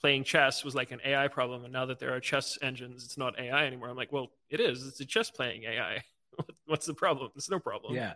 playing 0.00 0.24
chess 0.24 0.64
was 0.64 0.74
like 0.74 0.90
an 0.90 1.00
AI 1.04 1.28
problem. 1.28 1.64
And 1.64 1.72
now 1.72 1.86
that 1.86 1.98
there 1.98 2.14
are 2.14 2.20
chess 2.20 2.58
engines, 2.62 3.04
it's 3.04 3.18
not 3.18 3.38
AI 3.38 3.66
anymore. 3.66 3.88
I'm 3.88 3.96
like, 3.96 4.12
well, 4.12 4.28
it 4.48 4.60
is. 4.60 4.86
It's 4.86 5.00
a 5.00 5.04
chess 5.04 5.30
playing 5.30 5.64
AI. 5.64 6.02
What's 6.66 6.86
the 6.86 6.94
problem? 6.94 7.30
There's 7.34 7.50
no 7.50 7.58
problem. 7.58 7.94
Yeah. 7.94 8.14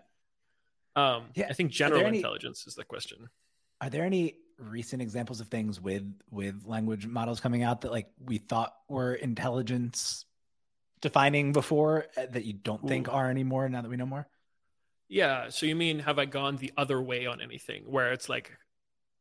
Um, 0.97 1.25
yeah. 1.35 1.47
I 1.51 1.53
think 1.53 1.70
general 1.70 2.05
any, 2.05 2.18
intelligence 2.18 2.66
is 2.66 2.75
the 2.75 2.85
question. 2.85 3.29
Are 3.81 3.90
there 3.90 4.05
any 4.05 4.37
recent 4.59 5.03
examples 5.03 5.40
of 5.40 5.49
things 5.49 5.81
with 5.81 6.05
with 6.31 6.62
language 6.64 7.09
models 7.09 7.40
coming 7.40 7.64
out 7.64 7.81
that 7.81 7.90
like 7.90 8.07
we 8.25 8.38
thought 8.38 8.73
were 8.88 9.14
intelligence 9.14 10.25
defining 11.01 11.53
before 11.53 12.07
uh, 12.16 12.27
that 12.31 12.44
you 12.44 12.53
don't 12.53 12.87
think 12.87 13.12
are 13.12 13.29
anymore 13.29 13.68
now 13.68 13.83
that 13.83 13.88
we 13.88 13.97
know 13.97 14.07
more? 14.07 14.29
Yeah. 15.09 15.49
So 15.51 15.67
you 15.67 15.77
mean 15.77 16.01
have 16.01 16.19
I 16.19 16.25
gone 16.25 16.57
the 16.57 16.73
other 16.77 17.01
way 17.01 17.27
on 17.27 17.40
anything 17.40 17.85
where 17.87 18.12
it's 18.12 18.29
like 18.29 18.53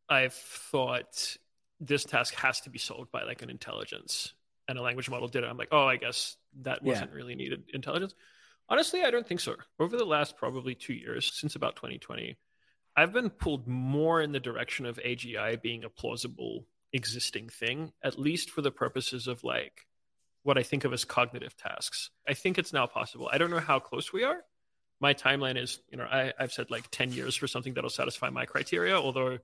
I've 0.09 0.33
thought 0.33 1.37
this 1.79 2.03
task 2.03 2.33
has 2.35 2.61
to 2.61 2.69
be 2.69 2.79
solved 2.79 3.11
by 3.11 3.23
like 3.23 3.41
an 3.41 3.49
intelligence 3.49 4.33
and 4.67 4.77
a 4.77 4.81
language 4.81 5.09
model 5.09 5.27
did 5.27 5.43
it. 5.43 5.47
I'm 5.47 5.57
like, 5.57 5.69
oh, 5.71 5.85
I 5.85 5.97
guess 5.97 6.37
that 6.61 6.83
wasn't 6.83 7.11
yeah. 7.11 7.17
really 7.17 7.35
needed 7.35 7.63
intelligence. 7.73 8.15
Honestly, 8.69 9.03
I 9.03 9.11
don't 9.11 9.27
think 9.27 9.41
so. 9.41 9.55
Over 9.79 9.97
the 9.97 10.05
last 10.05 10.37
probably 10.37 10.73
two 10.73 10.93
years, 10.93 11.31
since 11.33 11.55
about 11.55 11.75
2020, 11.75 12.37
I've 12.95 13.11
been 13.11 13.29
pulled 13.29 13.67
more 13.67 14.21
in 14.21 14.31
the 14.31 14.39
direction 14.39 14.85
of 14.85 14.97
AGI 14.97 15.61
being 15.61 15.83
a 15.83 15.89
plausible 15.89 16.65
existing 16.93 17.49
thing, 17.49 17.91
at 18.03 18.19
least 18.19 18.51
for 18.51 18.61
the 18.61 18.71
purposes 18.71 19.27
of 19.27 19.43
like 19.43 19.85
what 20.43 20.57
I 20.57 20.63
think 20.63 20.85
of 20.85 20.93
as 20.93 21.03
cognitive 21.03 21.57
tasks. 21.57 22.11
I 22.27 22.33
think 22.33 22.57
it's 22.57 22.73
now 22.73 22.85
possible. 22.85 23.29
I 23.31 23.37
don't 23.37 23.49
know 23.49 23.59
how 23.59 23.79
close 23.79 24.13
we 24.13 24.23
are. 24.23 24.43
My 25.03 25.13
timeline 25.13 25.61
is, 25.61 25.79
you 25.91 25.97
know, 25.97 26.05
I, 26.05 26.31
I've 26.39 26.53
said 26.53 26.71
like 26.71 26.89
10 26.91 27.11
years 27.11 27.35
for 27.35 27.45
something 27.45 27.73
that'll 27.73 27.89
satisfy 27.89 28.29
my 28.29 28.45
criteria, 28.45 28.95
although 28.95 29.37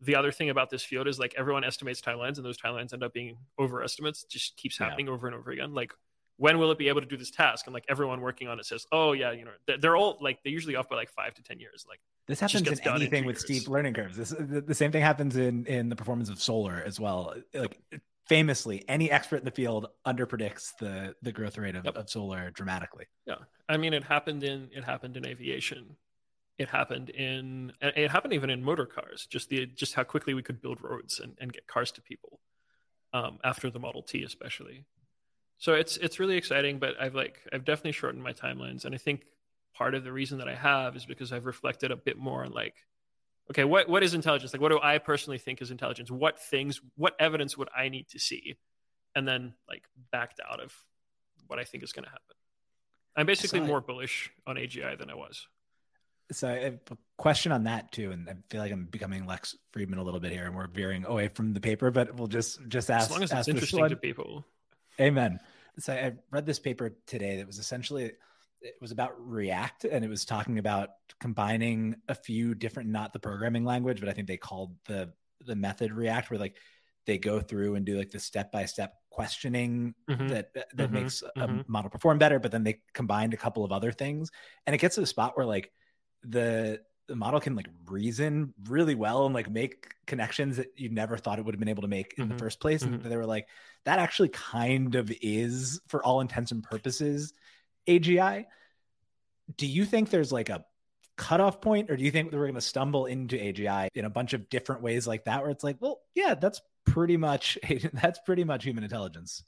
the 0.00 0.16
other 0.16 0.32
thing 0.32 0.50
about 0.50 0.68
this 0.68 0.82
field 0.82 1.06
is 1.06 1.16
like 1.16 1.32
everyone 1.38 1.62
estimates 1.62 2.00
timelines 2.00 2.38
and 2.38 2.44
those 2.44 2.58
timelines 2.58 2.92
end 2.92 3.04
up 3.04 3.12
being 3.12 3.36
overestimates. 3.56 4.24
Just 4.24 4.56
keeps 4.56 4.76
happening 4.76 5.06
yeah. 5.06 5.12
over 5.12 5.28
and 5.28 5.36
over 5.36 5.52
again. 5.52 5.74
Like 5.74 5.92
when 6.38 6.58
will 6.58 6.72
it 6.72 6.78
be 6.78 6.88
able 6.88 7.02
to 7.02 7.06
do 7.06 7.16
this 7.16 7.30
task? 7.30 7.66
And 7.66 7.72
like 7.72 7.84
everyone 7.88 8.20
working 8.20 8.48
on 8.48 8.58
it 8.58 8.66
says 8.66 8.84
oh 8.90 9.12
yeah 9.12 9.30
you 9.30 9.44
know 9.44 9.76
they're 9.78 9.96
all 9.96 10.18
like 10.20 10.42
they're 10.42 10.52
usually 10.52 10.74
off 10.74 10.88
by 10.88 10.96
like 10.96 11.10
five 11.10 11.34
to 11.34 11.42
ten 11.44 11.60
years. 11.60 11.86
Like 11.88 12.00
this 12.26 12.40
happens 12.40 12.66
in 12.66 12.88
anything 12.88 13.20
in 13.22 13.26
with 13.26 13.36
years. 13.36 13.44
steep 13.44 13.68
learning 13.68 13.94
curves. 13.94 14.16
This 14.16 14.34
the 14.36 14.74
same 14.74 14.90
thing 14.90 15.02
happens 15.02 15.36
in 15.36 15.66
in 15.66 15.88
the 15.88 15.96
performance 15.96 16.30
of 16.30 16.42
solar 16.42 16.82
as 16.84 16.98
well. 16.98 17.36
Like 17.54 17.78
famously 18.26 18.84
any 18.88 19.10
expert 19.10 19.36
in 19.36 19.44
the 19.44 19.50
field 19.50 19.86
underpredicts 20.06 20.72
the 20.80 21.14
the 21.22 21.32
growth 21.32 21.56
rate 21.58 21.76
of, 21.76 21.84
yep. 21.84 21.96
of 21.96 22.10
solar 22.10 22.50
dramatically. 22.50 23.06
Yeah. 23.26 23.36
I 23.68 23.76
mean 23.76 23.94
it 23.94 24.04
happened 24.04 24.42
in 24.42 24.68
it 24.72 24.84
happened 24.84 25.16
in 25.16 25.26
aviation. 25.26 25.96
It 26.58 26.68
happened 26.68 27.10
in 27.10 27.72
it 27.80 28.10
happened 28.10 28.32
even 28.32 28.50
in 28.50 28.62
motor 28.62 28.86
cars 28.86 29.26
just 29.26 29.48
the 29.48 29.66
just 29.66 29.94
how 29.94 30.04
quickly 30.04 30.34
we 30.34 30.42
could 30.42 30.60
build 30.60 30.82
roads 30.82 31.20
and, 31.20 31.36
and 31.40 31.52
get 31.52 31.66
cars 31.66 31.92
to 31.92 32.02
people 32.02 32.40
um, 33.12 33.38
after 33.44 33.70
the 33.70 33.78
model 33.78 34.02
t 34.02 34.22
especially. 34.24 34.84
So 35.58 35.74
it's 35.74 35.96
it's 35.98 36.18
really 36.18 36.36
exciting 36.36 36.78
but 36.78 36.94
i've 37.00 37.14
like 37.14 37.40
i've 37.52 37.64
definitely 37.64 37.92
shortened 37.92 38.22
my 38.22 38.32
timelines 38.32 38.84
and 38.84 38.94
i 38.94 38.98
think 38.98 39.24
part 39.74 39.94
of 39.94 40.04
the 40.04 40.12
reason 40.12 40.36
that 40.38 40.48
i 40.48 40.54
have 40.54 40.96
is 40.96 41.06
because 41.06 41.32
i've 41.32 41.46
reflected 41.46 41.90
a 41.90 41.96
bit 41.96 42.18
more 42.18 42.44
on 42.44 42.52
like 42.52 42.74
okay 43.50 43.64
what 43.64 43.88
what 43.88 44.02
is 44.02 44.14
intelligence 44.14 44.52
like 44.52 44.60
what 44.60 44.70
do 44.70 44.80
i 44.82 44.98
personally 44.98 45.38
think 45.38 45.60
is 45.62 45.70
intelligence 45.70 46.10
what 46.10 46.38
things 46.38 46.80
what 46.96 47.14
evidence 47.18 47.56
would 47.56 47.68
i 47.76 47.88
need 47.88 48.08
to 48.08 48.18
see 48.18 48.56
and 49.14 49.26
then 49.26 49.54
like 49.68 49.84
backed 50.12 50.40
out 50.50 50.60
of 50.60 50.72
what 51.46 51.58
i 51.58 51.64
think 51.64 51.82
is 51.82 51.92
going 51.92 52.04
to 52.04 52.10
happen 52.10 52.36
i'm 53.16 53.26
basically 53.26 53.60
so 53.60 53.66
more 53.66 53.80
bullish 53.80 54.30
on 54.46 54.56
agi 54.56 54.98
than 54.98 55.10
i 55.10 55.14
was 55.14 55.46
so 56.32 56.48
I 56.48 56.58
have 56.64 56.78
a 56.90 56.96
question 57.16 57.52
on 57.52 57.64
that 57.64 57.92
too, 57.92 58.10
and 58.10 58.28
I 58.28 58.34
feel 58.50 58.60
like 58.60 58.72
I'm 58.72 58.86
becoming 58.86 59.26
Lex 59.26 59.54
Fridman 59.72 59.98
a 59.98 60.02
little 60.02 60.20
bit 60.20 60.32
here, 60.32 60.46
and 60.46 60.56
we're 60.56 60.66
veering 60.66 61.04
away 61.04 61.28
from 61.28 61.52
the 61.52 61.60
paper, 61.60 61.90
but 61.90 62.16
we'll 62.16 62.26
just 62.26 62.58
just 62.68 62.90
ask. 62.90 63.06
As 63.06 63.10
long 63.10 63.22
as 63.22 63.32
it's 63.32 63.48
interesting 63.48 63.88
to 63.88 63.96
people. 63.96 64.44
Amen. 65.00 65.38
So 65.78 65.92
I 65.92 66.14
read 66.30 66.46
this 66.46 66.58
paper 66.58 66.96
today 67.06 67.36
that 67.36 67.46
was 67.46 67.58
essentially 67.58 68.12
it 68.66 68.76
was 68.80 68.92
about 68.92 69.12
React, 69.18 69.84
and 69.84 70.04
it 70.04 70.08
was 70.08 70.24
talking 70.24 70.58
about 70.58 70.90
combining 71.20 71.96
a 72.08 72.14
few 72.14 72.54
different, 72.54 72.90
not 72.90 73.12
the 73.12 73.18
programming 73.18 73.64
language, 73.64 74.00
but 74.00 74.08
I 74.08 74.12
think 74.12 74.28
they 74.28 74.36
called 74.36 74.74
the 74.86 75.12
the 75.44 75.56
method 75.56 75.92
React, 75.92 76.30
where 76.30 76.40
like 76.40 76.56
they 77.06 77.18
go 77.18 77.40
through 77.40 77.76
and 77.76 77.86
do 77.86 77.96
like 77.96 78.10
the 78.10 78.18
step 78.18 78.50
by 78.50 78.64
step 78.64 78.94
questioning 79.10 79.94
mm-hmm. 80.10 80.28
that 80.28 80.52
that 80.54 80.76
mm-hmm. 80.76 80.94
makes 80.94 81.22
a 81.22 81.40
mm-hmm. 81.40 81.60
model 81.66 81.90
perform 81.90 82.18
better, 82.18 82.38
but 82.38 82.50
then 82.50 82.64
they 82.64 82.80
combined 82.92 83.34
a 83.34 83.38
couple 83.38 83.64
of 83.64 83.72
other 83.72 83.92
things, 83.92 84.30
and 84.66 84.74
it 84.74 84.78
gets 84.78 84.96
to 84.96 85.00
the 85.00 85.06
spot 85.06 85.36
where 85.36 85.46
like 85.46 85.70
the 86.22 86.80
the 87.08 87.16
model 87.16 87.40
can 87.40 87.54
like 87.54 87.68
reason 87.86 88.52
really 88.64 88.94
well 88.94 89.26
and 89.26 89.34
like 89.34 89.50
make 89.50 89.94
connections 90.06 90.56
that 90.56 90.72
you 90.76 90.88
never 90.88 91.16
thought 91.16 91.38
it 91.38 91.44
would 91.44 91.54
have 91.54 91.60
been 91.60 91.68
able 91.68 91.82
to 91.82 91.88
make 91.88 92.14
in 92.16 92.24
mm-hmm. 92.24 92.32
the 92.32 92.38
first 92.38 92.60
place. 92.60 92.82
And 92.82 92.98
mm-hmm. 92.98 93.08
they 93.08 93.16
were 93.16 93.26
like, 93.26 93.46
that 93.84 93.98
actually 94.00 94.30
kind 94.30 94.94
of 94.96 95.12
is, 95.22 95.80
for 95.86 96.04
all 96.04 96.20
intents 96.20 96.50
and 96.50 96.64
purposes, 96.64 97.32
AGI. 97.86 98.46
Do 99.56 99.66
you 99.66 99.84
think 99.84 100.10
there's 100.10 100.32
like 100.32 100.48
a 100.48 100.64
cutoff 101.16 101.60
point, 101.60 101.90
or 101.90 101.96
do 101.96 102.04
you 102.04 102.10
think 102.10 102.32
we're 102.32 102.40
going 102.40 102.54
to 102.54 102.60
stumble 102.60 103.06
into 103.06 103.36
AGI 103.36 103.88
in 103.94 104.04
a 104.04 104.10
bunch 104.10 104.32
of 104.32 104.48
different 104.48 104.82
ways 104.82 105.06
like 105.06 105.24
that, 105.24 105.42
where 105.42 105.50
it's 105.50 105.64
like, 105.64 105.76
well, 105.80 106.00
yeah, 106.14 106.34
that's 106.34 106.60
pretty 106.84 107.16
much 107.16 107.58
that's 107.92 108.18
pretty 108.20 108.44
much 108.44 108.64
human 108.64 108.84
intelligence. 108.84 109.42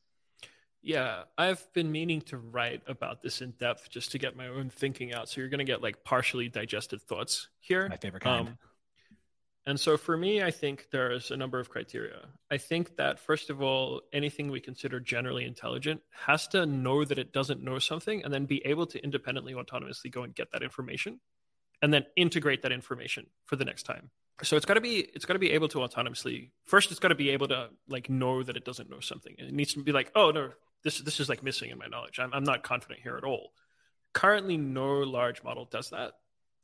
Yeah, 0.80 1.24
I've 1.36 1.66
been 1.72 1.90
meaning 1.90 2.20
to 2.22 2.38
write 2.38 2.82
about 2.86 3.20
this 3.20 3.42
in 3.42 3.50
depth 3.52 3.90
just 3.90 4.12
to 4.12 4.18
get 4.18 4.36
my 4.36 4.46
own 4.46 4.70
thinking 4.70 5.12
out. 5.12 5.28
So 5.28 5.40
you're 5.40 5.50
going 5.50 5.58
to 5.58 5.64
get 5.64 5.82
like 5.82 6.04
partially 6.04 6.48
digested 6.48 7.02
thoughts 7.02 7.48
here. 7.58 7.88
My 7.88 7.96
favorite 7.96 8.22
kind. 8.22 8.48
Um, 8.48 8.58
and 9.68 9.78
so 9.78 9.98
for 9.98 10.16
me, 10.16 10.42
I 10.42 10.50
think 10.50 10.86
there's 10.90 11.30
a 11.30 11.36
number 11.36 11.60
of 11.60 11.68
criteria. 11.68 12.20
I 12.50 12.56
think 12.56 12.96
that 12.96 13.18
first 13.18 13.50
of 13.50 13.60
all, 13.60 14.00
anything 14.14 14.50
we 14.50 14.60
consider 14.60 14.98
generally 14.98 15.44
intelligent 15.44 16.00
has 16.24 16.48
to 16.48 16.64
know 16.64 17.04
that 17.04 17.18
it 17.18 17.34
doesn't 17.34 17.62
know 17.62 17.78
something 17.78 18.24
and 18.24 18.32
then 18.32 18.46
be 18.46 18.64
able 18.64 18.86
to 18.86 19.04
independently, 19.04 19.52
autonomously 19.52 20.10
go 20.10 20.22
and 20.22 20.34
get 20.34 20.52
that 20.52 20.62
information 20.62 21.20
and 21.82 21.92
then 21.92 22.06
integrate 22.16 22.62
that 22.62 22.72
information 22.72 23.26
for 23.44 23.56
the 23.56 23.64
next 23.66 23.82
time. 23.82 24.08
So 24.42 24.56
it's 24.56 24.64
got 24.64 24.74
to 24.74 24.80
be 24.80 25.00
it's 25.00 25.26
got 25.26 25.34
to 25.34 25.38
be 25.38 25.50
able 25.50 25.68
to 25.68 25.80
autonomously. 25.80 26.48
First, 26.64 26.90
it's 26.90 26.98
got 26.98 27.08
to 27.08 27.14
be 27.14 27.28
able 27.28 27.48
to 27.48 27.68
like 27.90 28.08
know 28.08 28.42
that 28.42 28.56
it 28.56 28.64
doesn't 28.64 28.88
know 28.88 29.00
something. 29.00 29.34
It 29.36 29.52
needs 29.52 29.74
to 29.74 29.82
be 29.82 29.92
like, 29.92 30.10
oh 30.14 30.30
no, 30.30 30.48
this 30.82 30.98
this 31.00 31.20
is 31.20 31.28
like 31.28 31.42
missing 31.42 31.68
in 31.68 31.76
my 31.76 31.88
knowledge. 31.88 32.18
I'm 32.18 32.32
I'm 32.32 32.44
not 32.44 32.62
confident 32.62 33.00
here 33.02 33.18
at 33.18 33.24
all. 33.24 33.52
Currently, 34.14 34.56
no 34.56 35.00
large 35.00 35.44
model 35.44 35.66
does 35.66 35.90
that. 35.90 36.12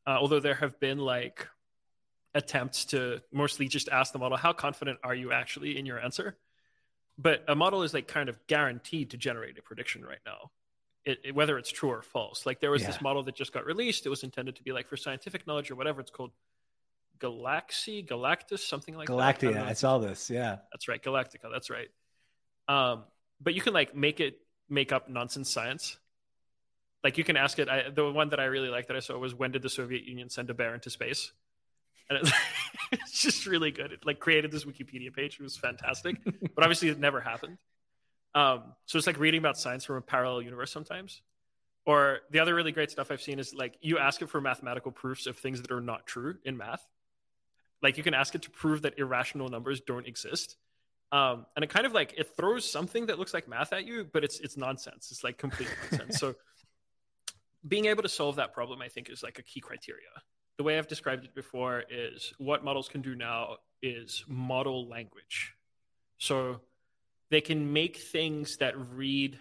Uh, 0.07 0.17
although 0.19 0.41
there 0.41 0.55
have 0.55 0.81
been 0.81 0.97
like 0.97 1.47
attempts 2.35 2.87
to 2.87 3.21
mostly 3.33 3.69
just 3.69 3.89
ask 3.89 4.13
the 4.13 4.19
model, 4.19 4.37
how 4.37 4.53
confident 4.53 4.99
are 5.05 5.15
you 5.15 5.33
actually 5.33 5.79
in 5.79 5.87
your 5.87 6.01
answer? 6.01 6.37
But 7.17 7.45
a 7.47 7.55
model 7.55 7.83
is 7.83 7.95
like 7.95 8.09
kind 8.09 8.29
of 8.29 8.45
guaranteed 8.47 9.11
to 9.11 9.17
generate 9.17 9.57
a 9.59 9.63
prediction 9.63 10.05
right 10.05 10.19
now, 10.27 10.51
it, 11.05 11.19
it, 11.25 11.35
whether 11.35 11.59
it's 11.59 11.71
true 11.71 11.91
or 11.91 12.03
false. 12.03 12.45
Like 12.45 12.61
there 12.61 12.73
was 12.73 12.83
yeah. 12.83 12.89
this 12.89 13.01
model 13.01 13.23
that 13.23 13.37
just 13.37 13.53
got 13.53 13.65
released. 13.65 14.05
It 14.05 14.09
was 14.09 14.25
intended 14.25 14.57
to 14.57 14.63
be 14.63 14.73
like 14.73 14.89
for 14.89 14.97
scientific 14.97 15.47
knowledge 15.47 15.71
or 15.71 15.77
whatever 15.77 16.01
it's 16.01 16.11
called. 16.11 16.33
Galaxy, 17.21 18.03
Galactus, 18.03 18.59
something 18.59 18.97
like 18.97 19.09
Galactica. 19.09 19.55
that. 19.55 19.67
I, 19.67 19.71
I 19.71 19.73
saw 19.75 19.99
this. 19.99 20.29
Yeah, 20.29 20.57
that's 20.73 20.89
right. 20.89 21.01
Galactica. 21.01 21.49
That's 21.51 21.71
right. 21.71 21.89
Um, 22.67 23.05
but 23.41 23.55
you 23.55 23.61
can 23.61 23.73
like 23.73 23.95
make 23.95 24.19
it 24.19 24.41
make 24.69 24.91
up 24.93 25.09
nonsense 25.09 25.49
science. 25.49 25.97
Like 27.05 27.17
you 27.17 27.23
can 27.23 27.37
ask 27.37 27.59
it. 27.61 27.69
I, 27.69 27.91
the 27.91 28.11
one 28.11 28.31
that 28.31 28.41
I 28.41 28.47
really 28.47 28.69
liked 28.69 28.89
that 28.89 28.97
I 28.97 29.01
saw 29.01 29.17
was 29.17 29.33
when 29.33 29.53
did 29.53 29.63
the 29.63 29.71
Soviet 29.71 30.05
Union 30.05 30.29
send 30.29 30.51
a 30.51 30.55
bear 30.55 30.75
into 30.75 30.91
space? 30.91 31.33
And 32.09 32.19
it's, 32.21 32.33
it's 32.93 33.23
just 33.23 33.47
really 33.47 33.71
good. 33.71 33.93
It 33.93 34.07
like 34.07 34.21
created 34.21 34.51
this 34.51 34.65
Wikipedia 34.65 35.13
page. 35.13 35.39
It 35.39 35.43
was 35.43 35.57
fantastic, 35.57 36.17
but 36.25 36.63
obviously 36.63 36.89
it 36.89 36.99
never 36.99 37.21
happened. 37.21 37.59
Um, 38.35 38.75
so 38.87 38.99
it's 38.99 39.07
like 39.07 39.19
reading 39.19 39.39
about 39.39 39.57
science 39.59 39.85
from 39.85 39.97
a 39.97 40.01
parallel 40.01 40.43
universe 40.43 40.71
sometimes. 40.71 41.23
Or 41.87 42.21
the 42.31 42.39
other 42.39 42.55
really 42.55 42.73
great 42.73 42.91
stuff 42.91 43.11
I've 43.11 43.21
seen 43.21 43.39
is 43.39 43.55
like 43.55 43.77
you 43.83 43.99
ask 43.99 44.23
it 44.23 44.31
for 44.31 44.41
mathematical 44.41 44.91
proofs 44.91 45.27
of 45.27 45.37
things 45.37 45.61
that 45.61 45.71
are 45.71 45.83
not 45.83 46.07
true 46.07 46.37
in 46.45 46.57
math. 46.57 46.87
Like 47.83 47.99
you 47.99 48.03
can 48.03 48.15
ask 48.15 48.35
it 48.35 48.43
to 48.43 48.51
prove 48.51 48.83
that 48.83 48.99
irrational 48.99 49.49
numbers 49.49 49.83
don't 49.83 50.07
exist 50.07 50.57
um, 51.15 51.47
and 51.55 51.63
it 51.63 51.71
kind 51.71 51.87
of 51.87 51.93
like 51.93 52.13
it 52.17 52.37
throws 52.37 52.69
something 52.69 53.07
that 53.07 53.21
looks 53.21 53.33
like 53.33 53.47
math 53.47 53.73
at 53.73 53.87
you, 53.87 54.05
but 54.13 54.25
it's 54.25 54.41
it's 54.41 54.57
nonsense. 54.57 55.13
It's 55.13 55.23
like 55.23 55.39
complete 55.39 55.69
nonsense. 55.93 56.19
so 56.19 56.35
being 57.69 57.87
able 57.87 58.03
to 58.03 58.09
solve 58.09 58.35
that 58.37 58.53
problem, 58.53 58.83
I 58.83 58.89
think, 58.89 59.09
is 59.09 59.23
like 59.23 59.39
a 59.39 59.43
key 59.43 59.61
criteria. 59.61 60.09
The 60.57 60.63
way 60.63 60.79
I've 60.79 60.87
described 60.87 61.25
it 61.25 61.35
before 61.35 61.85
is 61.91 62.33
what 62.39 62.65
models 62.65 62.89
can 62.89 63.03
do 63.03 63.15
now 63.15 63.57
is 63.83 64.25
model 64.29 64.89
language. 64.89 65.55
So 66.19 66.61
they 67.31 67.41
can 67.41 67.73
make 67.73 67.97
things 67.97 68.57
that 68.59 68.75
read 68.95 69.39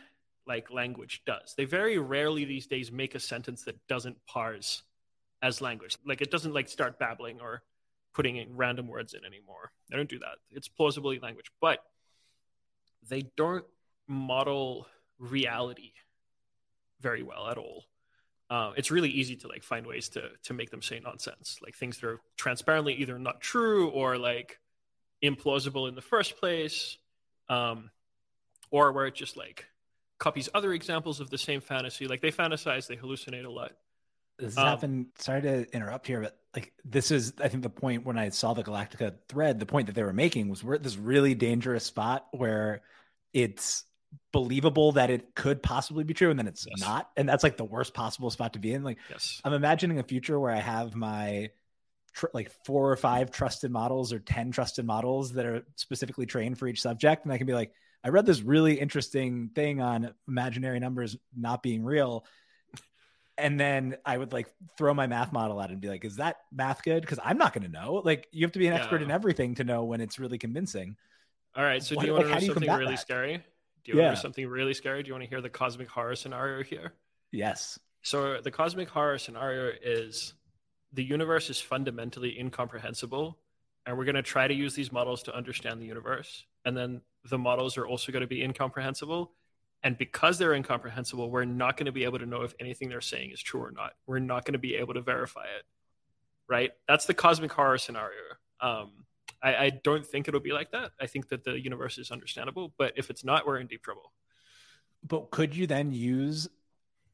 like 0.48 0.72
language 0.72 1.22
does. 1.26 1.54
They 1.56 1.66
very 1.66 1.98
rarely 1.98 2.46
these 2.46 2.68
days 2.68 2.92
make 2.92 3.16
a 3.16 3.20
sentence 3.20 3.64
that 3.64 3.88
doesn't 3.88 4.18
parse 4.26 4.84
as 5.42 5.62
language. 5.62 5.98
Like 6.06 6.22
it 6.22 6.32
doesn't 6.32 6.54
like 6.54 6.68
start 6.68 7.00
babbling 7.00 7.40
or 7.42 7.64
putting 8.14 8.38
in 8.38 8.56
random 8.56 8.88
words 8.88 9.14
in 9.14 9.26
anymore. 9.26 9.72
They 9.90 9.98
don't 9.98 10.10
do 10.10 10.20
that. 10.20 10.38
It's 10.52 10.68
plausibly 10.68 11.20
language, 11.20 11.52
but 11.62 11.84
they 13.10 13.24
don't 13.38 13.66
model 14.08 14.88
reality 15.20 15.92
very 17.02 17.24
well 17.24 17.48
at 17.50 17.58
all. 17.58 17.86
Uh, 18.54 18.72
it's 18.78 18.92
really 18.92 19.10
easy 19.10 19.36
to 19.36 19.48
like 19.48 19.64
find 19.64 19.88
ways 19.88 20.10
to 20.10 20.30
to 20.44 20.54
make 20.54 20.70
them 20.70 20.84
say 20.84 21.00
nonsense, 21.00 21.58
like 21.64 21.76
things 21.76 21.98
that 21.98 22.08
are 22.08 22.20
transparently 22.38 22.94
either 22.94 23.18
not 23.18 23.42
true 23.42 23.90
or 23.90 24.16
like 24.16 24.60
implausible 25.24 25.90
in 25.90 25.96
the 25.96 26.04
first 26.04 26.38
place, 26.38 27.00
um, 27.50 27.90
or 28.70 28.92
where 28.92 29.08
it 29.08 29.16
just 29.16 29.36
like 29.38 29.66
copies 30.20 30.50
other 30.54 30.72
examples 30.72 31.20
of 31.20 31.32
the 31.32 31.38
same 31.40 31.62
fantasy. 31.62 32.06
Like 32.06 32.22
they 32.22 32.32
fantasize, 32.32 32.86
they 32.86 32.96
hallucinate 32.96 33.44
a 33.44 33.50
lot. 33.50 33.72
This 34.38 34.56
um, 34.56 34.68
happened. 34.68 35.08
Sorry 35.18 35.42
to 35.42 35.66
interrupt 35.74 36.06
here, 36.06 36.22
but 36.22 36.38
like 36.56 36.74
this 36.86 37.10
is, 37.10 37.34
I 37.42 37.48
think 37.48 37.64
the 37.64 37.72
point 37.72 38.06
when 38.06 38.20
I 38.20 38.30
saw 38.30 38.54
the 38.54 38.64
Galactica 38.64 39.16
thread, 39.30 39.60
the 39.60 39.66
point 39.66 39.88
that 39.88 39.94
they 39.94 40.04
were 40.04 40.14
making 40.14 40.50
was 40.50 40.64
we're 40.64 40.76
at 40.76 40.84
this 40.84 40.98
really 40.98 41.34
dangerous 41.34 41.86
spot 41.86 42.28
where 42.30 42.84
it's 43.34 43.84
believable 44.32 44.94
that 44.94 45.10
it 45.10 45.36
could 45.36 45.62
possibly 45.62 46.04
be 46.04 46.14
true 46.14 46.30
and 46.30 46.40
then 46.40 46.48
it's 46.48 46.66
yes. 46.68 46.80
not 46.80 47.10
and 47.16 47.30
that's 47.30 47.44
like 47.44 47.56
the 47.56 47.64
worst 47.64 47.94
possible 47.94 48.30
spot 48.30 48.54
to 48.54 48.60
be 48.60 48.74
in 48.74 48.84
like 48.84 48.98
yes. 49.10 49.40
I'm 49.46 49.54
imagining 49.54 50.00
a 50.00 50.04
future 50.04 50.40
where 50.40 50.52
i 50.52 50.60
have 50.60 50.96
my 50.96 51.52
tr- 52.14 52.28
like 52.34 52.52
four 52.66 52.92
or 52.92 52.96
five 52.96 53.32
trusted 53.32 53.72
models 53.72 54.12
or 54.12 54.20
10 54.20 54.52
trusted 54.52 54.86
models 54.86 55.34
that 55.34 55.46
are 55.46 55.64
specifically 55.76 56.26
trained 56.26 56.58
for 56.58 56.68
each 56.68 56.82
subject 56.82 57.26
and 57.26 57.34
i 57.34 57.38
can 57.38 57.46
be 57.46 57.54
like 57.54 57.72
i 58.04 58.10
read 58.10 58.26
this 58.26 58.42
really 58.42 58.80
interesting 58.80 59.52
thing 59.54 59.82
on 59.82 60.14
imaginary 60.28 60.80
numbers 60.80 61.16
not 61.38 61.62
being 61.62 61.84
real 61.84 62.26
and 63.38 63.60
then 63.60 63.96
i 64.04 64.18
would 64.18 64.34
like 64.34 64.48
throw 64.80 64.96
my 64.96 65.06
math 65.06 65.32
model 65.32 65.62
at 65.62 65.70
it 65.70 65.74
and 65.74 65.82
be 65.82 65.90
like 65.90 66.06
is 66.06 66.16
that 66.16 66.38
math 66.52 66.82
good? 66.84 67.02
Because 67.02 67.20
i'm 67.24 67.38
not 67.38 67.54
going 67.54 67.66
to 67.66 67.72
know 67.72 68.02
like 68.04 68.28
you 68.32 68.46
have 68.46 68.54
to 68.54 68.60
be 68.60 68.68
an 68.68 68.74
expert 68.74 69.04
in 69.04 69.12
everything 69.12 69.54
to 69.56 69.64
know 69.64 69.84
when 69.84 70.02
it's 70.02 70.18
really 70.18 70.38
convincing. 70.40 70.96
All 71.56 71.64
right 71.64 71.84
so 71.84 71.96
what, 71.96 72.02
do 72.02 72.08
you 72.08 72.14
want 72.14 72.30
like, 72.30 72.40
to 72.40 72.48
know 72.48 72.54
something 72.54 72.72
really 72.72 72.94
that? 72.96 73.00
scary 73.00 73.44
do 73.84 73.92
you 73.92 73.98
yeah. 73.98 74.06
want 74.06 74.16
to 74.16 74.18
hear 74.18 74.22
something 74.22 74.48
really 74.48 74.74
scary? 74.74 75.04
Do 75.04 75.08
you 75.08 75.14
want 75.14 75.24
to 75.24 75.30
hear 75.30 75.42
the 75.42 75.50
cosmic 75.50 75.90
horror 75.90 76.16
scenario 76.16 76.64
here? 76.64 76.94
Yes. 77.32 77.80
So 78.02 78.42
the 78.42 78.52
cosmic 78.52 78.90
horror 78.90 79.18
scenario 79.18 79.72
is 79.82 80.34
the 80.94 81.04
universe 81.04 81.50
is 81.50 81.60
fundamentally 81.60 82.40
incomprehensible, 82.40 83.38
and 83.86 83.98
we're 83.98 84.06
going 84.06 84.16
to 84.16 84.22
try 84.22 84.48
to 84.48 84.54
use 84.54 84.76
these 84.76 84.92
models 84.92 85.24
to 85.24 85.36
understand 85.36 85.82
the 85.82 85.86
universe. 85.86 86.46
And 86.66 86.78
then 86.78 87.02
the 87.30 87.38
models 87.38 87.78
are 87.78 87.86
also 87.86 88.12
going 88.12 88.22
to 88.22 88.28
be 88.28 88.44
incomprehensible. 88.44 89.32
And 89.84 89.98
because 89.98 90.38
they're 90.38 90.54
incomprehensible, 90.54 91.30
we're 91.30 91.44
not 91.44 91.76
going 91.76 91.88
to 91.88 91.92
be 91.92 92.06
able 92.06 92.20
to 92.20 92.26
know 92.26 92.44
if 92.44 92.54
anything 92.60 92.88
they're 92.88 93.02
saying 93.02 93.32
is 93.32 93.42
true 93.42 93.62
or 93.62 93.72
not. 93.72 93.94
We're 94.08 94.20
not 94.20 94.46
going 94.46 94.54
to 94.54 94.60
be 94.60 94.76
able 94.76 94.94
to 94.94 95.02
verify 95.02 95.44
it. 95.44 95.66
Right? 96.48 96.72
That's 96.88 97.06
the 97.06 97.14
cosmic 97.14 97.52
horror 97.52 97.78
scenario. 97.78 98.22
Um, 98.62 98.92
I, 99.42 99.56
I 99.56 99.70
don't 99.70 100.06
think 100.06 100.28
it'll 100.28 100.40
be 100.40 100.54
like 100.54 100.72
that. 100.72 100.92
I 101.00 101.08
think 101.08 101.30
that 101.30 101.44
the 101.44 101.60
universe 101.60 101.98
is 101.98 102.12
understandable, 102.12 102.74
but 102.78 102.94
if 102.96 103.10
it's 103.10 103.24
not, 103.24 103.46
we're 103.46 103.58
in 103.58 103.68
deep 103.68 103.84
trouble. 103.84 104.14
But 105.06 105.32
could 105.32 105.56
you 105.56 105.68
then 105.68 105.92
use 105.92 106.48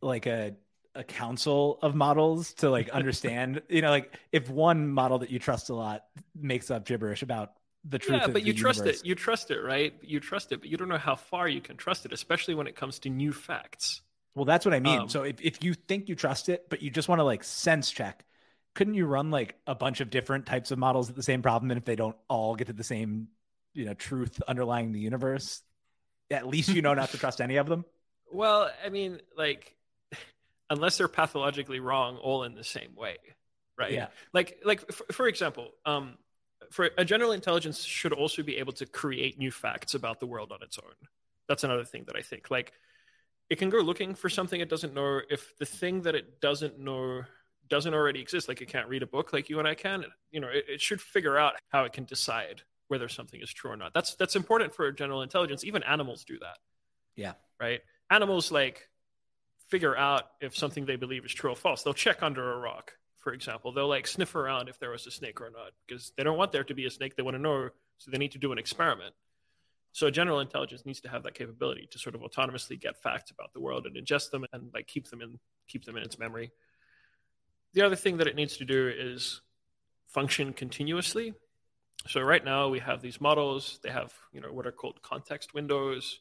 like 0.02 0.28
a 0.28 0.56
a 0.96 1.04
council 1.04 1.78
of 1.82 1.96
models 1.96 2.54
to 2.54 2.70
like 2.70 2.90
understand 3.00 3.62
you 3.70 3.82
know 3.82 3.90
like 3.90 4.18
if 4.32 4.50
one 4.50 4.88
model 4.88 5.20
that 5.20 5.30
you 5.30 5.40
trust 5.40 5.70
a 5.70 5.74
lot 5.74 6.06
makes 6.36 6.72
up 6.72 6.86
gibberish 6.86 7.22
about 7.22 7.54
the 7.86 8.00
truth 8.00 8.22
yeah 8.22 8.28
but 8.28 8.44
you 8.44 8.54
trust 8.54 8.86
it. 8.86 9.06
you 9.06 9.16
trust 9.16 9.52
it 9.52 9.60
right? 9.60 9.94
You 10.02 10.20
trust 10.20 10.52
it 10.52 10.60
but 10.60 10.70
you 10.70 10.78
don't 10.78 10.90
know 10.90 10.98
how 10.98 11.16
far 11.16 11.48
you 11.48 11.62
can 11.62 11.78
trust 11.78 12.06
it 12.06 12.12
especially 12.12 12.56
when 12.56 12.68
it 12.68 12.76
comes 12.76 13.00
to 13.00 13.10
new 13.10 13.32
facts. 13.32 14.02
Well 14.36 14.46
that's 14.46 14.66
what 14.66 14.74
i 14.74 14.80
mean. 14.80 15.02
Um, 15.02 15.10
so 15.10 15.24
if, 15.24 15.40
if 15.42 15.64
you 15.64 15.74
think 15.74 16.10
you 16.10 16.16
trust 16.16 16.50
it 16.50 16.66
but 16.70 16.82
you 16.82 16.90
just 16.90 17.08
want 17.08 17.20
to 17.20 17.24
like 17.24 17.44
sense 17.44 17.92
check 17.92 18.26
couldn't 18.80 18.94
you 18.94 19.06
run 19.06 19.30
like 19.30 19.56
a 19.68 19.76
bunch 19.76 20.00
of 20.00 20.10
different 20.10 20.46
types 20.46 20.72
of 20.72 20.80
models 20.80 21.10
at 21.10 21.16
the 21.18 21.22
same 21.22 21.42
problem 21.42 21.70
and 21.70 21.78
if 21.78 21.84
they 21.84 21.98
don't 21.98 22.16
all 22.30 22.56
get 22.56 22.68
to 22.68 22.74
the 22.74 22.82
same 22.82 23.28
you 23.74 23.84
know 23.84 23.94
truth 23.94 24.42
underlying 24.48 24.94
the 24.94 25.02
universe 25.02 25.62
at 26.32 26.48
least 26.48 26.70
you 26.70 26.82
know 26.82 26.94
not 26.94 27.10
to 27.10 27.18
trust 27.24 27.42
any 27.42 27.58
of 27.58 27.68
them? 27.68 27.84
Well 28.32 28.72
i 28.86 28.88
mean 28.88 29.20
like 29.36 29.76
unless 30.70 30.98
they're 30.98 31.10
pathologically 31.10 31.82
wrong 31.82 32.16
all 32.16 32.46
in 32.46 32.56
the 32.56 32.64
same 32.64 32.96
way 32.96 33.18
right? 33.78 33.92
Yeah. 33.92 34.08
Like 34.32 34.62
like 34.64 34.90
for, 34.90 35.12
for 35.12 35.28
example 35.28 35.72
um 35.86 36.18
for 36.72 36.90
a 36.98 37.04
general 37.04 37.34
intelligence 37.34 37.84
should 37.84 38.14
also 38.14 38.44
be 38.44 38.60
able 38.60 38.74
to 38.74 38.86
create 38.86 39.38
new 39.38 39.52
facts 39.52 39.94
about 39.94 40.22
the 40.22 40.26
world 40.26 40.54
on 40.54 40.64
its 40.64 40.78
own. 40.78 40.94
That's 41.50 41.66
another 41.66 41.84
thing 41.84 42.06
that 42.08 42.16
i 42.16 42.22
think. 42.22 42.50
Like 42.50 42.72
it 43.50 43.58
can 43.58 43.70
go 43.70 43.80
looking 43.80 44.16
for 44.16 44.30
something 44.30 44.62
it 44.62 44.70
doesn't 44.70 44.94
know. 44.94 45.20
If 45.30 45.58
the 45.58 45.66
thing 45.66 46.04
that 46.04 46.16
it 46.16 46.40
doesn't 46.40 46.80
know 46.80 47.24
doesn't 47.70 47.94
already 47.94 48.22
exist 48.22 48.48
like 48.48 48.62
it 48.62 48.68
can't 48.68 48.88
read 48.88 49.04
a 49.04 49.08
book 49.08 49.32
like 49.34 49.50
you 49.50 49.60
and 49.60 49.68
i 49.68 49.76
can 49.76 50.04
you 50.32 50.40
know 50.40 50.48
it, 50.48 50.66
it, 50.68 50.82
should 50.82 51.00
figure 51.00 51.38
out 51.38 51.54
how 51.70 51.84
it 51.84 51.94
can 51.94 52.06
decide 52.06 52.64
whether 52.90 53.08
something 53.08 53.40
is 53.42 53.54
true 53.54 53.72
or 53.72 53.78
not. 53.78 53.94
That's 53.94 54.16
that's 54.16 54.36
important 54.36 54.74
for 54.74 54.92
general 54.92 55.22
intelligence. 55.22 55.64
Even 55.64 55.84
animals 55.84 56.26
do 56.26 56.38
that. 56.40 56.58
Yeah. 57.16 57.34
Right? 57.60 57.82
Animals 58.10 58.52
like 58.52 58.90
figure 59.70 59.96
out 59.96 60.24
if 60.42 60.58
something 60.58 60.86
they 60.86 60.96
believe 60.96 61.24
is 61.24 61.34
true 61.34 61.52
or 61.52 61.56
false. 61.56 61.84
They'll 61.84 61.94
check 61.94 62.22
under 62.22 62.52
a 62.52 62.58
rock 62.58 62.94
for 63.18 63.34
example. 63.34 63.72
They'll 63.72 63.88
like 63.88 64.08
sniff 64.08 64.36
around 64.36 64.70
if 64.70 64.80
there 64.80 64.90
was 64.90 65.06
a 65.06 65.12
snake 65.12 65.40
or 65.40 65.50
not 65.50 65.72
because 65.88 66.12
they 66.18 66.24
don't 66.24 66.38
want 66.38 66.52
there 66.52 66.64
to 66.64 66.74
be 66.74 66.86
a 66.86 66.90
snake. 66.90 67.16
They 67.16 67.24
want 67.24 67.36
to 67.36 67.42
know 67.42 67.70
so 68.00 68.12
they 68.12 68.18
need 68.18 68.32
to 68.32 68.40
do 68.40 68.52
an 68.52 68.58
experiment. 68.58 69.14
So 69.92 70.10
general 70.10 70.40
intelligence 70.40 70.86
needs 70.86 71.02
to 71.02 71.10
have 71.10 71.24
that 71.24 71.34
capability 71.34 71.88
to 71.92 72.00
sort 72.00 72.16
of 72.16 72.22
autonomously 72.22 72.80
get 72.80 73.02
facts 73.02 73.32
about 73.32 73.54
the 73.54 73.60
world 73.60 73.86
and 73.86 73.96
ingest 73.96 74.32
them 74.32 74.46
and 74.54 74.70
like 74.74 74.88
keep 74.88 75.10
them 75.10 75.22
in 75.22 75.40
keep 75.68 75.86
them 75.86 75.98
in 75.98 76.04
its 76.04 76.18
memory 76.18 76.52
the 77.74 77.82
other 77.82 77.96
thing 77.96 78.18
that 78.18 78.28
it 78.28 78.36
needs 78.36 78.58
to 78.58 78.66
do 78.66 78.92
is 78.96 79.42
function 80.08 80.54
continuously. 80.54 81.34
So 82.08 82.22
right 82.22 82.44
now 82.44 82.70
we 82.70 82.80
have 82.80 83.02
these 83.02 83.22
models, 83.22 83.80
they 83.84 83.92
have, 83.92 84.14
you 84.32 84.42
know, 84.42 84.52
what 84.52 84.66
are 84.66 84.72
called 84.72 85.02
context 85.02 85.54
windows. 85.54 86.20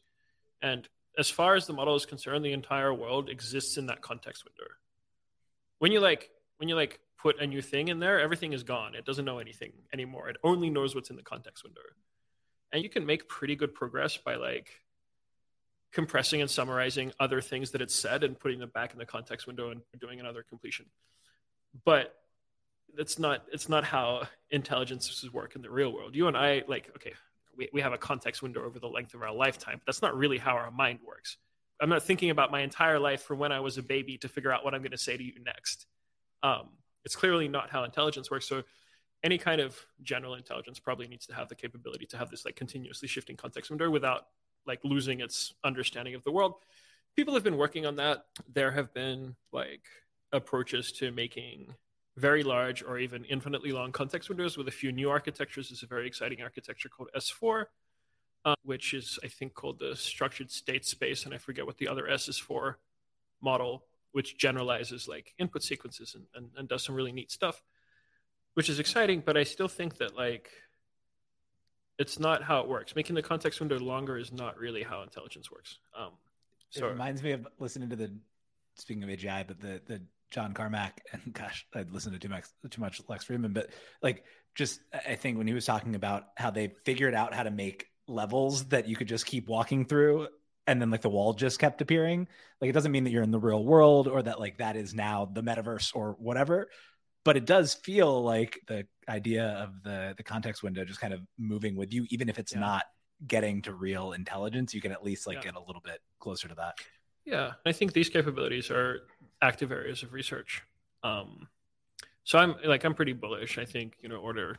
And 0.60 0.88
as 1.16 1.30
far 1.30 1.54
as 1.54 1.66
the 1.66 1.72
model 1.72 1.94
is 1.94 2.04
concerned, 2.04 2.44
the 2.44 2.52
entire 2.52 2.92
world 2.92 3.28
exists 3.28 3.76
in 3.76 3.86
that 3.86 4.02
context 4.02 4.44
window. 4.44 4.70
When 5.78 5.92
you 5.92 6.00
like 6.00 6.30
when 6.58 6.68
you 6.68 6.74
like 6.74 6.98
put 7.18 7.40
a 7.40 7.46
new 7.46 7.62
thing 7.62 7.88
in 7.88 8.00
there, 8.00 8.20
everything 8.20 8.52
is 8.52 8.64
gone. 8.64 8.94
It 8.94 9.04
doesn't 9.04 9.24
know 9.24 9.38
anything 9.38 9.72
anymore. 9.92 10.28
It 10.28 10.36
only 10.42 10.70
knows 10.70 10.94
what's 10.94 11.10
in 11.10 11.16
the 11.16 11.22
context 11.22 11.64
window. 11.64 11.80
And 12.72 12.82
you 12.82 12.88
can 12.88 13.06
make 13.06 13.28
pretty 13.28 13.56
good 13.56 13.74
progress 13.74 14.16
by 14.16 14.34
like 14.34 14.68
compressing 15.92 16.40
and 16.40 16.50
summarizing 16.50 17.12
other 17.18 17.40
things 17.40 17.70
that 17.70 17.80
it's 17.80 17.94
said 17.94 18.22
and 18.24 18.38
putting 18.38 18.58
them 18.58 18.70
back 18.74 18.92
in 18.92 18.98
the 18.98 19.06
context 19.06 19.46
window 19.46 19.70
and 19.70 19.80
doing 20.00 20.20
another 20.20 20.42
completion 20.42 20.86
but 21.84 22.14
that's 22.96 23.18
not 23.18 23.44
it's 23.52 23.68
not 23.68 23.84
how 23.84 24.22
intelligences 24.50 25.32
work 25.32 25.54
in 25.56 25.62
the 25.62 25.70
real 25.70 25.92
world. 25.92 26.14
You 26.14 26.28
and 26.28 26.36
i 26.36 26.62
like 26.66 26.90
okay 26.96 27.12
we, 27.56 27.68
we 27.72 27.80
have 27.80 27.92
a 27.92 27.98
context 27.98 28.42
window 28.42 28.64
over 28.64 28.78
the 28.78 28.88
length 28.88 29.14
of 29.14 29.22
our 29.22 29.32
lifetime 29.32 29.74
but 29.74 29.86
that's 29.86 30.02
not 30.02 30.16
really 30.16 30.38
how 30.38 30.52
our 30.52 30.70
mind 30.70 31.00
works. 31.06 31.36
I'm 31.80 31.88
not 31.88 32.02
thinking 32.02 32.30
about 32.30 32.50
my 32.50 32.60
entire 32.60 32.98
life 32.98 33.22
from 33.22 33.38
when 33.38 33.52
i 33.52 33.60
was 33.60 33.78
a 33.78 33.82
baby 33.82 34.18
to 34.18 34.28
figure 34.28 34.52
out 34.52 34.64
what 34.64 34.74
i'm 34.74 34.82
going 34.82 34.92
to 34.92 34.98
say 34.98 35.16
to 35.16 35.22
you 35.22 35.34
next. 35.44 35.86
Um, 36.42 36.68
it's 37.04 37.16
clearly 37.16 37.48
not 37.48 37.70
how 37.70 37.84
intelligence 37.84 38.30
works. 38.30 38.46
So 38.46 38.64
any 39.24 39.38
kind 39.38 39.60
of 39.60 39.76
general 40.02 40.34
intelligence 40.34 40.78
probably 40.78 41.08
needs 41.08 41.26
to 41.26 41.34
have 41.34 41.48
the 41.48 41.54
capability 41.54 42.06
to 42.06 42.16
have 42.16 42.30
this 42.30 42.44
like 42.44 42.56
continuously 42.56 43.08
shifting 43.08 43.36
context 43.36 43.70
window 43.70 43.90
without 43.90 44.26
like 44.66 44.80
losing 44.84 45.20
its 45.20 45.54
understanding 45.64 46.14
of 46.14 46.22
the 46.24 46.30
world. 46.30 46.54
People 47.16 47.34
have 47.34 47.42
been 47.42 47.56
working 47.56 47.86
on 47.86 47.96
that. 47.96 48.26
There 48.52 48.70
have 48.70 48.94
been 48.94 49.34
like 49.52 49.82
approaches 50.32 50.92
to 50.92 51.10
making 51.10 51.74
very 52.16 52.42
large 52.42 52.82
or 52.82 52.98
even 52.98 53.24
infinitely 53.24 53.72
long 53.72 53.92
context 53.92 54.28
windows 54.28 54.56
with 54.56 54.68
a 54.68 54.72
few 54.72 54.92
new 54.92 55.08
architectures. 55.08 55.68
There's 55.68 55.82
a 55.82 55.86
very 55.86 56.06
exciting 56.06 56.42
architecture 56.42 56.88
called 56.88 57.10
S4, 57.16 57.66
uh, 58.44 58.54
which 58.64 58.92
is, 58.92 59.18
I 59.22 59.28
think, 59.28 59.54
called 59.54 59.78
the 59.78 59.94
structured 59.94 60.50
state 60.50 60.84
space. 60.84 61.24
And 61.24 61.32
I 61.32 61.38
forget 61.38 61.66
what 61.66 61.78
the 61.78 61.88
other 61.88 62.08
S 62.08 62.28
is 62.28 62.38
for 62.38 62.78
model, 63.40 63.84
which 64.12 64.36
generalizes 64.36 65.06
like 65.06 65.32
input 65.38 65.62
sequences 65.62 66.14
and, 66.14 66.24
and, 66.34 66.50
and 66.56 66.68
does 66.68 66.82
some 66.84 66.94
really 66.94 67.12
neat 67.12 67.30
stuff, 67.30 67.62
which 68.54 68.68
is 68.68 68.80
exciting. 68.80 69.22
But 69.24 69.36
I 69.36 69.44
still 69.44 69.68
think 69.68 69.98
that 69.98 70.16
like 70.16 70.50
it's 71.98 72.18
not 72.18 72.42
how 72.42 72.60
it 72.60 72.68
works. 72.68 72.94
Making 72.96 73.14
the 73.14 73.22
context 73.22 73.60
window 73.60 73.78
longer 73.78 74.18
is 74.18 74.32
not 74.32 74.58
really 74.58 74.82
how 74.82 75.02
intelligence 75.02 75.50
works. 75.50 75.78
Um, 75.96 76.12
so 76.70 76.86
it 76.86 76.90
reminds 76.90 77.22
me 77.22 77.32
of 77.32 77.46
listening 77.58 77.88
to 77.90 77.96
the 77.96 78.12
speaking 78.74 79.02
of 79.02 79.08
AGI, 79.08 79.46
but 79.46 79.60
the 79.60 79.80
the 79.86 80.00
John 80.30 80.52
Carmack, 80.52 81.02
and 81.12 81.32
gosh, 81.32 81.66
I'd 81.74 81.90
listened 81.90 82.14
to 82.14 82.18
too 82.18 82.28
much, 82.28 82.44
too 82.70 82.80
much 82.80 83.00
Lex 83.08 83.24
Fridman, 83.24 83.54
but 83.54 83.70
like 84.02 84.24
just 84.54 84.80
I 84.92 85.14
think 85.14 85.38
when 85.38 85.46
he 85.46 85.54
was 85.54 85.64
talking 85.64 85.94
about 85.94 86.24
how 86.36 86.50
they 86.50 86.72
figured 86.84 87.14
out 87.14 87.34
how 87.34 87.44
to 87.44 87.50
make 87.50 87.86
levels 88.06 88.64
that 88.66 88.88
you 88.88 88.96
could 88.96 89.08
just 89.08 89.26
keep 89.26 89.48
walking 89.48 89.84
through 89.84 90.28
and 90.66 90.80
then 90.82 90.90
like 90.90 91.00
the 91.00 91.08
wall 91.08 91.32
just 91.32 91.58
kept 91.58 91.80
appearing. 91.80 92.28
Like 92.60 92.70
it 92.70 92.72
doesn't 92.72 92.92
mean 92.92 93.04
that 93.04 93.10
you're 93.10 93.22
in 93.22 93.30
the 93.30 93.38
real 93.38 93.64
world 93.64 94.08
or 94.08 94.22
that 94.22 94.40
like 94.40 94.58
that 94.58 94.76
is 94.76 94.94
now 94.94 95.30
the 95.32 95.42
metaverse 95.42 95.94
or 95.94 96.16
whatever, 96.18 96.68
but 97.24 97.36
it 97.36 97.46
does 97.46 97.74
feel 97.74 98.22
like 98.22 98.60
the 98.66 98.86
idea 99.08 99.44
of 99.44 99.82
the 99.82 100.14
the 100.16 100.22
context 100.22 100.62
window 100.62 100.84
just 100.84 101.00
kind 101.00 101.14
of 101.14 101.20
moving 101.38 101.76
with 101.76 101.92
you, 101.92 102.06
even 102.10 102.28
if 102.28 102.38
it's 102.38 102.52
yeah. 102.52 102.60
not 102.60 102.84
getting 103.26 103.62
to 103.62 103.74
real 103.74 104.12
intelligence, 104.12 104.74
you 104.74 104.80
can 104.80 104.92
at 104.92 105.02
least 105.02 105.26
like 105.26 105.36
yeah. 105.36 105.44
get 105.44 105.54
a 105.54 105.60
little 105.60 105.82
bit 105.82 106.00
closer 106.20 106.48
to 106.48 106.54
that. 106.54 106.74
Yeah, 107.24 107.52
I 107.66 107.72
think 107.72 107.92
these 107.92 108.08
capabilities 108.08 108.70
are 108.70 109.00
active 109.40 109.72
areas 109.72 110.02
of 110.02 110.12
research. 110.12 110.62
Um, 111.02 111.48
so 112.24 112.38
I'm 112.38 112.56
like 112.64 112.84
I'm 112.84 112.94
pretty 112.94 113.12
bullish. 113.12 113.58
I 113.58 113.64
think 113.64 113.96
you 114.00 114.08
know 114.08 114.16
order 114.16 114.58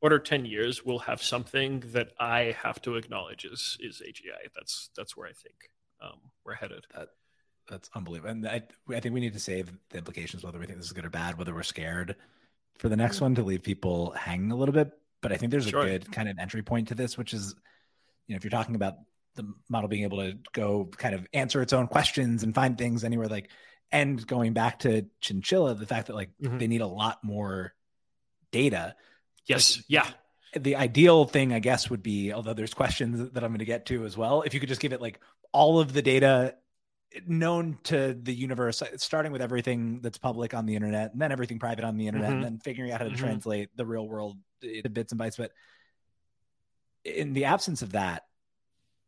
order 0.00 0.18
10 0.18 0.44
years 0.44 0.84
we'll 0.84 0.98
have 1.00 1.22
something 1.22 1.82
that 1.92 2.12
i 2.18 2.54
have 2.62 2.80
to 2.82 2.96
acknowledge 2.96 3.44
is 3.44 3.76
is 3.80 4.02
agi 4.06 4.30
that's 4.54 4.90
that's 4.96 5.16
where 5.16 5.28
i 5.28 5.32
think 5.32 5.70
um, 6.00 6.18
we're 6.44 6.54
headed 6.54 6.84
that 6.94 7.08
that's 7.68 7.90
unbelievable 7.94 8.30
and 8.30 8.46
I, 8.46 8.62
I 8.90 9.00
think 9.00 9.14
we 9.14 9.20
need 9.20 9.32
to 9.32 9.40
save 9.40 9.72
the 9.90 9.98
implications 9.98 10.44
whether 10.44 10.58
we 10.58 10.66
think 10.66 10.78
this 10.78 10.86
is 10.86 10.92
good 10.92 11.06
or 11.06 11.10
bad 11.10 11.38
whether 11.38 11.54
we're 11.54 11.62
scared 11.62 12.16
for 12.78 12.88
the 12.88 12.96
next 12.96 13.16
mm-hmm. 13.16 13.24
one 13.24 13.34
to 13.36 13.42
leave 13.42 13.62
people 13.62 14.10
hanging 14.12 14.52
a 14.52 14.56
little 14.56 14.74
bit 14.74 14.90
but 15.22 15.32
i 15.32 15.36
think 15.36 15.50
there's 15.50 15.66
a 15.66 15.70
sure. 15.70 15.84
good 15.84 16.12
kind 16.12 16.28
of 16.28 16.38
entry 16.38 16.62
point 16.62 16.88
to 16.88 16.94
this 16.94 17.16
which 17.16 17.32
is 17.32 17.54
you 18.26 18.34
know 18.34 18.36
if 18.36 18.44
you're 18.44 18.50
talking 18.50 18.74
about 18.74 18.94
the 19.34 19.50
model 19.68 19.88
being 19.88 20.04
able 20.04 20.18
to 20.18 20.38
go 20.52 20.88
kind 20.96 21.14
of 21.14 21.26
answer 21.32 21.60
its 21.62 21.72
own 21.72 21.86
questions 21.86 22.42
and 22.42 22.54
find 22.54 22.78
things 22.78 23.04
anywhere 23.04 23.28
like 23.28 23.50
and 23.92 24.26
going 24.26 24.52
back 24.52 24.80
to 24.80 25.06
chinchilla 25.20 25.74
the 25.74 25.86
fact 25.86 26.08
that 26.08 26.16
like 26.16 26.30
mm-hmm. 26.42 26.58
they 26.58 26.66
need 26.66 26.80
a 26.80 26.86
lot 26.86 27.18
more 27.22 27.72
data 28.52 28.94
yes 29.46 29.76
like, 29.76 29.84
yeah 29.88 30.06
the 30.54 30.76
ideal 30.76 31.24
thing 31.24 31.52
i 31.52 31.58
guess 31.58 31.90
would 31.90 32.02
be 32.02 32.32
although 32.32 32.54
there's 32.54 32.74
questions 32.74 33.30
that 33.32 33.44
i'm 33.44 33.50
going 33.50 33.58
to 33.58 33.64
get 33.64 33.86
to 33.86 34.04
as 34.04 34.16
well 34.16 34.42
if 34.42 34.54
you 34.54 34.60
could 34.60 34.68
just 34.68 34.80
give 34.80 34.92
it 34.92 35.00
like 35.00 35.20
all 35.52 35.78
of 35.78 35.92
the 35.92 36.02
data 36.02 36.54
known 37.26 37.78
to 37.84 38.14
the 38.14 38.34
universe 38.34 38.82
starting 38.96 39.32
with 39.32 39.40
everything 39.40 40.00
that's 40.02 40.18
public 40.18 40.54
on 40.54 40.66
the 40.66 40.74
internet 40.74 41.12
and 41.12 41.20
then 41.20 41.32
everything 41.32 41.58
private 41.58 41.84
on 41.84 41.96
the 41.96 42.06
internet 42.06 42.30
mm-hmm. 42.30 42.36
and 42.36 42.44
then 42.44 42.58
figuring 42.58 42.90
out 42.90 43.00
how 43.00 43.04
to 43.04 43.10
mm-hmm. 43.10 43.24
translate 43.24 43.68
the 43.76 43.86
real 43.86 44.06
world 44.06 44.36
to 44.60 44.88
bits 44.88 45.12
and 45.12 45.20
bytes 45.20 45.36
but 45.36 45.52
in 47.04 47.32
the 47.32 47.44
absence 47.44 47.82
of 47.82 47.92
that 47.92 48.24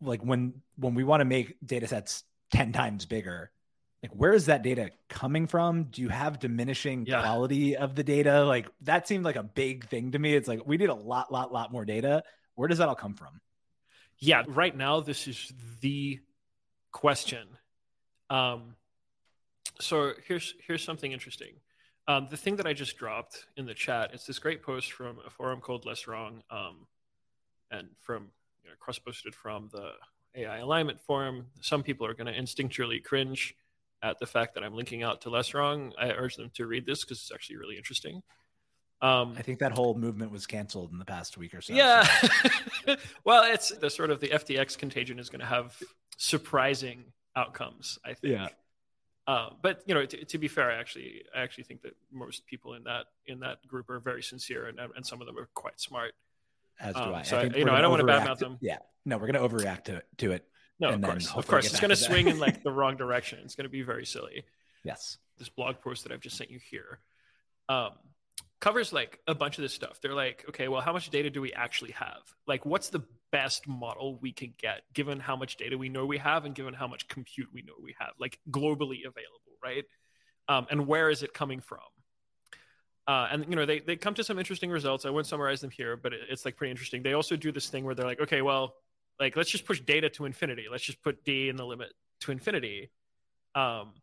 like 0.01 0.22
when 0.22 0.55
when 0.76 0.95
we 0.95 1.05
want 1.05 1.20
to 1.20 1.24
make 1.24 1.57
data 1.64 1.87
sets 1.87 2.22
10 2.53 2.72
times 2.72 3.05
bigger 3.07 3.51
like 4.03 4.12
where 4.12 4.32
is 4.32 4.46
that 4.46 4.62
data 4.62 4.90
coming 5.09 5.46
from? 5.46 5.84
Do 5.84 6.03
you 6.03 6.09
have 6.09 6.38
diminishing 6.38 7.07
yeah. 7.07 7.20
quality 7.20 7.76
of 7.76 7.94
the 7.94 8.05
data? 8.05 8.44
Like 8.44 8.68
that 8.82 9.09
seemed 9.09 9.24
like 9.24 9.36
a 9.36 9.42
big 9.42 9.88
thing 9.88 10.12
to 10.12 10.18
me. 10.18 10.34
It's 10.34 10.49
like 10.49 10.66
we 10.66 10.76
need 10.76 10.88
a 10.88 10.94
lot 10.94 11.32
lot 11.32 11.53
lot 11.53 11.72
more 11.72 11.84
data. 11.84 12.22
Where 12.55 12.68
does 12.68 12.78
that 12.78 12.88
all 12.88 12.94
come 12.94 13.14
from? 13.14 13.40
Yeah 14.18 14.44
right 14.46 14.76
now 14.76 15.01
this 15.01 15.26
is 15.26 15.53
the 15.80 16.20
question. 16.92 17.46
Um 18.30 18.76
so 19.80 20.12
here's 20.26 20.55
here's 20.66 20.82
something 20.82 21.12
interesting. 21.12 21.55
Um, 22.09 22.26
the 22.30 22.38
thing 22.38 22.57
that 22.57 22.66
I 22.66 22.72
just 22.72 22.96
dropped 22.96 23.44
in 23.59 23.66
the 23.66 23.74
chat, 23.74 24.12
it's 24.14 24.26
this 24.26 24.38
great 24.38 24.62
post 24.62 24.92
from 24.92 25.18
a 25.26 25.30
forum 25.30 25.61
called 25.61 25.84
Less 25.84 26.07
Wrong, 26.07 26.42
um, 26.51 26.86
and 27.70 27.88
from 28.01 28.30
you 28.64 28.70
know, 28.70 28.76
cross 28.80 28.99
posted 28.99 29.34
from 29.34 29.68
the 29.72 29.90
AI 30.34 30.59
alignment 30.59 30.99
forum. 31.03 31.49
Some 31.61 31.82
people 31.82 32.07
are 32.07 32.14
going 32.14 32.26
to 32.26 32.32
instinctually 32.32 33.05
cringe 33.05 33.55
at 34.03 34.18
the 34.18 34.26
fact 34.26 34.55
that 34.55 34.64
I'm 34.64 34.74
linking 34.74 35.03
out 35.03 35.22
to 35.22 35.30
Less 35.30 35.55
Wrong. 35.55 35.92
I 35.99 36.11
urge 36.11 36.36
them 36.36 36.51
to 36.55 36.66
read 36.66 36.86
this 36.86 37.05
because 37.05 37.18
it's 37.18 37.32
actually 37.32 37.57
really 37.57 37.76
interesting. 37.76 38.22
Um, 39.01 39.34
I 39.38 39.42
think 39.42 39.61
that 39.61 39.72
whole 39.72 39.94
movement 39.94 40.32
was 40.32 40.46
canceled 40.46 40.90
in 40.92 40.99
the 40.99 41.05
past 41.05 41.38
week 41.38 41.55
or 41.55 41.61
so. 41.61 41.72
Yeah. 41.72 42.03
So. 42.86 42.96
well, 43.24 43.44
it's 43.44 43.68
the 43.68 43.90
sort 43.90 44.11
of 44.11 44.20
the 44.20 44.28
FTX 44.28 44.76
contagion 44.76 45.18
is 45.18 45.28
going 45.28 45.40
to 45.40 45.46
have 45.46 45.76
surprising 46.16 47.05
outcomes. 47.36 47.99
I 48.05 48.14
think. 48.14 48.34
Yeah. 48.34 48.49
Uh, 49.26 49.51
but 49.62 49.82
you 49.86 49.94
know, 49.94 50.05
to, 50.05 50.24
to, 50.24 50.38
be 50.38 50.49
fair, 50.49 50.70
I 50.70 50.80
actually, 50.80 51.22
I 51.36 51.42
actually 51.42 51.64
think 51.64 51.82
that 51.82 51.94
most 52.11 52.46
people 52.46 52.74
in 52.74 52.84
that 52.84 53.05
in 53.26 53.40
that 53.40 53.64
group 53.68 53.90
are 53.90 54.01
very 54.01 54.22
sincere, 54.22 54.66
and 54.66 54.80
and 54.96 55.07
some 55.07 55.20
of 55.20 55.26
them 55.26 55.38
are 55.38 55.49
quite 55.55 55.78
smart. 55.78 56.14
As 56.80 56.94
do 56.94 57.01
um, 57.01 57.14
I. 57.14 57.22
So 57.22 57.38
I, 57.38 57.44
you 57.44 57.64
know, 57.64 57.74
I 57.74 57.80
don't 57.80 57.90
want 57.90 58.07
to 58.07 58.12
badmouth 58.12 58.38
them. 58.38 58.57
Yeah. 58.61 58.78
No, 59.05 59.16
we're 59.18 59.30
going 59.30 59.51
to 59.51 59.57
overreact 59.57 59.84
to 59.84 60.03
to 60.18 60.32
it. 60.32 60.44
No, 60.81 60.91
of 60.91 61.03
course, 61.03 61.35
of 61.35 61.47
course, 61.47 61.66
it's 61.66 61.81
going 61.81 61.91
to 61.91 61.97
swing 61.97 62.29
in 62.29 62.39
like 62.39 62.62
the 62.62 62.70
wrong 62.79 62.97
direction. 62.97 63.41
It's 63.45 63.57
going 63.57 63.64
to 63.64 63.70
be 63.70 63.83
very 63.83 64.07
silly. 64.07 64.45
Yes. 64.85 65.18
This 65.39 65.49
blog 65.49 65.81
post 65.81 66.05
that 66.05 66.12
I've 66.12 66.20
just 66.20 66.37
sent 66.37 66.51
you 66.51 66.61
here 66.70 67.01
um, 67.68 67.91
covers 68.61 68.93
like 68.93 69.20
a 69.26 69.35
bunch 69.35 69.59
of 69.59 69.62
this 69.62 69.72
stuff. 69.72 70.01
They're 70.01 70.14
like, 70.14 70.45
okay, 70.49 70.68
well, 70.68 70.81
how 70.81 70.93
much 70.93 71.11
data 71.11 71.31
do 71.31 71.41
we 71.41 71.53
actually 71.53 71.93
have? 71.93 72.22
Like, 72.47 72.64
what's 72.66 72.89
the 72.89 73.03
best 73.31 73.68
model 73.68 74.18
we 74.20 74.33
can 74.33 74.55
get 74.59 74.83
given 74.95 75.20
how 75.20 75.37
much 75.37 75.57
data 75.57 75.76
we 75.76 75.89
know 75.89 76.07
we 76.07 76.18
have 76.18 76.45
and 76.45 76.55
given 76.55 76.74
how 76.74 76.87
much 76.87 77.09
compute 77.09 77.49
we 77.53 77.62
know 77.62 77.74
we 77.83 77.95
have, 77.99 78.11
like 78.18 78.39
globally 78.51 79.01
available, 79.01 79.59
right? 79.62 79.85
Um, 80.49 80.66
and 80.70 80.87
where 80.87 81.11
is 81.11 81.22
it 81.22 81.35
coming 81.35 81.61
from? 81.61 81.81
Uh, 83.07 83.29
and 83.31 83.47
you 83.49 83.57
know 83.57 83.64
they, 83.64 83.81
they 83.81 83.97
come 83.97 84.12
to 84.14 84.24
some 84.24 84.39
interesting 84.39 84.70
results. 84.70 85.07
I 85.07 85.11
won't 85.11 85.26
summarize 85.26 85.62
them 85.62 85.70
here, 85.70 85.97
but 85.97 86.12
it, 86.12 86.20
it's 86.29 86.45
like 86.45 86.57
pretty 86.57 86.70
interesting. 86.70 87.03
They 87.03 87.14
also 87.14 87.37
do 87.37 87.51
this 87.53 87.68
thing 87.68 87.85
where 87.85 87.95
they're 87.95 88.07
like, 88.07 88.20
okay, 88.20 88.43
well, 88.43 88.74
like 89.21 89.37
let's 89.37 89.51
just 89.51 89.64
push 89.64 89.81
data 89.81 90.09
to 90.11 90.25
infinity. 90.25 90.66
Let's 90.71 90.85
just 90.85 91.03
put 91.03 91.25
d 91.25 91.49
in 91.49 91.57
the 91.57 91.66
limit 91.66 91.93
to 92.21 92.33
infinity. 92.33 92.91
Um, 93.55 93.95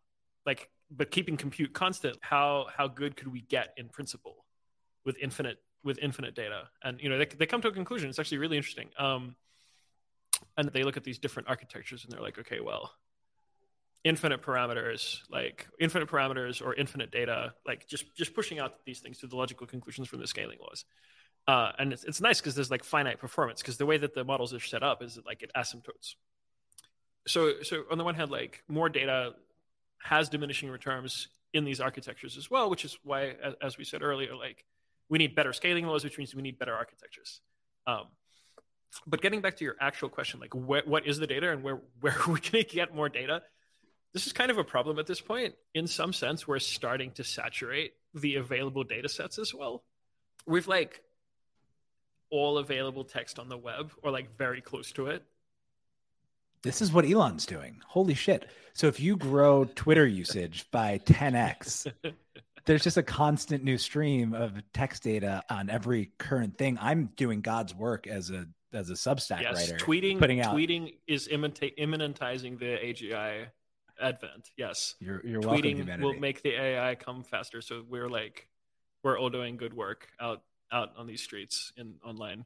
like, 0.46 0.70
but 0.92 1.12
keeping 1.12 1.38
compute 1.38 1.74
constant. 1.74 2.18
How 2.22 2.68
how 2.76 2.88
good 2.88 3.16
could 3.16 3.30
we 3.30 3.42
get 3.42 3.74
in 3.78 3.90
principle 3.90 4.46
with 5.06 5.18
infinite 5.22 5.58
with 5.84 6.00
infinite 6.02 6.36
data? 6.36 6.64
And 6.84 7.00
you 7.02 7.10
know 7.10 7.18
they 7.18 7.26
they 7.26 7.46
come 7.46 7.62
to 7.62 7.70
a 7.70 7.72
conclusion. 7.72 8.10
It's 8.10 8.20
actually 8.20 8.40
really 8.40 8.58
interesting. 8.58 8.90
Um, 9.00 9.36
and 10.58 10.70
they 10.70 10.84
look 10.84 10.98
at 10.98 11.04
these 11.04 11.20
different 11.20 11.50
architectures 11.50 12.04
and 12.04 12.12
they're 12.12 12.22
like, 12.22 12.40
okay, 12.40 12.60
well, 12.60 12.92
infinite 14.06 14.42
parameters 14.44 15.22
like 15.32 15.68
infinite 15.80 16.08
parameters 16.08 16.64
or 16.64 16.76
infinite 16.76 17.10
data 17.10 17.54
like 17.66 17.88
just 17.88 18.16
just 18.16 18.36
pushing 18.36 18.60
out 18.60 18.86
these 18.86 19.00
things 19.00 19.18
to 19.18 19.26
the 19.26 19.36
logical 19.36 19.66
conclusions 19.66 20.08
from 20.08 20.20
the 20.20 20.28
scaling 20.28 20.60
laws 20.62 20.86
uh, 21.48 21.72
and 21.78 21.94
it's, 21.94 22.04
it's 22.04 22.22
nice 22.22 22.40
because 22.40 22.56
there's 22.56 22.72
like 22.72 22.84
finite 22.84 23.20
performance 23.20 23.62
because 23.62 23.78
the 23.78 23.86
way 23.86 23.98
that 23.98 24.14
the 24.14 24.24
models 24.24 24.54
are 24.54 24.60
set 24.60 24.84
up 24.84 25.04
is 25.04 25.20
like 25.26 25.42
it 25.44 25.52
asymptotes 25.56 26.16
so 27.28 27.62
so 27.64 27.84
on 27.92 27.98
the 27.98 28.04
one 28.04 28.16
hand 28.16 28.32
like 28.32 28.64
more 28.68 28.90
data 28.90 29.34
has 30.02 30.30
diminishing 30.30 30.70
returns 30.70 31.28
in 31.54 31.66
these 31.66 31.80
architectures 31.80 32.38
as 32.38 32.50
well 32.50 32.70
which 32.70 32.86
is 32.86 32.98
why 33.04 33.36
as, 33.44 33.54
as 33.62 33.78
we 33.78 33.84
said 33.84 34.02
earlier 34.02 34.36
like 34.36 34.66
we 35.10 35.18
need 35.18 35.36
better 35.36 35.54
scaling 35.54 35.86
laws 35.86 36.04
which 36.04 36.18
means 36.18 36.36
we 36.36 36.42
need 36.42 36.58
better 36.60 36.74
architectures 36.74 37.42
um, 37.88 38.06
but 39.06 39.22
getting 39.22 39.42
back 39.42 39.58
to 39.58 39.64
your 39.64 39.76
actual 39.80 40.10
question 40.10 40.40
like 40.40 40.54
wh- 40.54 40.88
what 40.88 41.06
is 41.06 41.18
the 41.18 41.28
data 41.28 41.52
and 41.52 41.64
where 41.64 41.82
where 42.00 42.14
are 42.14 42.32
we 42.32 42.40
going 42.40 42.64
to 42.64 42.76
get 42.76 42.94
more 42.94 43.10
data 43.10 43.42
this 44.16 44.28
is 44.28 44.32
kind 44.32 44.50
of 44.50 44.58
a 44.58 44.64
problem 44.64 44.98
at 44.98 45.08
this 45.08 45.20
point. 45.20 45.56
In 45.74 45.88
some 45.88 46.14
sense, 46.14 46.48
we're 46.48 46.60
starting 46.60 47.12
to 47.16 47.26
saturate 47.26 47.92
the 48.14 48.36
available 48.38 48.86
data 48.86 49.10
sets 49.10 49.38
as 49.38 49.54
well. 49.54 49.84
We've 50.48 50.70
like 50.70 51.02
all 52.30 52.58
available 52.58 53.04
text 53.04 53.40
on 53.40 53.50
the 53.50 53.58
web 53.58 53.92
or 54.04 54.12
like 54.12 54.36
very 54.38 54.62
close 54.62 54.92
to 54.94 55.08
it. 55.08 55.24
This 56.64 56.82
is 56.82 56.92
what 56.92 57.06
Elon's 57.06 57.46
doing. 57.46 57.80
Holy 57.86 58.16
shit. 58.16 58.50
So 58.74 58.88
if 58.88 59.00
you 59.00 59.18
grow 59.18 59.66
Twitter 59.66 60.06
usage 60.06 60.66
by 60.72 60.98
10x, 60.98 61.92
there's 62.66 62.84
just 62.84 62.98
a 62.98 63.04
constant 63.04 63.64
new 63.64 63.78
stream 63.78 64.34
of 64.34 64.54
text 64.74 65.04
data 65.04 65.44
on 65.50 65.70
every 65.70 66.12
current 66.18 66.58
thing. 66.58 66.78
I'm 66.82 67.12
doing 67.16 67.42
God's 67.42 67.76
work 67.76 68.08
as 68.08 68.32
a 68.32 68.48
as 68.74 68.90
a 68.90 68.94
Substack 68.94 69.42
yes, 69.42 69.56
writer. 69.56 69.78
Tweeting 69.78 70.20
putting 70.20 70.42
out 70.42 70.56
tweeting 70.56 70.96
is 71.08 71.28
imita- 71.28 71.78
immanentizing 71.78 72.60
the 72.60 72.78
AGI 72.84 73.46
advent. 74.02 74.50
Yes, 74.58 74.96
you're 75.00 75.26
you're 75.26 75.42
tweeting 75.42 75.86
welcome, 75.86 76.02
will 76.02 76.20
make 76.20 76.42
the 76.42 76.60
AI 76.60 76.96
come 76.96 77.24
faster. 77.24 77.62
So 77.62 77.84
we're 77.88 78.10
like 78.10 78.48
we're 79.04 79.20
all 79.20 79.30
doing 79.30 79.56
good 79.58 79.74
work 79.74 80.08
out 80.20 80.42
out 80.72 80.90
on 80.98 81.08
these 81.08 81.22
streets 81.22 81.72
in 81.78 81.96
online. 82.06 82.46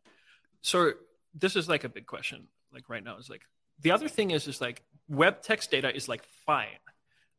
So 0.61 0.93
this 1.33 1.55
is 1.55 1.69
like 1.69 1.83
a 1.83 1.89
big 1.89 2.05
question. 2.05 2.47
Like 2.73 2.89
right 2.89 3.03
now 3.03 3.17
is 3.17 3.29
like 3.29 3.41
the 3.81 3.91
other 3.91 4.07
thing 4.07 4.31
is 4.31 4.47
is 4.47 4.61
like 4.61 4.83
web 5.07 5.41
text 5.41 5.71
data 5.71 5.95
is 5.95 6.07
like 6.07 6.23
fine. 6.45 6.67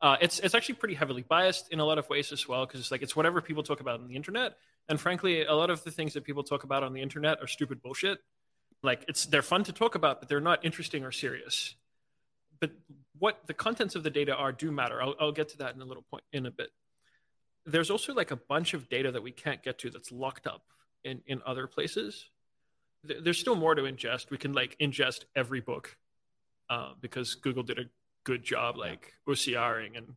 Uh, 0.01 0.17
it's 0.19 0.39
it's 0.39 0.55
actually 0.55 0.75
pretty 0.75 0.95
heavily 0.95 1.21
biased 1.21 1.71
in 1.71 1.79
a 1.79 1.85
lot 1.85 1.99
of 1.99 2.09
ways 2.09 2.31
as 2.31 2.47
well 2.47 2.65
because 2.65 2.79
it's 2.79 2.91
like 2.91 3.03
it's 3.03 3.15
whatever 3.15 3.41
people 3.41 3.63
talk 3.63 3.79
about 3.79 3.99
on 3.99 4.07
the 4.07 4.15
internet, 4.15 4.53
and 4.89 4.99
frankly, 4.99 5.45
a 5.45 5.53
lot 5.53 5.69
of 5.69 5.83
the 5.83 5.91
things 5.91 6.13
that 6.13 6.23
people 6.23 6.43
talk 6.43 6.63
about 6.63 6.83
on 6.83 6.93
the 6.93 7.01
internet 7.01 7.37
are 7.39 7.47
stupid 7.47 7.81
bullshit. 7.81 8.19
Like 8.81 9.05
it's 9.07 9.27
they're 9.27 9.43
fun 9.43 9.63
to 9.65 9.73
talk 9.73 9.93
about, 9.93 10.19
but 10.19 10.27
they're 10.27 10.41
not 10.41 10.65
interesting 10.65 11.03
or 11.03 11.11
serious 11.11 11.75
but 12.61 12.71
what 13.19 13.39
the 13.47 13.53
contents 13.53 13.95
of 13.95 14.03
the 14.03 14.09
data 14.09 14.33
are 14.33 14.53
do 14.53 14.71
matter. 14.71 15.01
I'll, 15.01 15.15
I'll 15.19 15.31
get 15.33 15.49
to 15.49 15.57
that 15.57 15.75
in 15.75 15.81
a 15.81 15.85
little 15.85 16.05
point 16.09 16.23
in 16.31 16.45
a 16.45 16.51
bit. 16.51 16.69
There's 17.65 17.91
also 17.91 18.13
like 18.13 18.31
a 18.31 18.35
bunch 18.35 18.73
of 18.73 18.89
data 18.89 19.11
that 19.11 19.21
we 19.21 19.31
can't 19.31 19.61
get 19.63 19.77
to 19.79 19.89
that's 19.89 20.11
locked 20.11 20.47
up 20.47 20.63
in, 21.03 21.21
in 21.27 21.41
other 21.45 21.67
places. 21.67 22.29
There's 23.03 23.39
still 23.39 23.55
more 23.55 23.75
to 23.75 23.83
ingest. 23.83 24.29
We 24.29 24.37
can 24.37 24.53
like 24.53 24.77
ingest 24.79 25.25
every 25.35 25.59
book 25.59 25.97
uh, 26.69 26.93
because 26.99 27.35
Google 27.35 27.63
did 27.63 27.79
a 27.79 27.85
good 28.23 28.43
job 28.43 28.77
like 28.77 29.13
OCRing 29.27 29.97
and 29.97 30.15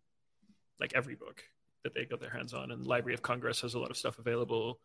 like 0.80 0.92
every 0.94 1.14
book 1.14 1.42
that 1.82 1.94
they 1.94 2.04
got 2.04 2.20
their 2.20 2.30
hands 2.30 2.54
on. 2.54 2.70
And 2.70 2.86
Library 2.86 3.14
of 3.14 3.22
Congress 3.22 3.60
has 3.60 3.74
a 3.74 3.78
lot 3.78 3.90
of 3.90 3.96
stuff 3.96 4.18
available. 4.18 4.80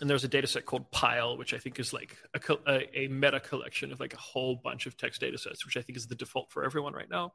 and 0.00 0.10
there's 0.10 0.24
a 0.24 0.28
data 0.28 0.46
set 0.46 0.66
called 0.66 0.90
Pile, 0.90 1.36
which 1.36 1.54
I 1.54 1.58
think 1.58 1.78
is 1.78 1.92
like 1.92 2.16
a, 2.34 2.56
a, 2.66 3.00
a, 3.04 3.08
meta 3.08 3.40
collection 3.40 3.92
of 3.92 4.00
like 4.00 4.14
a 4.14 4.18
whole 4.18 4.56
bunch 4.56 4.86
of 4.86 4.96
text 4.96 5.20
data 5.20 5.38
sets, 5.38 5.64
which 5.64 5.76
I 5.76 5.82
think 5.82 5.96
is 5.96 6.06
the 6.06 6.16
default 6.16 6.50
for 6.50 6.64
everyone 6.64 6.92
right 6.92 7.10
now. 7.10 7.32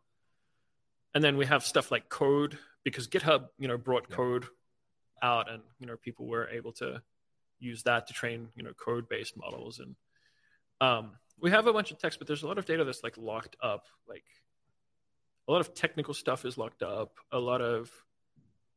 And 1.13 1.23
then 1.23 1.37
we 1.37 1.45
have 1.45 1.63
stuff 1.63 1.91
like 1.91 2.09
code 2.09 2.57
because 2.83 3.07
GitHub, 3.07 3.47
you 3.57 3.67
know, 3.67 3.77
brought 3.77 4.05
yep. 4.09 4.17
code 4.17 4.45
out 5.21 5.49
and, 5.49 5.61
you 5.79 5.87
know, 5.87 5.97
people 5.97 6.27
were 6.27 6.47
able 6.49 6.71
to 6.73 7.01
use 7.59 7.83
that 7.83 8.07
to 8.07 8.13
train, 8.13 8.49
you 8.55 8.63
know, 8.63 8.73
code 8.73 9.09
based 9.09 9.35
models. 9.37 9.79
And 9.79 9.95
um, 10.81 11.11
we 11.39 11.51
have 11.51 11.67
a 11.67 11.73
bunch 11.73 11.91
of 11.91 11.97
text, 11.97 12.19
but 12.19 12.27
there's 12.27 12.43
a 12.43 12.47
lot 12.47 12.57
of 12.57 12.65
data 12.65 12.83
that's 12.83 13.03
like 13.03 13.17
locked 13.17 13.55
up. 13.61 13.85
Like 14.07 14.25
a 15.47 15.51
lot 15.51 15.61
of 15.61 15.73
technical 15.73 16.13
stuff 16.13 16.45
is 16.45 16.57
locked 16.57 16.83
up. 16.83 17.17
A 17.31 17.39
lot 17.39 17.61
of 17.61 17.91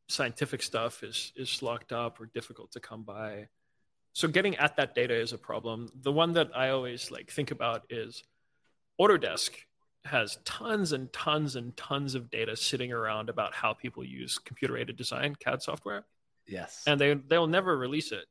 scientific 0.08 0.62
stuff 0.62 1.02
is 1.02 1.32
is 1.36 1.62
locked 1.62 1.92
up 1.92 2.20
or 2.20 2.26
difficult 2.26 2.72
to 2.72 2.80
come 2.80 3.02
by 3.02 3.48
so 4.14 4.28
getting 4.28 4.56
at 4.56 4.76
that 4.76 4.94
data 4.94 5.14
is 5.14 5.32
a 5.32 5.38
problem. 5.38 5.90
The 5.94 6.12
one 6.12 6.32
that 6.34 6.50
I 6.54 6.70
always 6.70 7.10
like 7.10 7.30
think 7.30 7.50
about 7.50 7.84
is 7.88 8.22
Autodesk 9.00 9.52
has 10.04 10.38
tons 10.44 10.92
and 10.92 11.12
tons 11.12 11.56
and 11.56 11.76
tons 11.76 12.14
of 12.14 12.30
data 12.30 12.56
sitting 12.56 12.92
around 12.92 13.28
about 13.28 13.54
how 13.54 13.72
people 13.72 14.04
use 14.04 14.38
computer 14.38 14.76
aided 14.76 14.96
design 14.96 15.36
CAD 15.36 15.62
software. 15.62 16.04
Yes. 16.46 16.82
And 16.86 17.00
they 17.00 17.14
they'll 17.14 17.46
never 17.46 17.76
release 17.76 18.12
it. 18.12 18.24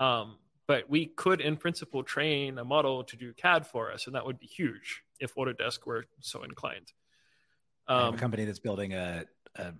Um, 0.00 0.36
but 0.66 0.88
we 0.88 1.06
could 1.06 1.40
in 1.40 1.56
principle 1.56 2.02
train 2.02 2.58
a 2.58 2.64
model 2.64 3.04
to 3.04 3.16
do 3.16 3.32
CAD 3.34 3.66
for 3.66 3.92
us 3.92 4.06
and 4.06 4.16
that 4.16 4.26
would 4.26 4.38
be 4.38 4.46
huge 4.46 5.02
if 5.20 5.34
Autodesk 5.34 5.86
were 5.86 6.06
so 6.20 6.42
inclined. 6.42 6.92
Um, 7.86 8.14
a 8.14 8.16
company 8.16 8.44
that's 8.44 8.58
building 8.58 8.94
a, 8.94 9.24
a, 9.56 9.72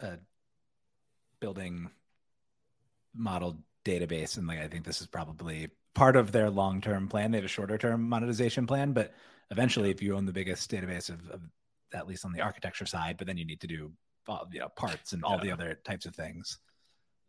a 0.00 0.18
building 1.40 1.90
model 3.14 3.58
database 3.84 4.36
and 4.36 4.46
like 4.46 4.60
i 4.60 4.68
think 4.68 4.84
this 4.84 5.00
is 5.00 5.06
probably 5.06 5.68
part 5.94 6.16
of 6.16 6.32
their 6.32 6.50
long-term 6.50 7.08
plan 7.08 7.30
they 7.30 7.38
have 7.38 7.44
a 7.44 7.48
shorter-term 7.48 8.08
monetization 8.08 8.66
plan 8.66 8.92
but 8.92 9.14
eventually 9.50 9.90
if 9.90 10.02
you 10.02 10.16
own 10.16 10.24
the 10.24 10.32
biggest 10.32 10.70
database 10.70 11.08
of, 11.08 11.28
of 11.30 11.40
at 11.92 12.06
least 12.06 12.24
on 12.24 12.32
the 12.32 12.40
architecture 12.40 12.86
side 12.86 13.16
but 13.16 13.26
then 13.26 13.36
you 13.36 13.44
need 13.44 13.60
to 13.60 13.66
do 13.66 13.90
you 14.52 14.60
know 14.60 14.68
parts 14.76 15.12
and 15.12 15.24
all 15.24 15.36
yeah. 15.36 15.44
the 15.44 15.50
other 15.50 15.78
types 15.84 16.06
of 16.06 16.14
things 16.14 16.58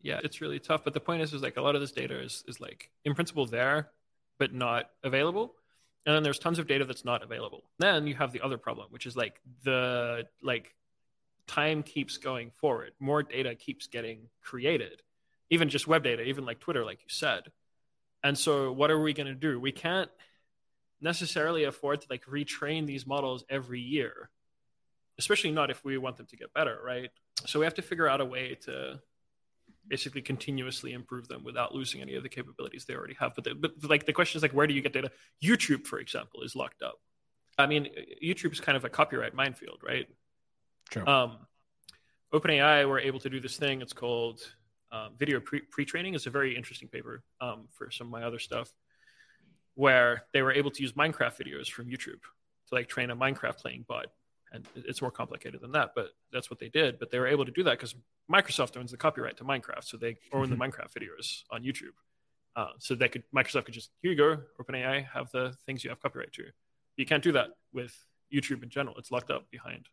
yeah 0.02 0.20
it's 0.24 0.42
really 0.42 0.60
tough 0.60 0.84
but 0.84 0.94
the 0.94 1.00
point 1.00 1.22
is 1.22 1.34
is 1.34 1.42
like 1.42 1.58
a 1.58 1.62
lot 1.62 1.76
of 1.76 1.82
this 1.82 1.92
data 1.92 2.20
is, 2.20 2.44
is 2.48 2.60
like 2.60 2.90
in 3.06 3.16
principle 3.16 3.46
there 3.46 3.90
but 4.38 4.54
not 4.54 4.90
available 5.04 5.56
and 6.06 6.16
then 6.16 6.24
there's 6.24 6.40
tons 6.40 6.60
of 6.60 6.68
data 6.68 6.86
that's 6.86 7.06
not 7.06 7.24
available 7.24 7.64
then 7.80 8.06
you 8.06 8.14
have 8.14 8.32
the 8.32 8.42
other 8.42 8.58
problem 8.58 8.88
which 8.92 9.06
is 9.06 9.16
like 9.16 9.40
the 9.64 10.28
like 10.44 10.76
time 11.48 11.82
keeps 11.82 12.18
going 12.18 12.52
forward 12.52 12.92
more 13.00 13.24
data 13.24 13.56
keeps 13.56 13.88
getting 13.88 14.28
created 14.42 15.02
even 15.52 15.70
just 15.70 15.86
web 15.86 16.04
data, 16.04 16.24
even 16.24 16.46
like 16.46 16.60
Twitter, 16.60 16.84
like 16.84 17.00
you 17.02 17.10
said. 17.10 17.52
And 18.24 18.38
so, 18.38 18.72
what 18.72 18.90
are 18.90 19.00
we 19.00 19.14
going 19.14 19.28
to 19.28 19.36
do? 19.36 19.60
We 19.60 19.72
can't 19.72 20.10
necessarily 21.02 21.64
afford 21.64 22.02
to 22.02 22.08
like 22.10 22.26
retrain 22.26 22.86
these 22.86 23.08
models 23.08 23.44
every 23.50 23.80
year, 23.80 24.30
especially 25.18 25.52
not 25.52 25.70
if 25.70 25.84
we 25.84 25.98
want 25.98 26.18
them 26.18 26.28
to 26.28 26.38
get 26.38 26.54
better, 26.54 26.80
right? 26.84 27.10
So, 27.46 27.60
we 27.60 27.66
have 27.66 27.74
to 27.76 27.82
figure 27.82 28.08
out 28.08 28.22
a 28.22 28.26
way 28.26 28.58
to 28.66 29.00
basically 29.88 30.22
continuously 30.22 30.94
improve 30.94 31.28
them 31.28 31.44
without 31.44 31.74
losing 31.74 32.02
any 32.02 32.16
of 32.16 32.24
the 32.24 32.30
capabilities 32.30 32.86
they 32.86 32.96
already 32.96 33.16
have. 33.20 33.34
But, 33.36 33.44
the, 33.44 33.56
but 33.56 33.72
like 33.90 34.06
the 34.06 34.14
question 34.14 34.38
is 34.38 34.44
like, 34.44 34.54
where 34.54 34.68
do 34.68 34.74
you 34.74 34.82
get 34.82 34.94
data? 34.94 35.12
YouTube, 35.44 35.86
for 35.88 36.00
example, 36.00 36.42
is 36.44 36.56
locked 36.56 36.82
up. 36.82 37.00
I 37.58 37.68
mean, 37.68 37.90
YouTube 38.24 38.54
is 38.54 38.60
kind 38.60 38.78
of 38.78 38.86
a 38.86 38.90
copyright 38.90 39.34
minefield, 39.34 39.80
right? 39.84 40.08
True. 40.90 41.06
Um, 41.06 41.38
OpenAI 42.34 42.88
were 42.88 43.00
able 43.00 43.20
to 43.20 43.30
do 43.30 43.40
this 43.40 43.58
thing. 43.58 43.82
It's 43.82 43.94
called 43.94 44.42
um, 44.92 45.12
video 45.18 45.40
pre 45.40 45.86
training 45.86 46.16
is 46.16 46.28
a 46.28 46.30
very 46.30 46.56
interesting 46.56 46.88
paper 46.88 47.24
um, 47.40 47.68
for 47.72 47.92
some 47.92 48.08
of 48.08 48.12
my 48.12 48.24
other 48.24 48.40
stuff, 48.40 48.72
where 49.76 50.24
they 50.34 50.42
were 50.42 50.52
able 50.52 50.72
to 50.72 50.82
use 50.82 50.94
Minecraft 50.94 51.38
videos 51.38 51.70
from 51.70 51.86
YouTube 51.86 52.22
to 52.70 52.74
like 52.74 52.88
train 52.88 53.10
a 53.10 53.16
Minecraft 53.16 53.58
playing 53.58 53.86
bot. 53.88 54.08
And 54.54 54.68
it's 54.76 55.02
more 55.02 55.12
complicated 55.12 55.62
than 55.62 55.72
that, 55.72 55.92
but 55.96 56.10
that's 56.34 56.50
what 56.50 56.60
they 56.60 56.68
did. 56.68 57.00
But 57.00 57.10
they 57.10 57.20
were 57.20 57.28
able 57.28 57.46
to 57.46 57.52
do 57.52 57.64
that 57.64 57.72
because 57.72 57.96
Microsoft 58.30 58.76
owns 58.76 58.92
the 58.92 58.98
copyright 58.98 59.38
to 59.38 59.46
Minecraft, 59.46 59.84
so 59.84 59.96
they 59.96 60.18
own 60.34 60.50
the 60.50 60.58
Minecraft 60.58 60.92
videos 60.92 61.44
on 61.50 61.64
YouTube. 61.64 61.96
Uh, 62.56 62.68
so 62.80 62.96
they 62.96 63.08
could 63.08 63.24
Microsoft 63.34 63.66
could 63.66 63.74
just 63.74 63.92
here 64.02 64.12
you 64.12 64.18
go, 64.18 64.38
OpenAI 64.60 65.08
have 65.08 65.32
the 65.32 65.56
things 65.66 65.84
you 65.84 65.90
have 65.90 66.02
copyright 66.02 66.34
to. 66.34 66.44
You 66.98 67.06
can't 67.06 67.24
do 67.24 67.32
that 67.32 67.52
with 67.72 67.98
YouTube 68.34 68.62
in 68.62 68.70
general; 68.70 68.98
it's 68.98 69.10
locked 69.10 69.32
up 69.32 69.50
behind 69.52 69.88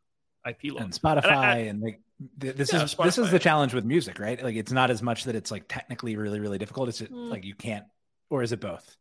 IP 0.48 0.72
law 0.72 0.80
and 0.80 0.92
Spotify 0.92 1.24
and, 1.24 1.32
I, 1.32 1.52
I, 1.52 1.56
and 1.56 1.80
like 1.80 2.00
this 2.36 2.72
yeah, 2.72 2.82
is 2.82 2.94
Spotify. 2.94 3.04
this 3.04 3.18
is 3.18 3.30
the 3.30 3.38
challenge 3.38 3.74
with 3.74 3.84
music, 3.84 4.18
right? 4.18 4.42
Like 4.42 4.56
it's 4.56 4.72
not 4.72 4.90
as 4.90 5.02
much 5.02 5.24
that 5.24 5.36
it's 5.36 5.50
like 5.52 5.64
technically 5.68 6.16
really 6.16 6.40
really 6.40 6.58
difficult. 6.58 6.88
It's 6.88 7.00
mm. 7.00 7.30
like 7.30 7.44
you 7.44 7.54
can't, 7.54 7.84
or 8.28 8.42
is 8.42 8.50
it 8.50 8.60
both? 8.60 8.96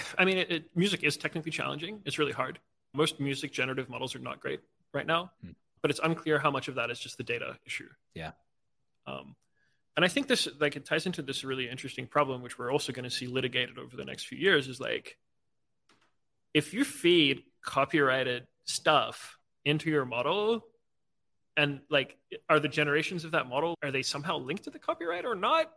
I 0.18 0.24
mean, 0.24 0.38
it, 0.38 0.50
it, 0.50 0.64
music 0.74 1.02
is 1.02 1.16
technically 1.16 1.50
challenging. 1.50 2.00
It's 2.04 2.18
really 2.18 2.32
hard. 2.32 2.58
Most 2.94 3.20
music 3.20 3.52
generative 3.52 3.88
models 3.88 4.14
are 4.14 4.20
not 4.20 4.40
great 4.40 4.60
right 4.92 5.06
now, 5.06 5.32
mm. 5.44 5.54
but 5.80 5.90
it's 5.90 6.00
unclear 6.02 6.38
how 6.38 6.50
much 6.50 6.68
of 6.68 6.74
that 6.76 6.90
is 6.90 6.98
just 6.98 7.16
the 7.16 7.24
data 7.24 7.56
issue. 7.66 7.88
Yeah. 8.14 8.32
Um, 9.06 9.34
and 9.96 10.04
I 10.04 10.08
think 10.08 10.26
this 10.26 10.48
like 10.58 10.76
it 10.76 10.84
ties 10.84 11.06
into 11.06 11.22
this 11.22 11.44
really 11.44 11.68
interesting 11.68 12.06
problem, 12.06 12.42
which 12.42 12.58
we're 12.58 12.72
also 12.72 12.92
going 12.92 13.04
to 13.04 13.10
see 13.10 13.26
litigated 13.26 13.78
over 13.78 13.96
the 13.96 14.04
next 14.04 14.26
few 14.26 14.38
years. 14.38 14.68
Is 14.68 14.80
like 14.80 15.18
if 16.54 16.72
you 16.72 16.84
feed 16.84 17.42
copyrighted 17.62 18.46
stuff 18.64 19.38
into 19.64 19.90
your 19.90 20.04
model 20.04 20.64
and 21.56 21.80
like 21.90 22.16
are 22.48 22.58
the 22.58 22.68
generations 22.68 23.24
of 23.24 23.32
that 23.32 23.48
model 23.48 23.74
are 23.82 23.90
they 23.90 24.02
somehow 24.02 24.38
linked 24.38 24.64
to 24.64 24.70
the 24.70 24.78
copyright 24.78 25.24
or 25.24 25.34
not 25.34 25.70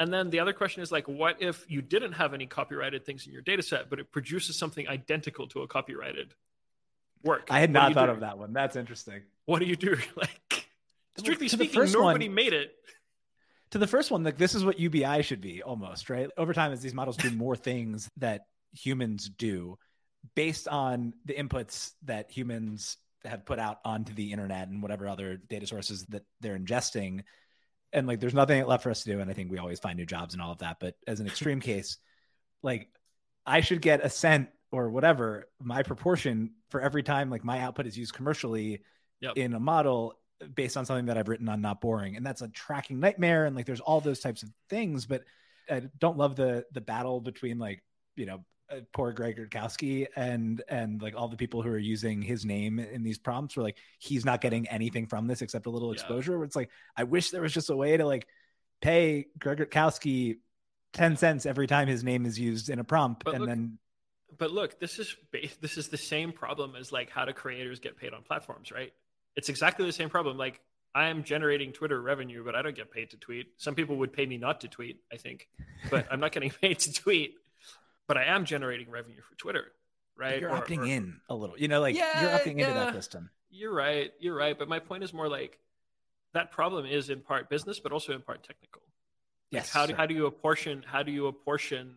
and 0.00 0.12
then 0.12 0.30
the 0.30 0.40
other 0.40 0.52
question 0.52 0.82
is 0.82 0.90
like 0.90 1.08
what 1.08 1.40
if 1.40 1.64
you 1.68 1.82
didn't 1.82 2.12
have 2.12 2.34
any 2.34 2.46
copyrighted 2.46 3.04
things 3.04 3.26
in 3.26 3.32
your 3.32 3.42
data 3.42 3.62
set 3.62 3.90
but 3.90 3.98
it 3.98 4.10
produces 4.10 4.56
something 4.56 4.88
identical 4.88 5.46
to 5.48 5.62
a 5.62 5.66
copyrighted 5.66 6.34
work? 7.22 7.48
I 7.50 7.60
had 7.60 7.70
not 7.70 7.94
thought 7.94 8.06
do? 8.06 8.12
of 8.12 8.20
that 8.20 8.38
one. 8.38 8.52
That's 8.52 8.76
interesting. 8.76 9.22
What 9.46 9.60
do 9.60 9.66
you 9.66 9.76
do? 9.76 9.96
Like 10.16 10.66
strictly 11.18 11.48
to 11.48 11.56
speaking 11.56 11.92
nobody 11.92 12.28
one, 12.28 12.34
made 12.34 12.54
it. 12.54 12.74
to 13.70 13.78
the 13.78 13.86
first 13.86 14.10
one 14.10 14.24
like 14.24 14.38
this 14.38 14.54
is 14.54 14.64
what 14.64 14.78
ubi 14.78 15.22
should 15.22 15.40
be 15.40 15.62
almost 15.62 16.08
right? 16.08 16.30
Over 16.36 16.54
time 16.54 16.72
as 16.72 16.80
these 16.80 16.94
models 16.94 17.16
do 17.16 17.30
more 17.30 17.54
things 17.56 18.08
that 18.16 18.46
humans 18.72 19.28
do 19.28 19.78
based 20.34 20.68
on 20.68 21.12
the 21.24 21.34
inputs 21.34 21.92
that 22.04 22.30
humans 22.30 22.96
have 23.24 23.44
put 23.44 23.58
out 23.58 23.78
onto 23.84 24.14
the 24.14 24.32
internet 24.32 24.68
and 24.68 24.82
whatever 24.82 25.06
other 25.06 25.36
data 25.36 25.66
sources 25.66 26.04
that 26.06 26.22
they're 26.40 26.58
ingesting 26.58 27.22
and 27.92 28.06
like 28.06 28.20
there's 28.20 28.34
nothing 28.34 28.64
left 28.66 28.82
for 28.82 28.90
us 28.90 29.02
to 29.02 29.10
do 29.10 29.20
and 29.20 29.30
i 29.30 29.34
think 29.34 29.50
we 29.50 29.58
always 29.58 29.80
find 29.80 29.96
new 29.96 30.06
jobs 30.06 30.34
and 30.34 30.42
all 30.42 30.52
of 30.52 30.58
that 30.58 30.78
but 30.80 30.94
as 31.06 31.20
an 31.20 31.26
extreme 31.26 31.60
case 31.72 31.98
like 32.62 32.88
i 33.46 33.60
should 33.60 33.80
get 33.80 34.04
a 34.04 34.10
cent 34.10 34.48
or 34.70 34.90
whatever 34.90 35.48
my 35.60 35.82
proportion 35.82 36.50
for 36.70 36.80
every 36.80 37.02
time 37.02 37.30
like 37.30 37.44
my 37.44 37.60
output 37.60 37.86
is 37.86 37.96
used 37.96 38.14
commercially 38.14 38.82
yep. 39.20 39.36
in 39.36 39.54
a 39.54 39.60
model 39.60 40.14
based 40.54 40.76
on 40.76 40.86
something 40.86 41.06
that 41.06 41.18
i've 41.18 41.28
written 41.28 41.48
on 41.48 41.60
not 41.60 41.80
boring 41.80 42.16
and 42.16 42.26
that's 42.26 42.42
a 42.42 42.48
tracking 42.48 42.98
nightmare 42.98 43.44
and 43.44 43.54
like 43.54 43.66
there's 43.66 43.80
all 43.80 44.00
those 44.00 44.20
types 44.20 44.42
of 44.42 44.50
things 44.68 45.06
but 45.06 45.22
i 45.70 45.82
don't 45.98 46.16
love 46.16 46.34
the 46.36 46.64
the 46.72 46.80
battle 46.80 47.20
between 47.20 47.58
like 47.58 47.82
you 48.16 48.26
know 48.26 48.44
Uh, 48.72 48.80
poor 48.92 49.12
Greg 49.12 49.36
Rutkowski 49.36 50.06
and 50.16 50.62
and 50.68 51.02
like 51.02 51.14
all 51.14 51.28
the 51.28 51.36
people 51.36 51.62
who 51.62 51.68
are 51.68 51.78
using 51.78 52.22
his 52.22 52.44
name 52.44 52.78
in 52.78 53.02
these 53.02 53.18
prompts 53.18 53.56
were 53.56 53.62
like 53.62 53.76
he's 53.98 54.24
not 54.24 54.40
getting 54.40 54.66
anything 54.68 55.06
from 55.06 55.26
this 55.26 55.42
except 55.42 55.66
a 55.66 55.70
little 55.70 55.92
exposure. 55.92 56.38
Yeah. 56.38 56.44
It's 56.44 56.56
like 56.56 56.70
I 56.96 57.04
wish 57.04 57.30
there 57.30 57.42
was 57.42 57.52
just 57.52 57.70
a 57.70 57.76
way 57.76 57.96
to 57.96 58.06
like 58.06 58.26
pay 58.80 59.26
Greg 59.38 59.58
Rutkowski 59.58 60.38
ten 60.92 61.16
cents 61.16 61.44
every 61.44 61.66
time 61.66 61.88
his 61.88 62.02
name 62.02 62.24
is 62.24 62.38
used 62.38 62.70
in 62.70 62.78
a 62.78 62.84
prompt, 62.84 63.24
but 63.24 63.34
and 63.34 63.40
look, 63.40 63.48
then. 63.48 63.78
But 64.38 64.52
look, 64.52 64.80
this 64.80 64.98
is 64.98 65.16
this 65.60 65.76
is 65.76 65.88
the 65.88 65.98
same 65.98 66.32
problem 66.32 66.74
as 66.74 66.92
like 66.92 67.10
how 67.10 67.24
do 67.24 67.32
creators 67.32 67.78
get 67.78 67.98
paid 67.98 68.14
on 68.14 68.22
platforms, 68.22 68.72
right? 68.72 68.92
It's 69.36 69.48
exactly 69.48 69.84
the 69.84 69.92
same 69.92 70.08
problem. 70.08 70.38
Like 70.38 70.60
I 70.94 71.08
am 71.08 71.24
generating 71.24 71.72
Twitter 71.72 72.00
revenue, 72.00 72.44
but 72.44 72.54
I 72.54 72.62
don't 72.62 72.76
get 72.76 72.90
paid 72.90 73.10
to 73.10 73.16
tweet. 73.16 73.48
Some 73.58 73.74
people 73.74 73.96
would 73.96 74.12
pay 74.12 74.24
me 74.24 74.38
not 74.38 74.60
to 74.62 74.68
tweet, 74.68 75.00
I 75.12 75.16
think, 75.16 75.48
but 75.90 76.06
I'm 76.10 76.20
not 76.20 76.32
getting 76.32 76.50
paid 76.62 76.78
to 76.80 76.92
tweet 76.92 77.34
but 78.12 78.20
I 78.20 78.24
am 78.24 78.44
generating 78.44 78.90
revenue 78.90 79.22
for 79.26 79.34
Twitter, 79.36 79.72
right? 80.18 80.38
You're 80.38 80.50
or, 80.50 80.60
opting 80.60 80.80
or, 80.80 80.84
in 80.84 81.16
a 81.30 81.34
little, 81.34 81.58
you 81.58 81.66
know, 81.66 81.80
like 81.80 81.96
yeah, 81.96 82.20
you're 82.20 82.38
opting 82.38 82.58
yeah, 82.58 82.68
into 82.68 82.74
that 82.74 82.92
system. 82.92 83.30
You're 83.50 83.72
right. 83.72 84.12
You're 84.20 84.34
right. 84.34 84.58
But 84.58 84.68
my 84.68 84.80
point 84.80 85.02
is 85.02 85.14
more 85.14 85.30
like 85.30 85.58
that 86.34 86.50
problem 86.50 86.84
is 86.84 87.08
in 87.08 87.20
part 87.20 87.48
business, 87.48 87.80
but 87.80 87.90
also 87.90 88.12
in 88.12 88.20
part 88.20 88.42
technical. 88.42 88.82
Like 89.50 89.62
yes. 89.62 89.70
How 89.70 89.86
do, 89.86 89.94
how 89.94 90.04
do 90.04 90.12
you 90.12 90.26
apportion, 90.26 90.84
how 90.86 91.02
do 91.02 91.10
you 91.10 91.26
apportion 91.26 91.94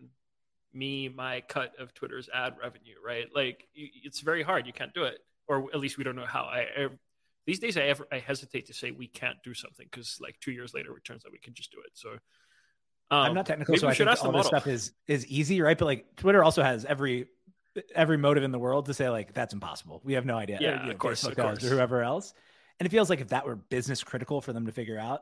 me, 0.74 1.10
my 1.10 1.42
cut 1.50 1.74
of 1.80 1.94
Twitter's 1.94 2.30
ad 2.34 2.54
revenue, 2.62 2.96
right? 3.06 3.26
Like 3.36 3.68
it's 3.76 4.22
very 4.22 4.42
hard. 4.42 4.66
You 4.68 4.72
can't 4.72 4.94
do 4.94 5.04
it. 5.04 5.18
Or 5.50 5.66
at 5.74 5.82
least 5.82 5.98
we 5.98 6.06
don't 6.06 6.16
know 6.16 6.26
how 6.26 6.44
I, 6.44 6.60
I 6.78 6.88
these 7.46 7.60
days 7.60 7.76
I 7.76 7.82
ever, 7.82 8.08
I 8.10 8.20
hesitate 8.20 8.68
to 8.68 8.74
say 8.74 8.92
we 8.92 9.08
can't 9.08 9.44
do 9.44 9.54
something 9.54 9.86
because 9.92 10.18
like 10.22 10.40
two 10.40 10.54
years 10.54 10.74
later 10.74 10.96
it 10.96 11.04
turns 11.04 11.26
out 11.26 11.34
we 11.34 11.40
can 11.40 11.54
just 11.54 11.74
do 11.74 11.80
it. 11.86 11.92
So 11.94 12.20
um, 13.12 13.20
I'm 13.20 13.34
not 13.34 13.46
technical, 13.46 13.78
so 13.78 13.88
I 13.88 13.94
think 13.94 14.24
all 14.24 14.32
this 14.32 14.48
stuff 14.48 14.68
is 14.68 14.92
is 15.08 15.26
easy, 15.28 15.62
right? 15.62 15.78
But 15.78 15.86
like 15.86 16.16
Twitter 16.16 16.44
also 16.44 16.64
has 16.64 16.86
every 16.86 17.28
every 17.94 18.18
motive 18.18 18.44
in 18.44 18.52
the 18.52 18.60
world 18.60 18.86
to 18.88 18.94
say 18.94 19.10
like 19.10 19.34
that's 19.34 19.54
impossible. 19.54 20.02
We 20.04 20.14
have 20.14 20.26
no 20.26 20.38
idea. 20.38 20.58
Yeah, 20.60 20.88
or, 20.88 20.92
of 20.92 20.98
course, 20.98 21.24
of 21.24 21.36
course. 21.36 21.64
or 21.64 21.70
whoever 21.70 22.02
else. 22.02 22.34
And 22.80 22.88
it 22.88 22.90
feels 22.90 23.10
like 23.10 23.22
if 23.22 23.30
that 23.30 23.46
were 23.46 23.56
business 23.56 24.04
critical 24.04 24.42
for 24.42 24.54
them 24.54 24.66
to 24.66 24.72
figure 24.72 24.98
out, 24.98 25.22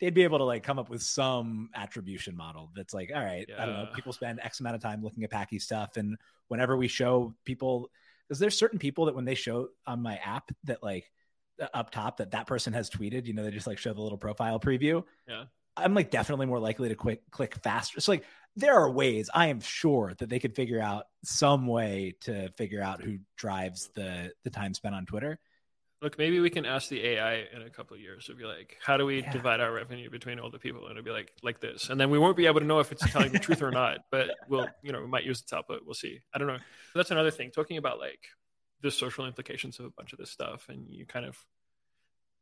they'd 0.00 0.14
be 0.14 0.24
able 0.24 0.38
to 0.38 0.44
like 0.44 0.62
come 0.62 0.78
up 0.78 0.88
with 0.88 1.02
some 1.02 1.70
attribution 1.74 2.36
model 2.36 2.70
that's 2.74 2.94
like, 2.94 3.10
all 3.14 3.22
right, 3.22 3.48
I 3.56 3.66
don't 3.66 3.74
know, 3.74 3.88
people 3.94 4.12
spend 4.12 4.40
X 4.42 4.60
amount 4.60 4.76
of 4.76 4.82
time 4.82 5.02
looking 5.02 5.22
at 5.22 5.30
Packy 5.30 5.58
stuff, 5.58 5.96
and 5.96 6.16
whenever 6.48 6.76
we 6.76 6.88
show 6.88 7.34
people, 7.44 7.90
is 8.30 8.38
there 8.38 8.50
certain 8.50 8.78
people 8.78 9.04
that 9.06 9.14
when 9.14 9.24
they 9.24 9.34
show 9.34 9.68
on 9.86 10.02
my 10.02 10.16
app 10.16 10.50
that 10.64 10.82
like 10.82 11.10
up 11.74 11.90
top 11.90 12.18
that 12.18 12.30
that 12.30 12.46
person 12.46 12.72
has 12.72 12.88
tweeted, 12.88 13.26
you 13.26 13.34
know, 13.34 13.44
they 13.44 13.50
just 13.50 13.66
like 13.66 13.78
show 13.78 13.92
the 13.92 14.00
little 14.00 14.18
profile 14.18 14.58
preview. 14.60 15.04
Yeah. 15.28 15.44
I'm 15.78 15.94
like 15.94 16.10
definitely 16.10 16.46
more 16.46 16.58
likely 16.58 16.88
to 16.88 16.94
quick 16.94 17.22
click 17.30 17.54
faster. 17.62 18.00
So 18.00 18.12
like 18.12 18.24
there 18.56 18.74
are 18.74 18.90
ways 18.90 19.30
I 19.32 19.46
am 19.48 19.60
sure 19.60 20.14
that 20.18 20.28
they 20.28 20.38
could 20.38 20.54
figure 20.54 20.80
out 20.80 21.04
some 21.24 21.66
way 21.66 22.14
to 22.22 22.50
figure 22.56 22.82
out 22.82 23.02
who 23.02 23.18
drives 23.36 23.90
the 23.94 24.32
the 24.44 24.50
time 24.50 24.74
spent 24.74 24.94
on 24.94 25.06
Twitter. 25.06 25.38
Look, 26.00 26.16
maybe 26.16 26.38
we 26.38 26.48
can 26.48 26.64
ask 26.64 26.88
the 26.88 27.04
AI 27.04 27.46
in 27.52 27.62
a 27.62 27.70
couple 27.70 27.96
of 27.96 28.00
years. 28.00 28.26
It'll 28.28 28.38
be 28.38 28.44
like, 28.44 28.76
how 28.80 28.96
do 28.96 29.04
we 29.04 29.20
Yeah. 29.20 29.32
divide 29.32 29.58
our 29.60 29.72
revenue 29.72 30.08
between 30.08 30.38
all 30.38 30.48
the 30.48 30.58
people? 30.58 30.82
And 30.86 30.92
it'll 30.92 31.04
be 31.04 31.10
like, 31.10 31.32
like 31.42 31.58
this. 31.58 31.90
And 31.90 32.00
then 32.00 32.08
we 32.08 32.20
won't 32.20 32.36
be 32.36 32.46
able 32.46 32.60
to 32.60 32.66
know 32.66 32.78
if 32.78 32.92
it's 32.92 33.10
telling 33.10 33.32
the 33.32 33.40
truth 33.40 33.62
or 33.62 33.72
not. 33.72 33.98
But 34.12 34.30
we'll, 34.48 34.68
you 34.80 34.92
know, 34.92 35.00
we 35.00 35.08
might 35.08 35.24
use 35.24 35.40
its 35.40 35.52
output. 35.52 35.80
We'll 35.84 35.94
see. 35.94 36.20
I 36.32 36.38
don't 36.38 36.46
know. 36.46 36.58
That's 36.94 37.10
another 37.10 37.32
thing. 37.32 37.50
Talking 37.50 37.78
about 37.78 37.98
like 37.98 38.20
the 38.80 38.92
social 38.92 39.26
implications 39.26 39.80
of 39.80 39.86
a 39.86 39.90
bunch 39.90 40.12
of 40.12 40.20
this 40.20 40.30
stuff, 40.30 40.68
and 40.68 40.86
you 40.88 41.04
kind 41.04 41.26
of, 41.26 41.36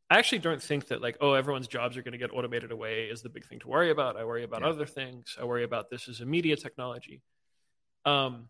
I 0.08 0.18
actually 0.18 0.38
don't 0.38 0.62
think 0.62 0.88
that 0.88 1.02
like, 1.02 1.16
oh, 1.20 1.32
everyone's 1.32 1.66
jobs 1.66 1.96
are 1.96 2.02
going 2.02 2.12
to 2.12 2.18
get 2.18 2.32
automated 2.32 2.70
away 2.70 3.06
is 3.06 3.22
the 3.22 3.28
big 3.28 3.44
thing 3.46 3.58
to 3.60 3.68
worry 3.68 3.90
about. 3.90 4.16
I 4.16 4.24
worry 4.24 4.44
about 4.44 4.62
Yeah. 4.62 4.68
other 4.68 4.86
things. 4.86 5.36
I 5.40 5.44
worry 5.44 5.64
about 5.64 5.90
this 5.90 6.08
as 6.08 6.20
a 6.20 6.26
media 6.26 6.56
technology. 6.56 7.22
Um, 8.04 8.48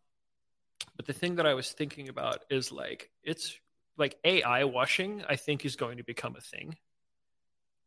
but 0.96 1.06
the 1.06 1.14
thing 1.14 1.36
that 1.36 1.46
I 1.46 1.54
was 1.54 1.72
thinking 1.72 2.08
about 2.08 2.44
is 2.50 2.72
like, 2.72 3.10
it's 3.22 3.58
like 3.96 4.18
AI 4.24 4.64
washing, 4.64 5.24
I 5.26 5.36
think 5.36 5.64
is 5.64 5.76
going 5.76 5.96
to 5.96 6.04
become 6.04 6.36
a 6.36 6.40
thing. 6.40 6.76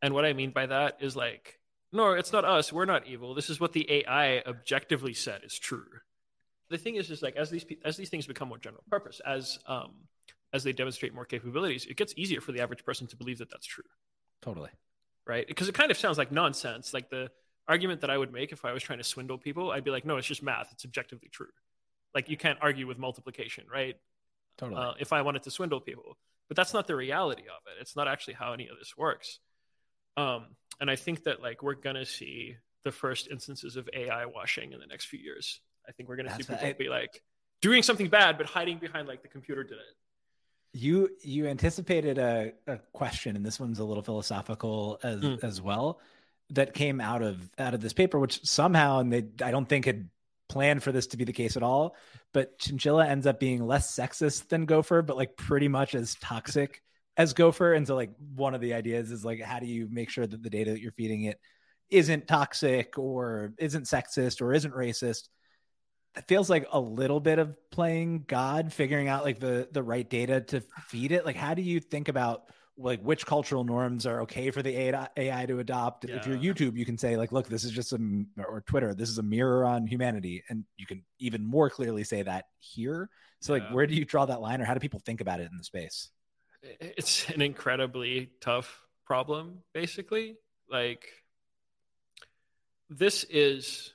And 0.01 0.13
what 0.13 0.25
I 0.25 0.33
mean 0.33 0.51
by 0.51 0.65
that 0.65 0.97
is 1.01 1.15
like, 1.15 1.59
no, 1.91 2.13
it's 2.13 2.31
not 2.31 2.45
us. 2.45 2.73
We're 2.73 2.85
not 2.85 3.07
evil. 3.07 3.35
This 3.35 3.49
is 3.49 3.59
what 3.59 3.73
the 3.73 3.85
AI 3.91 4.39
objectively 4.47 5.13
said 5.13 5.41
is 5.43 5.57
true. 5.57 5.85
The 6.69 6.77
thing 6.77 6.95
is, 6.95 7.09
is 7.09 7.21
like 7.21 7.35
as 7.35 7.49
these 7.49 7.65
as 7.83 7.97
these 7.97 8.09
things 8.09 8.27
become 8.27 8.47
more 8.47 8.59
general 8.59 8.83
purpose, 8.89 9.21
as 9.25 9.57
um, 9.65 9.93
as 10.53 10.63
they 10.63 10.73
demonstrate 10.73 11.13
more 11.13 11.25
capabilities, 11.25 11.85
it 11.85 11.97
gets 11.97 12.13
easier 12.17 12.41
for 12.41 12.51
the 12.51 12.61
average 12.61 12.83
person 12.83 13.07
to 13.07 13.15
believe 13.15 13.37
that 13.39 13.49
that's 13.49 13.65
true, 13.65 13.83
Totally. 14.41 14.69
right? 15.25 15.47
Because 15.47 15.69
it 15.69 15.75
kind 15.75 15.91
of 15.91 15.97
sounds 15.97 16.17
like 16.17 16.31
nonsense. 16.31 16.93
Like 16.93 17.09
the 17.09 17.29
argument 17.67 18.01
that 18.01 18.09
I 18.09 18.17
would 18.17 18.33
make 18.33 18.51
if 18.51 18.65
I 18.65 18.73
was 18.73 18.81
trying 18.81 18.99
to 18.99 19.03
swindle 19.03 19.37
people, 19.37 19.71
I'd 19.71 19.83
be 19.83 19.91
like, 19.91 20.05
no, 20.05 20.17
it's 20.17 20.27
just 20.27 20.41
math. 20.41 20.69
It's 20.71 20.85
objectively 20.85 21.29
true. 21.31 21.47
Like 22.15 22.29
you 22.29 22.37
can't 22.37 22.57
argue 22.61 22.87
with 22.87 22.97
multiplication, 22.97 23.65
right? 23.71 23.95
Totally. 24.57 24.81
uh, 24.81 24.93
if 24.99 25.13
I 25.13 25.21
wanted 25.21 25.43
to 25.43 25.51
swindle 25.51 25.79
people. 25.79 26.17
But 26.47 26.57
that's 26.57 26.73
not 26.73 26.87
the 26.87 26.95
reality 26.95 27.43
of 27.43 27.61
it. 27.67 27.79
It's 27.79 27.95
not 27.95 28.07
actually 28.07 28.33
how 28.33 28.53
any 28.53 28.67
of 28.67 28.77
this 28.79 28.97
works. 28.97 29.39
Um, 30.17 30.47
and 30.81 30.89
I 30.89 30.95
think 30.95 31.23
that 31.25 31.41
like 31.41 31.61
we're 31.61 31.75
gonna 31.75 32.05
see 32.05 32.57
the 32.83 32.91
first 32.91 33.27
instances 33.29 33.75
of 33.75 33.87
AI 33.93 34.25
washing 34.25 34.73
in 34.73 34.79
the 34.79 34.87
next 34.87 35.05
few 35.05 35.19
years. 35.19 35.61
I 35.87 35.91
think 35.91 36.09
we're 36.09 36.15
gonna 36.15 36.31
see 36.35 36.43
people 36.43 36.55
right. 36.61 36.77
be 36.77 36.89
like 36.89 37.21
doing 37.61 37.83
something 37.83 38.09
bad, 38.09 38.37
but 38.37 38.47
hiding 38.47 38.79
behind 38.79 39.07
like 39.07 39.21
the 39.21 39.27
computer 39.27 39.63
did 39.63 39.73
it. 39.73 39.95
You 40.73 41.09
you 41.21 41.47
anticipated 41.47 42.17
a, 42.17 42.53
a 42.67 42.77
question, 42.93 43.35
and 43.35 43.45
this 43.45 43.59
one's 43.59 43.79
a 43.79 43.83
little 43.83 44.03
philosophical 44.03 44.99
as 45.03 45.21
Mm. 45.21 45.43
as 45.43 45.61
well, 45.61 45.99
that 46.51 46.73
came 46.73 47.01
out 47.01 47.21
of 47.21 47.49
out 47.57 47.73
of 47.73 47.81
this 47.81 47.93
paper, 47.93 48.19
which 48.19 48.45
somehow 48.45 48.99
and 48.99 49.11
they 49.11 49.25
I 49.43 49.51
don't 49.51 49.67
think 49.67 49.85
had 49.85 50.09
planned 50.47 50.81
for 50.81 50.91
this 50.91 51.07
to 51.07 51.17
be 51.17 51.23
the 51.25 51.33
case 51.33 51.57
at 51.57 51.63
all. 51.63 51.95
But 52.33 52.57
chinchilla 52.59 53.05
ends 53.07 53.27
up 53.27 53.39
being 53.39 53.65
less 53.65 53.95
sexist 53.95 54.49
than 54.49 54.65
gopher, 54.65 55.01
but 55.01 55.17
like 55.17 55.35
pretty 55.37 55.67
much 55.67 55.95
as 55.95 56.15
toxic 56.15 56.81
as 57.17 57.33
gopher. 57.33 57.73
And 57.73 57.85
so 57.85 57.95
like 57.95 58.11
one 58.35 58.55
of 58.55 58.61
the 58.61 58.73
ideas 58.73 59.11
is 59.11 59.23
like 59.25 59.41
how 59.41 59.59
do 59.59 59.67
you 59.67 59.87
make 59.91 60.09
sure 60.09 60.25
that 60.25 60.41
the 60.41 60.49
data 60.49 60.71
that 60.71 60.81
you're 60.81 60.91
feeding 60.91 61.23
it 61.23 61.39
isn't 61.89 62.27
toxic 62.27 62.97
or 62.97 63.53
isn't 63.57 63.85
sexist 63.85 64.41
or 64.41 64.53
isn't 64.53 64.73
racist? 64.73 65.29
It 66.15 66.27
feels 66.27 66.49
like 66.49 66.67
a 66.71 66.79
little 66.79 67.19
bit 67.19 67.39
of 67.39 67.55
playing 67.71 68.25
God, 68.27 68.73
figuring 68.73 69.07
out 69.07 69.23
like 69.23 69.39
the 69.39 69.67
the 69.71 69.83
right 69.83 70.09
data 70.09 70.41
to 70.41 70.61
feed 70.87 71.11
it. 71.11 71.25
Like, 71.25 71.35
how 71.35 71.53
do 71.53 71.61
you 71.61 71.79
think 71.79 72.07
about 72.07 72.43
like 72.77 73.01
which 73.01 73.25
cultural 73.25 73.63
norms 73.63 74.05
are 74.05 74.21
okay 74.21 74.51
for 74.51 74.61
the 74.61 74.75
AI 75.17 75.45
to 75.45 75.59
adopt? 75.59 76.05
If 76.05 76.25
you're 76.25 76.37
YouTube, 76.37 76.77
you 76.77 76.85
can 76.85 76.97
say 76.97 77.17
like, 77.17 77.31
look, 77.31 77.47
this 77.47 77.63
is 77.63 77.71
just 77.71 77.93
a 77.93 77.99
or 78.37 78.61
Twitter, 78.61 78.93
this 78.93 79.09
is 79.09 79.17
a 79.17 79.23
mirror 79.23 79.65
on 79.65 79.85
humanity, 79.85 80.43
and 80.49 80.63
you 80.77 80.85
can 80.85 81.03
even 81.19 81.45
more 81.45 81.69
clearly 81.69 82.03
say 82.03 82.21
that 82.23 82.45
here. 82.59 83.09
So, 83.41 83.53
like, 83.53 83.69
where 83.69 83.87
do 83.87 83.95
you 83.95 84.05
draw 84.05 84.25
that 84.25 84.41
line, 84.41 84.61
or 84.61 84.65
how 84.65 84.73
do 84.73 84.79
people 84.79 85.01
think 85.05 85.21
about 85.21 85.39
it 85.39 85.49
in 85.51 85.57
the 85.57 85.63
space? 85.63 86.09
It's 86.79 87.29
an 87.29 87.41
incredibly 87.41 88.31
tough 88.41 88.81
problem, 89.05 89.59
basically. 89.73 90.35
Like 90.69 91.07
this 92.89 93.23
is 93.23 93.93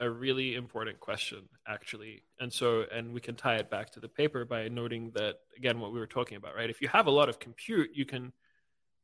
a 0.00 0.10
really 0.10 0.54
important 0.54 1.00
question 1.00 1.48
actually. 1.66 2.22
And 2.40 2.52
so 2.52 2.84
and 2.92 3.12
we 3.12 3.20
can 3.20 3.34
tie 3.34 3.56
it 3.56 3.70
back 3.70 3.90
to 3.90 4.00
the 4.00 4.08
paper 4.08 4.44
by 4.44 4.68
noting 4.68 5.12
that 5.14 5.40
again 5.56 5.80
what 5.80 5.92
we 5.92 5.98
were 5.98 6.06
talking 6.06 6.36
about 6.36 6.54
right? 6.54 6.70
If 6.70 6.80
you 6.80 6.88
have 6.88 7.06
a 7.06 7.10
lot 7.10 7.28
of 7.28 7.38
compute 7.38 7.90
you 7.94 8.04
can 8.04 8.32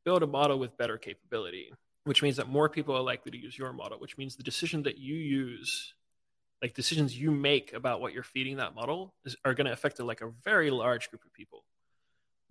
build 0.05 0.23
a 0.23 0.27
model 0.27 0.59
with 0.59 0.77
better 0.77 0.97
capability 0.97 1.71
which 2.05 2.21
means 2.21 2.35
that 2.35 2.49
more 2.49 2.67
people 2.67 2.95
are 2.95 3.01
likely 3.01 3.31
to 3.31 3.37
use 3.37 3.57
your 3.57 3.73
model 3.73 3.97
which 3.99 4.17
means 4.17 4.35
the 4.35 4.43
decision 4.43 4.83
that 4.83 4.97
you 4.97 5.15
use 5.15 5.93
like 6.63 6.73
decisions 6.73 7.19
you 7.19 7.29
make 7.29 7.73
about 7.73 7.99
what 7.99 8.13
you're 8.13 8.23
feeding 8.23 8.55
that 8.57 8.73
model 8.73 9.13
is, 9.25 9.35
are 9.43 9.53
going 9.53 9.65
to 9.67 9.73
affect 9.73 9.99
like 9.99 10.21
a 10.21 10.31
very 10.45 10.71
large 10.71 11.09
group 11.09 11.25
of 11.25 11.33
people. 11.33 11.65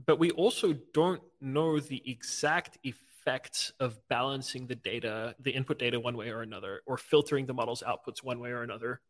But 0.05 0.18
we 0.18 0.30
also 0.32 0.74
don't 0.93 1.22
know 1.40 1.80
the 1.80 2.03
exact 2.05 2.76
effects 3.23 3.73
of 3.79 3.97
balancing 4.09 4.66
the 4.66 4.75
data, 4.75 5.35
the 5.41 5.53
input 5.53 5.79
data 5.79 5.99
one 6.01 6.16
way 6.16 6.31
or 6.31 6.43
another, 6.43 6.83
or 6.87 6.97
filtering 6.97 7.47
the 7.47 7.55
model's 7.55 7.83
outputs 7.83 8.23
one 8.23 8.41
way 8.41 8.51
or 8.51 8.62
another, 8.62 9.01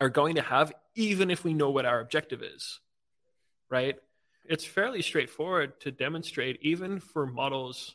are 0.00 0.08
going 0.08 0.34
to 0.34 0.42
have, 0.42 0.72
even 0.94 1.30
if 1.30 1.44
we 1.44 1.54
know 1.54 1.70
what 1.70 1.86
our 1.86 2.00
objective 2.00 2.42
is, 2.42 2.80
right? 3.70 3.96
It's 4.44 4.64
fairly 4.64 5.00
straightforward 5.00 5.80
to 5.80 5.92
demonstrate, 5.92 6.58
even 6.62 6.98
for 6.98 7.26
models 7.26 7.94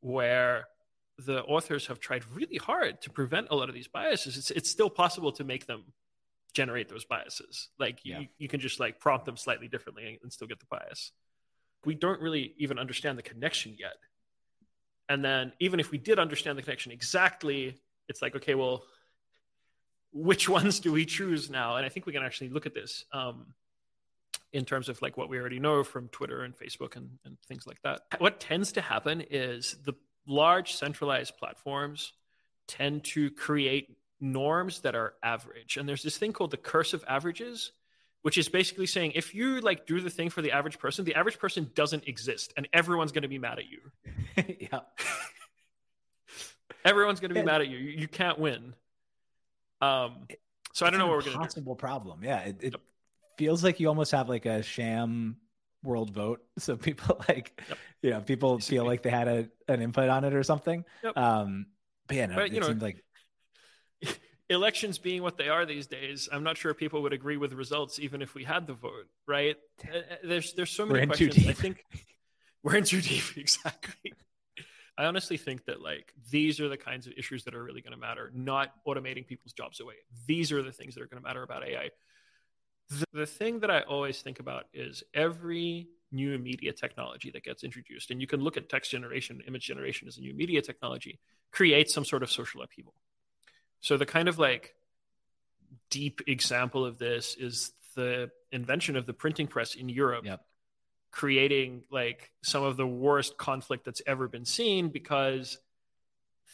where 0.00 0.66
the 1.18 1.42
authors 1.42 1.88
have 1.88 1.98
tried 1.98 2.24
really 2.32 2.56
hard 2.56 3.02
to 3.02 3.10
prevent 3.10 3.48
a 3.50 3.56
lot 3.56 3.68
of 3.68 3.74
these 3.74 3.88
biases. 3.88 4.36
It's, 4.36 4.50
it's 4.50 4.70
still 4.70 4.90
possible 4.90 5.32
to 5.32 5.44
make 5.44 5.66
them 5.66 5.84
generate 6.52 6.88
those 6.88 7.04
biases. 7.04 7.68
Like 7.78 8.04
you, 8.04 8.14
Yeah. 8.14 8.26
you 8.38 8.48
can 8.48 8.60
just 8.60 8.78
like 8.78 9.00
prompt 9.00 9.26
them 9.26 9.36
slightly 9.36 9.66
differently 9.68 10.18
and 10.22 10.32
still 10.32 10.46
get 10.46 10.60
the 10.60 10.66
bias. 10.66 11.10
We 11.84 11.94
don't 11.94 12.20
really 12.20 12.54
even 12.58 12.78
understand 12.78 13.18
the 13.18 13.22
connection 13.22 13.76
yet. 13.78 13.94
And 15.08 15.24
then 15.24 15.52
even 15.60 15.80
if 15.80 15.90
we 15.90 15.98
did 15.98 16.18
understand 16.18 16.58
the 16.58 16.62
connection 16.62 16.92
exactly, 16.92 17.76
it's 18.08 18.22
like, 18.22 18.36
okay, 18.36 18.54
well, 18.54 18.84
which 20.12 20.48
ones 20.58 20.80
do 20.80 20.92
we 20.92 21.04
choose 21.04 21.50
now? 21.50 21.76
And 21.76 21.84
I 21.84 21.88
think 21.88 22.06
we 22.06 22.12
can 22.12 22.22
actually 22.22 22.50
look 22.50 22.66
at 22.66 22.74
this 22.74 23.04
um, 23.12 23.46
in 24.52 24.64
terms 24.64 24.88
of 24.88 25.00
like 25.02 25.16
what 25.16 25.28
we 25.28 25.38
already 25.38 25.58
know 25.58 25.82
from 25.82 26.08
Twitter 26.08 26.44
and 26.44 26.56
Facebook 26.56 26.96
and, 26.96 27.10
and 27.24 27.36
things 27.48 27.66
like 27.66 27.82
that. 27.82 28.02
What 28.18 28.40
tends 28.40 28.72
to 28.72 28.80
happen 28.80 29.22
is 29.30 29.76
the 29.84 29.94
large 30.26 30.74
centralized 30.74 31.36
platforms 31.36 32.12
tend 32.66 33.04
to 33.04 33.30
create 33.30 33.96
norms 34.20 34.80
that 34.80 34.94
are 34.94 35.14
average. 35.22 35.76
And 35.76 35.88
there's 35.88 36.02
this 36.02 36.16
thing 36.16 36.32
called 36.32 36.50
the 36.50 36.56
curse 36.56 36.94
of 36.94 37.04
averages, 37.06 37.72
which 38.24 38.38
is 38.38 38.48
basically 38.48 38.86
saying 38.86 39.12
if 39.14 39.34
you 39.34 39.60
like 39.60 39.86
do 39.86 40.00
the 40.00 40.08
thing 40.08 40.30
for 40.30 40.40
the 40.40 40.50
average 40.50 40.78
person, 40.78 41.04
the 41.04 41.14
average 41.14 41.38
person 41.38 41.70
doesn't 41.74 42.08
exist 42.08 42.54
and 42.56 42.66
everyone's 42.72 43.12
going 43.12 43.20
to 43.22 43.28
be 43.28 43.38
mad 43.38 43.58
at 43.58 43.66
you. 43.70 43.80
yeah, 44.72 44.80
Everyone's 46.84 47.20
going 47.20 47.28
to 47.30 47.34
be 47.34 47.40
Yeah. 47.40 47.44
mad 47.46 47.60
at 47.60 47.68
you. 47.68 47.76
you. 47.78 47.90
You 47.90 48.08
can't 48.08 48.38
win. 48.38 48.74
Um, 49.80 50.26
so 50.72 50.86
I 50.86 50.90
don't 50.90 50.98
know 50.98 51.06
what 51.06 51.16
we're 51.16 51.22
going 51.22 51.32
to 51.32 51.38
do. 51.38 51.44
Possible 51.44 51.76
problem. 51.76 52.24
Yeah, 52.24 52.38
it, 52.40 52.56
it 52.60 52.72
Yep. 52.72 52.80
feels 53.38 53.62
like 53.64 53.78
you 53.78 53.88
almost 53.88 54.12
have 54.12 54.28
like 54.30 54.46
a 54.46 54.62
sham 54.62 55.36
world 55.82 56.10
vote. 56.14 56.42
So 56.58 56.76
people 56.76 57.22
like, 57.28 57.60
Yep. 57.68 57.78
you 58.02 58.10
know, 58.10 58.20
people 58.22 58.58
feel 58.58 58.86
like 58.86 59.02
they 59.02 59.10
had 59.10 59.28
a, 59.28 59.48
an 59.68 59.82
input 59.82 60.08
on 60.08 60.24
it 60.24 60.32
or 60.34 60.42
something. 60.42 60.82
Yep. 61.02 61.16
Um, 61.18 61.66
but 62.06 62.16
yeah, 62.16 62.26
no, 62.26 62.34
But, 62.36 62.46
it 62.46 62.52
you 62.54 62.60
know, 62.60 62.68
seems 62.68 62.82
like 62.82 63.03
Elections 64.54 64.98
being 64.98 65.22
what 65.22 65.36
they 65.36 65.48
are 65.48 65.66
these 65.66 65.86
days, 65.86 66.28
I'm 66.32 66.42
not 66.42 66.56
sure 66.56 66.72
people 66.74 67.02
would 67.02 67.12
agree 67.12 67.36
with 67.36 67.50
the 67.50 67.56
results 67.56 67.98
even 67.98 68.22
if 68.22 68.34
we 68.34 68.44
had 68.44 68.66
the 68.66 68.74
vote, 68.74 69.06
right? 69.26 69.56
Uh, 69.86 69.98
uh, 69.98 70.16
There's 70.22 70.52
there's 70.54 70.70
so 70.70 70.86
many 70.86 71.06
questions. 71.06 71.46
I 71.46 71.52
think 71.52 71.84
we're 72.62 72.76
in 72.76 72.84
too 72.84 73.00
deep, 73.00 73.24
exactly. 73.36 74.14
I 74.96 75.06
honestly 75.06 75.36
think 75.36 75.64
that 75.66 75.80
like 75.80 76.12
these 76.30 76.60
are 76.60 76.68
the 76.68 76.76
kinds 76.76 77.06
of 77.06 77.14
issues 77.16 77.44
that 77.44 77.54
are 77.54 77.62
really 77.62 77.80
going 77.80 77.92
to 77.92 77.98
matter, 77.98 78.30
not 78.34 78.72
automating 78.86 79.26
people's 79.26 79.52
jobs 79.52 79.80
away. 79.80 79.94
These 80.26 80.52
are 80.52 80.62
the 80.62 80.72
things 80.72 80.94
that 80.94 81.02
are 81.02 81.06
going 81.06 81.20
to 81.20 81.26
matter 81.26 81.42
about 81.42 81.66
AI. 81.66 81.90
The, 82.90 83.04
the 83.12 83.26
thing 83.26 83.60
that 83.60 83.70
I 83.70 83.80
always 83.80 84.22
think 84.22 84.40
about 84.40 84.64
is 84.72 85.02
every 85.12 85.88
new 86.12 86.38
media 86.38 86.72
technology 86.72 87.30
that 87.32 87.42
gets 87.42 87.64
introduced, 87.64 88.10
and 88.10 88.20
you 88.20 88.26
can 88.26 88.40
look 88.40 88.56
at 88.56 88.68
text 88.68 88.90
generation, 88.90 89.42
image 89.48 89.66
generation 89.66 90.06
as 90.06 90.16
a 90.16 90.20
new 90.20 90.34
media 90.34 90.62
technology, 90.62 91.18
creates 91.50 91.92
some 91.92 92.04
sort 92.04 92.22
of 92.22 92.30
social 92.30 92.62
upheaval. 92.62 92.94
So 93.84 93.98
the 93.98 94.06
kind 94.06 94.28
of 94.28 94.38
like 94.38 94.74
deep 95.90 96.22
example 96.26 96.86
of 96.86 96.96
this 96.96 97.36
is 97.38 97.72
the 97.94 98.30
invention 98.50 98.96
of 98.96 99.04
the 99.04 99.12
printing 99.12 99.46
press 99.46 99.74
in 99.74 99.90
Europe 99.90 100.24
Yep. 100.24 100.40
creating 101.10 101.82
like 101.90 102.30
some 102.42 102.62
of 102.62 102.78
the 102.78 102.86
worst 102.86 103.36
conflict 103.36 103.84
that's 103.84 104.00
ever 104.06 104.26
been 104.26 104.46
seen 104.46 104.88
because 104.88 105.58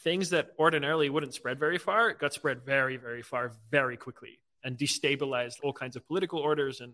things 0.03 0.31
that 0.31 0.49
ordinarily 0.59 1.09
wouldn't 1.09 1.33
spread 1.33 1.57
very 1.57 1.77
far 1.77 2.11
got 2.11 2.33
spread 2.33 2.65
very, 2.65 2.97
very 2.97 3.21
far 3.21 3.53
very 3.71 3.95
quickly 3.95 4.41
and 4.65 4.77
destabilized 4.77 5.55
all 5.63 5.71
kinds 5.71 5.95
of 5.95 6.05
political 6.05 6.39
orders 6.39 6.81
and 6.81 6.91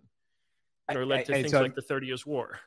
or 0.94 1.04
led 1.04 1.26
to 1.26 1.34
I, 1.34 1.38
I, 1.38 1.42
things 1.42 1.52
so 1.52 1.64
like 1.64 1.74
the 1.74 1.82
Thirty 1.82 2.06
Years' 2.06 2.28
War. 2.28 2.60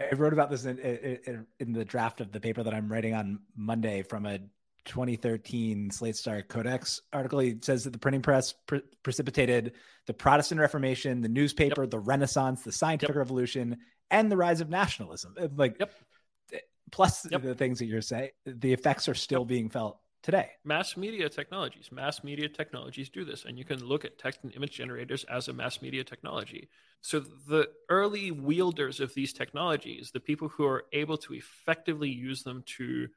I 0.00 0.12
wrote 0.16 0.32
about 0.32 0.50
this 0.50 0.64
in, 0.64 0.80
in, 0.80 1.46
in, 1.60 1.72
the 1.72 1.84
draft 1.84 2.20
of 2.20 2.32
the 2.32 2.40
paper 2.40 2.64
that 2.64 2.74
I'm 2.74 2.90
writing 2.90 3.14
on 3.14 3.38
Monday 3.56 4.02
from 4.02 4.26
a 4.26 4.40
2013 4.84 5.90
Slate 5.90 6.16
Star 6.16 6.42
Codex 6.42 7.00
article. 7.12 7.38
He 7.38 7.56
says 7.60 7.84
that 7.84 7.90
the 7.90 7.98
printing 7.98 8.22
press 8.22 8.54
pre- 8.66 8.82
precipitated 9.02 9.72
the 10.06 10.14
Protestant 10.14 10.60
Reformation, 10.60 11.20
the 11.20 11.28
newspaper, 11.28 11.82
yep. 11.82 11.90
the 11.90 11.98
Renaissance, 11.98 12.62
the 12.62 12.72
scientific 12.72 13.14
yep. 13.14 13.18
revolution, 13.18 13.78
and 14.10 14.30
the 14.30 14.36
rise 14.36 14.60
of 14.60 14.68
nationalism. 14.68 15.34
Like, 15.56 15.76
yep. 15.80 15.92
Eh, 16.52 16.58
plus 16.90 17.22
the 17.22 17.54
things 17.54 17.78
that 17.78 17.86
you're 17.86 18.02
saying, 18.02 18.30
the 18.44 18.72
effects 18.72 19.08
are 19.08 19.14
still 19.14 19.44
being 19.44 19.70
felt 19.70 19.98
today. 20.24 20.50
Mass 20.64 20.96
media 20.96 21.28
technologies, 21.28 21.90
mass 21.92 22.24
media 22.24 22.48
technologies 22.48 23.10
do 23.10 23.24
this, 23.24 23.44
and 23.44 23.58
you 23.58 23.64
can 23.64 23.84
look 23.84 24.04
at 24.04 24.18
text 24.18 24.40
and 24.42 24.54
image 24.54 24.72
generators 24.72 25.24
as 25.24 25.48
a 25.48 25.52
mass 25.52 25.82
media 25.82 26.02
technology. 26.02 26.68
So 27.02 27.20
the 27.20 27.68
early 27.90 28.30
wielders 28.30 29.00
of 29.00 29.12
these 29.14 29.34
technologies, 29.34 30.10
the 30.12 30.20
people 30.20 30.48
who 30.48 30.64
are 30.64 30.84
able 30.92 31.18
to 31.18 31.34
effectively 31.34 32.08
use 32.08 32.42
them 32.42 32.64
to 32.78 33.08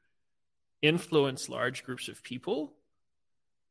influence 0.82 1.48
large 1.48 1.84
groups 1.84 2.08
of 2.08 2.22
people, 2.22 2.72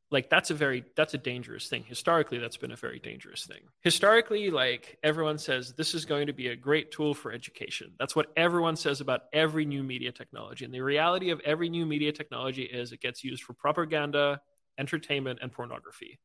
like 0.09 0.29
that's 0.29 0.51
a 0.51 0.53
very 0.53 0.85
that's 0.95 1.13
a 1.13 1.17
dangerous 1.17 1.67
thing. 1.67 1.83
Historically 1.83 2.37
that's 2.37 2.57
been 2.57 2.71
a 2.71 2.77
very 2.77 2.99
dangerous 2.99 3.45
thing. 3.45 3.59
Historically 3.81 4.49
like 4.49 4.97
everyone 5.03 5.37
says 5.37 5.73
this 5.73 5.93
is 5.93 6.05
going 6.05 6.27
to 6.27 6.33
be 6.33 6.47
a 6.47 6.55
great 6.55 6.91
tool 6.91 7.13
for 7.13 7.31
education. 7.31 7.91
That's 7.99 8.15
what 8.15 8.27
everyone 8.37 8.77
says 8.77 9.01
about 9.01 9.23
every 9.33 9.65
new 9.65 9.83
media 9.83 10.11
technology. 10.11 10.63
And 10.63 10.73
the 10.73 10.81
reality 10.81 11.29
of 11.31 11.41
every 11.41 11.69
new 11.69 11.85
media 11.85 12.11
technology 12.11 12.63
is 12.63 12.91
it 12.91 13.01
gets 13.01 13.23
used 13.23 13.43
for 13.43 13.53
propaganda 13.53 14.41
entertainment 14.77 15.39
and 15.41 15.51
pornography. 15.51 16.19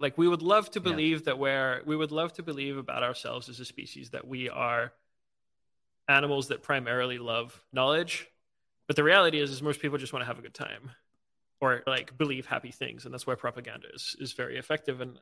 Like 0.00 0.16
we 0.16 0.26
would 0.26 0.42
love 0.42 0.70
to 0.72 0.80
believe 0.80 1.20
yeah. 1.20 1.24
that 1.26 1.38
where 1.38 1.82
we 1.84 1.96
would 1.96 2.12
love 2.12 2.32
to 2.34 2.42
believe 2.42 2.78
about 2.78 3.02
ourselves 3.02 3.48
as 3.48 3.60
a 3.60 3.64
species 3.64 4.10
that 4.10 4.26
we 4.26 4.48
are 4.48 4.92
animals 6.08 6.48
that 6.48 6.62
primarily 6.62 7.18
love 7.18 7.58
knowledge 7.72 8.26
but 8.86 8.96
the 8.96 9.04
reality 9.04 9.40
is 9.40 9.50
is 9.50 9.62
most 9.62 9.80
people 9.80 9.98
just 9.98 10.12
want 10.12 10.22
to 10.22 10.26
have 10.26 10.38
a 10.38 10.42
good 10.42 10.54
time 10.54 10.90
or 11.60 11.82
like 11.86 12.16
believe 12.18 12.46
happy 12.46 12.70
things, 12.70 13.04
and 13.04 13.14
that's 13.14 13.26
why 13.26 13.34
propaganda 13.34 13.88
is 13.94 14.16
is 14.20 14.32
very 14.32 14.58
effective. 14.58 15.00
And 15.00 15.18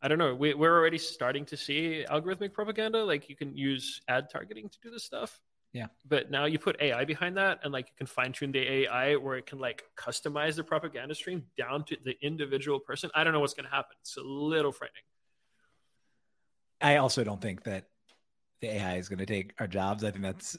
I 0.00 0.08
don't 0.08 0.18
know, 0.18 0.34
we, 0.34 0.54
we're 0.54 0.76
already 0.76 0.98
starting 0.98 1.44
to 1.46 1.56
see 1.56 2.04
algorithmic 2.08 2.52
propaganda. 2.52 3.04
Like 3.04 3.28
you 3.28 3.36
can 3.36 3.56
use 3.56 4.00
ad 4.08 4.28
targeting 4.30 4.68
to 4.68 4.78
do 4.82 4.90
this 4.90 5.04
stuff. 5.04 5.40
Yeah. 5.72 5.86
But 6.06 6.30
now 6.30 6.44
you 6.44 6.58
put 6.58 6.80
AI 6.80 7.04
behind 7.04 7.36
that, 7.38 7.60
and 7.64 7.72
like 7.72 7.88
you 7.88 7.94
can 7.96 8.06
fine 8.06 8.32
tune 8.32 8.52
the 8.52 8.60
AI 8.60 9.16
where 9.16 9.36
it 9.36 9.46
can 9.46 9.58
like 9.58 9.84
customize 9.96 10.56
the 10.56 10.64
propaganda 10.64 11.14
stream 11.14 11.44
down 11.56 11.84
to 11.84 11.96
the 12.04 12.14
individual 12.20 12.78
person. 12.78 13.10
I 13.14 13.24
don't 13.24 13.32
know 13.32 13.40
what's 13.40 13.54
going 13.54 13.64
to 13.64 13.70
happen. 13.70 13.96
It's 14.02 14.16
a 14.16 14.22
little 14.22 14.72
frightening. 14.72 15.02
I 16.80 16.96
also 16.96 17.24
don't 17.24 17.40
think 17.40 17.62
that 17.64 17.86
the 18.60 18.74
AI 18.74 18.96
is 18.96 19.08
going 19.08 19.20
to 19.20 19.26
take 19.26 19.54
our 19.58 19.66
jobs. 19.66 20.04
I 20.04 20.10
think 20.10 20.22
that's 20.22 20.58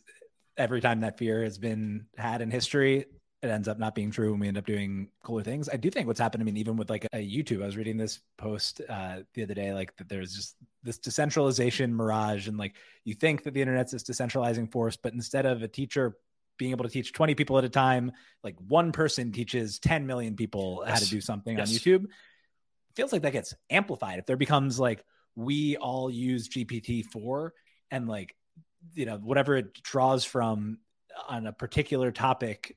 every 0.57 0.81
time 0.81 1.01
that 1.01 1.17
fear 1.17 1.43
has 1.43 1.57
been 1.57 2.05
had 2.17 2.41
in 2.41 2.51
history, 2.51 3.05
it 3.43 3.49
ends 3.49 3.67
up 3.67 3.77
not 3.77 3.93
being 3.93 4.09
true 4.09 4.31
and 4.31 4.39
we 4.39 4.47
end 4.47 4.57
up 4.57 4.65
doing 4.65 5.09
cooler 5.21 5.43
things. 5.43 5.67
I 5.67 5.75
do 5.75 5.89
think 5.89 6.07
what's 6.07 6.19
happened, 6.19 6.41
I 6.41 6.45
mean, 6.45 6.55
even 6.55 6.77
with 6.77 6.89
like 6.89 7.05
a 7.11 7.17
YouTube, 7.17 7.61
I 7.61 7.65
was 7.65 7.75
reading 7.75 7.97
this 7.97 8.19
post 8.37 8.81
uh, 8.87 9.17
the 9.33 9.43
other 9.43 9.53
day, 9.53 9.73
like 9.73 9.95
that 9.97 10.07
there's 10.07 10.33
just 10.33 10.55
this 10.81 10.97
decentralization 10.97 11.93
mirage. 11.93 12.47
And 12.47 12.57
like 12.57 12.75
you 13.03 13.13
think 13.13 13.43
that 13.43 13.53
the 13.53 13.61
internet's 13.61 13.91
this 13.91 14.03
decentralizing 14.03 14.71
force, 14.71 14.95
but 14.95 15.11
instead 15.11 15.45
of 15.45 15.61
a 15.61 15.67
teacher 15.67 16.15
being 16.57 16.71
able 16.71 16.85
to 16.85 16.89
teach 16.89 17.11
20 17.11 17.35
people 17.35 17.57
at 17.57 17.65
a 17.65 17.69
time, 17.69 18.13
like 18.45 18.55
one 18.65 18.93
person 18.93 19.33
teaches 19.33 19.77
10 19.79 20.07
million 20.07 20.37
people 20.37 20.81
yes. 20.85 20.93
how 20.93 20.99
to 20.99 21.09
do 21.09 21.19
something 21.19 21.57
yes. 21.57 21.69
on 21.69 21.75
YouTube. 21.75 22.03
It 22.05 22.95
feels 22.95 23.11
like 23.11 23.23
that 23.23 23.33
gets 23.33 23.53
amplified. 23.69 24.19
If 24.19 24.25
there 24.25 24.37
becomes 24.37 24.79
like, 24.79 25.03
we 25.35 25.75
all 25.75 26.09
use 26.09 26.47
GPT 26.47 27.03
4 27.03 27.53
and 27.91 28.07
like, 28.07 28.35
you 28.93 29.05
know, 29.05 29.17
whatever 29.17 29.55
it 29.55 29.73
draws 29.81 30.25
from 30.25 30.79
on 31.27 31.47
a 31.47 31.53
particular 31.53 32.11
topic 32.11 32.75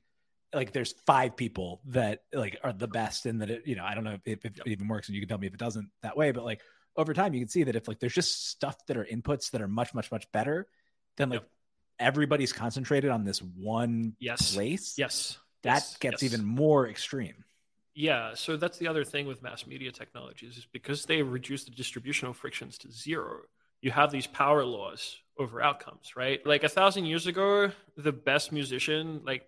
like 0.53 0.71
there's 0.71 0.93
five 1.05 1.35
people 1.35 1.81
that 1.87 2.21
like 2.33 2.57
are 2.63 2.73
the 2.73 2.87
best 2.87 3.25
and 3.25 3.41
that 3.41 3.49
it 3.49 3.63
you 3.65 3.75
know 3.75 3.83
i 3.83 3.93
don't 3.93 4.03
know 4.03 4.17
if, 4.25 4.45
if 4.45 4.45
it 4.45 4.59
even 4.65 4.87
works 4.87 5.07
and 5.07 5.15
you 5.15 5.21
can 5.21 5.27
tell 5.27 5.37
me 5.37 5.47
if 5.47 5.53
it 5.53 5.59
doesn't 5.59 5.89
that 6.01 6.15
way 6.15 6.31
but 6.31 6.43
like 6.43 6.61
over 6.95 7.13
time 7.13 7.33
you 7.33 7.39
can 7.39 7.49
see 7.49 7.63
that 7.63 7.75
if 7.75 7.87
like 7.87 7.99
there's 7.99 8.13
just 8.13 8.49
stuff 8.49 8.75
that 8.87 8.97
are 8.97 9.05
inputs 9.05 9.51
that 9.51 9.61
are 9.61 9.67
much 9.67 9.93
much 9.93 10.11
much 10.11 10.29
better 10.31 10.67
then 11.17 11.29
like 11.29 11.41
yep. 11.41 11.49
everybody's 11.99 12.53
concentrated 12.53 13.11
on 13.11 13.23
this 13.23 13.41
one 13.41 14.15
yes 14.19 14.53
place 14.53 14.95
yes 14.97 15.37
that 15.63 15.75
yes. 15.75 15.97
gets 15.97 16.23
yes. 16.23 16.33
even 16.33 16.45
more 16.45 16.87
extreme 16.87 17.43
yeah 17.93 18.33
so 18.33 18.55
that's 18.55 18.77
the 18.77 18.87
other 18.87 19.03
thing 19.03 19.27
with 19.27 19.41
mass 19.43 19.67
media 19.67 19.91
technologies 19.91 20.57
is 20.57 20.67
because 20.71 21.05
they 21.05 21.21
reduce 21.21 21.65
the 21.65 21.71
distributional 21.71 22.33
frictions 22.33 22.77
to 22.77 22.91
zero 22.91 23.41
you 23.81 23.91
have 23.91 24.11
these 24.11 24.27
power 24.27 24.63
laws 24.63 25.17
over 25.39 25.61
outcomes 25.61 26.15
right 26.15 26.45
like 26.47 26.63
a 26.63 26.69
thousand 26.69 27.05
years 27.05 27.27
ago 27.27 27.71
the 27.95 28.11
best 28.11 28.51
musician 28.51 29.21
like 29.25 29.47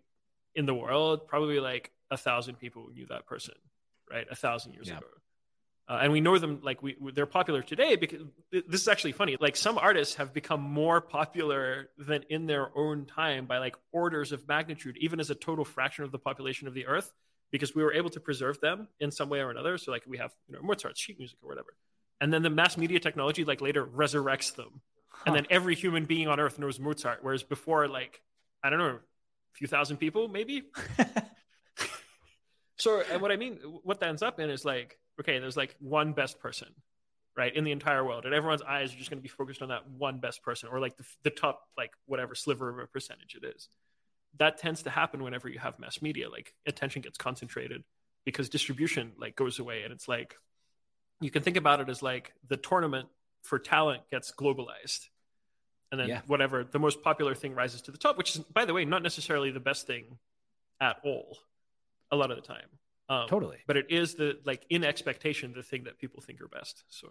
in 0.56 0.66
the 0.66 0.74
world, 0.74 1.28
probably 1.28 1.60
like 1.60 1.92
a 2.12 2.18
thousand 2.18 2.56
people 2.56 2.90
knew 2.94 3.06
that 3.08 3.26
person, 3.26 3.56
right? 4.12 4.28
A 4.30 4.36
thousand 4.36 4.74
years 4.74 4.88
yeah. 4.88 4.98
ago. 4.98 5.08
Uh, 5.88 6.00
and 6.04 6.12
we 6.12 6.22
know 6.22 6.38
them 6.38 6.60
like 6.62 6.84
we 6.84 6.96
they're 7.14 7.26
popular 7.26 7.64
today 7.64 7.96
because 7.96 8.22
this 8.52 8.82
is 8.82 8.88
actually 8.88 9.12
funny. 9.12 9.38
Like 9.40 9.56
some 9.56 9.80
artists 9.80 10.16
have 10.16 10.34
become 10.34 10.62
more 10.62 11.02
popular 11.02 11.90
than 11.98 12.24
in 12.30 12.46
their 12.46 12.70
own 12.78 13.06
time 13.06 13.48
by 13.48 13.58
like 13.58 13.76
orders 13.92 14.32
of 14.32 14.48
magnitude, 14.48 14.98
even 14.98 15.20
as 15.20 15.32
a 15.32 15.36
total 15.36 15.66
fraction 15.66 16.04
of 16.04 16.12
the 16.12 16.20
population 16.20 16.68
of 16.68 16.76
the 16.76 16.86
earth, 16.86 17.12
because 17.52 17.74
we 17.74 17.82
were 17.82 17.94
able 17.94 18.12
to 18.12 18.20
preserve 18.20 18.60
them 18.60 18.88
in 19.00 19.10
some 19.10 19.30
way 19.30 19.40
or 19.40 19.50
another. 19.50 19.80
So 19.80 19.92
like 19.92 20.04
we 20.06 20.20
have 20.20 20.32
you 20.48 20.56
know 20.56 20.62
Mozart's 20.62 21.00
sheet 21.00 21.18
music 21.18 21.40
or 21.42 21.50
whatever, 21.50 21.74
and 22.22 22.34
then 22.34 22.42
the 22.42 22.50
mass 22.50 22.78
media 22.78 23.00
technology 23.00 23.46
like 23.46 23.62
later 23.62 23.86
resurrects 23.86 24.56
them, 24.56 24.82
huh. 25.10 25.24
and 25.28 25.36
then 25.36 25.48
every 25.50 25.76
human 25.76 26.06
being 26.06 26.28
on 26.28 26.40
earth 26.40 26.60
knows 26.60 26.80
Mozart, 26.80 27.20
whereas 27.22 27.44
before 27.44 27.88
like 27.88 28.22
I 28.64 28.70
don't 28.70 28.80
know 28.80 28.86
a 28.96 29.00
few 29.54 29.68
thousand 29.68 29.98
people, 29.98 30.28
maybe. 30.28 30.64
so, 32.78 33.02
and 33.12 33.22
what 33.22 33.32
I 33.32 33.38
mean, 33.38 33.60
what 33.84 34.00
that 34.00 34.10
ends 34.10 34.22
up 34.22 34.40
in 34.40 34.50
is 34.50 34.66
like, 34.66 34.98
okay, 35.20 35.40
there's 35.40 35.58
like 35.58 35.76
one 35.80 36.14
best 36.14 36.40
person, 36.40 36.68
right, 37.38 37.56
in 37.56 37.64
the 37.64 37.72
entire 37.72 38.04
world, 38.04 38.26
and 38.26 38.34
everyone's 38.34 38.62
eyes 38.62 38.94
are 38.94 38.98
just 38.98 39.10
going 39.10 39.20
to 39.20 39.24
be 39.24 39.30
focused 39.30 39.62
on 39.62 39.70
that 39.70 39.90
one 39.90 40.20
best 40.20 40.44
person, 40.44 40.70
or 40.72 40.80
like 40.80 40.98
the, 40.98 41.06
the 41.24 41.30
top, 41.30 41.62
like 41.78 41.92
whatever 42.06 42.36
sliver 42.36 42.70
of 42.70 42.80
a 42.80 42.88
percentage 42.88 43.36
it 43.42 43.46
is. 43.46 43.70
That 44.38 44.58
tends 44.58 44.84
to 44.84 44.90
happen 44.90 45.24
whenever 45.24 45.50
you 45.50 45.60
have 45.60 45.80
mass 45.80 46.02
media. 46.02 46.30
Like 46.30 46.54
attention 46.68 47.02
gets 47.02 47.18
concentrated 47.18 47.84
because 48.26 48.50
distribution 48.50 49.14
like 49.18 49.36
goes 49.36 49.60
away, 49.60 49.84
and 49.84 49.92
it's 49.94 50.08
like 50.08 50.36
you 51.22 51.32
can 51.32 51.44
think 51.44 51.58
about 51.58 51.80
it 51.80 51.90
as 51.90 52.02
like 52.02 52.34
the 52.48 52.58
tournament 52.58 53.08
for 53.42 53.60
talent 53.60 54.02
gets 54.12 54.32
globalized. 54.32 55.08
And 55.92 56.00
then 56.00 56.08
yeah. 56.08 56.22
whatever 56.28 56.64
the 56.64 56.80
most 56.80 57.02
popular 57.02 57.34
thing 57.34 57.56
rises 57.56 57.82
to 57.84 57.92
the 57.92 57.98
top 57.98 58.16
which 58.16 58.36
is 58.36 58.42
by 58.44 58.66
the 58.66 58.74
way 58.74 58.86
not 58.86 59.02
necessarily 59.02 59.50
the 59.50 59.60
best 59.60 59.88
thing 59.88 60.20
at 60.80 60.98
all 61.04 61.38
a 62.12 62.16
lot 62.16 62.30
of 62.30 62.38
the 62.38 62.44
time. 62.44 62.68
Um, 63.10 63.28
totally. 63.28 63.58
but 63.66 63.76
it 63.76 63.88
is 63.90 64.14
the 64.14 64.38
like 64.46 64.64
in 64.70 64.84
expectation 64.84 65.52
the 65.56 65.64
thing 65.64 65.86
that 65.86 65.98
people 65.98 66.22
think 66.22 66.42
are 66.42 66.48
best 66.48 66.84
so. 66.90 67.08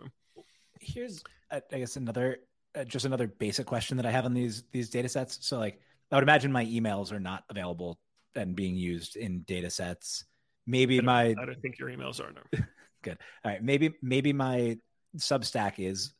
Here's 0.80 1.24
i 1.50 1.60
guess 1.72 1.96
another 1.96 2.38
uh, 2.76 2.84
just 2.84 3.04
another 3.04 3.26
basic 3.26 3.66
question 3.66 3.96
that 3.96 4.06
i 4.06 4.12
have 4.12 4.26
on 4.26 4.32
these 4.32 4.62
these 4.70 4.90
data 4.90 5.08
sets. 5.08 5.38
So 5.40 5.58
like 5.58 5.80
i 6.12 6.14
would 6.14 6.22
imagine 6.22 6.52
my 6.52 6.64
emails 6.64 7.10
are 7.10 7.18
not 7.18 7.42
available 7.50 7.98
and 8.36 8.54
being 8.54 8.76
used 8.76 9.16
in 9.16 9.40
data 9.40 9.70
sets. 9.70 10.24
Maybe 10.68 11.00
I 11.00 11.02
my 11.02 11.22
i 11.30 11.44
don't 11.44 11.60
think 11.60 11.80
your 11.80 11.88
emails 11.88 12.20
are 12.20 12.32
no 12.32 12.64
good 13.02 13.18
all 13.44 13.50
right 13.50 13.62
maybe 13.62 13.94
maybe 14.02 14.32
my 14.32 14.76
substack 15.16 15.74
is 15.78 16.12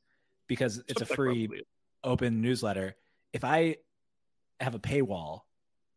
because 0.47 0.83
it's 0.89 1.03
substack 1.03 1.11
a 1.11 1.15
free 1.15 1.49
open 2.03 2.41
newsletter, 2.41 2.97
if 3.33 3.45
I 3.45 3.77
have 4.61 4.75
a 4.75 4.79
paywall, 4.79 5.43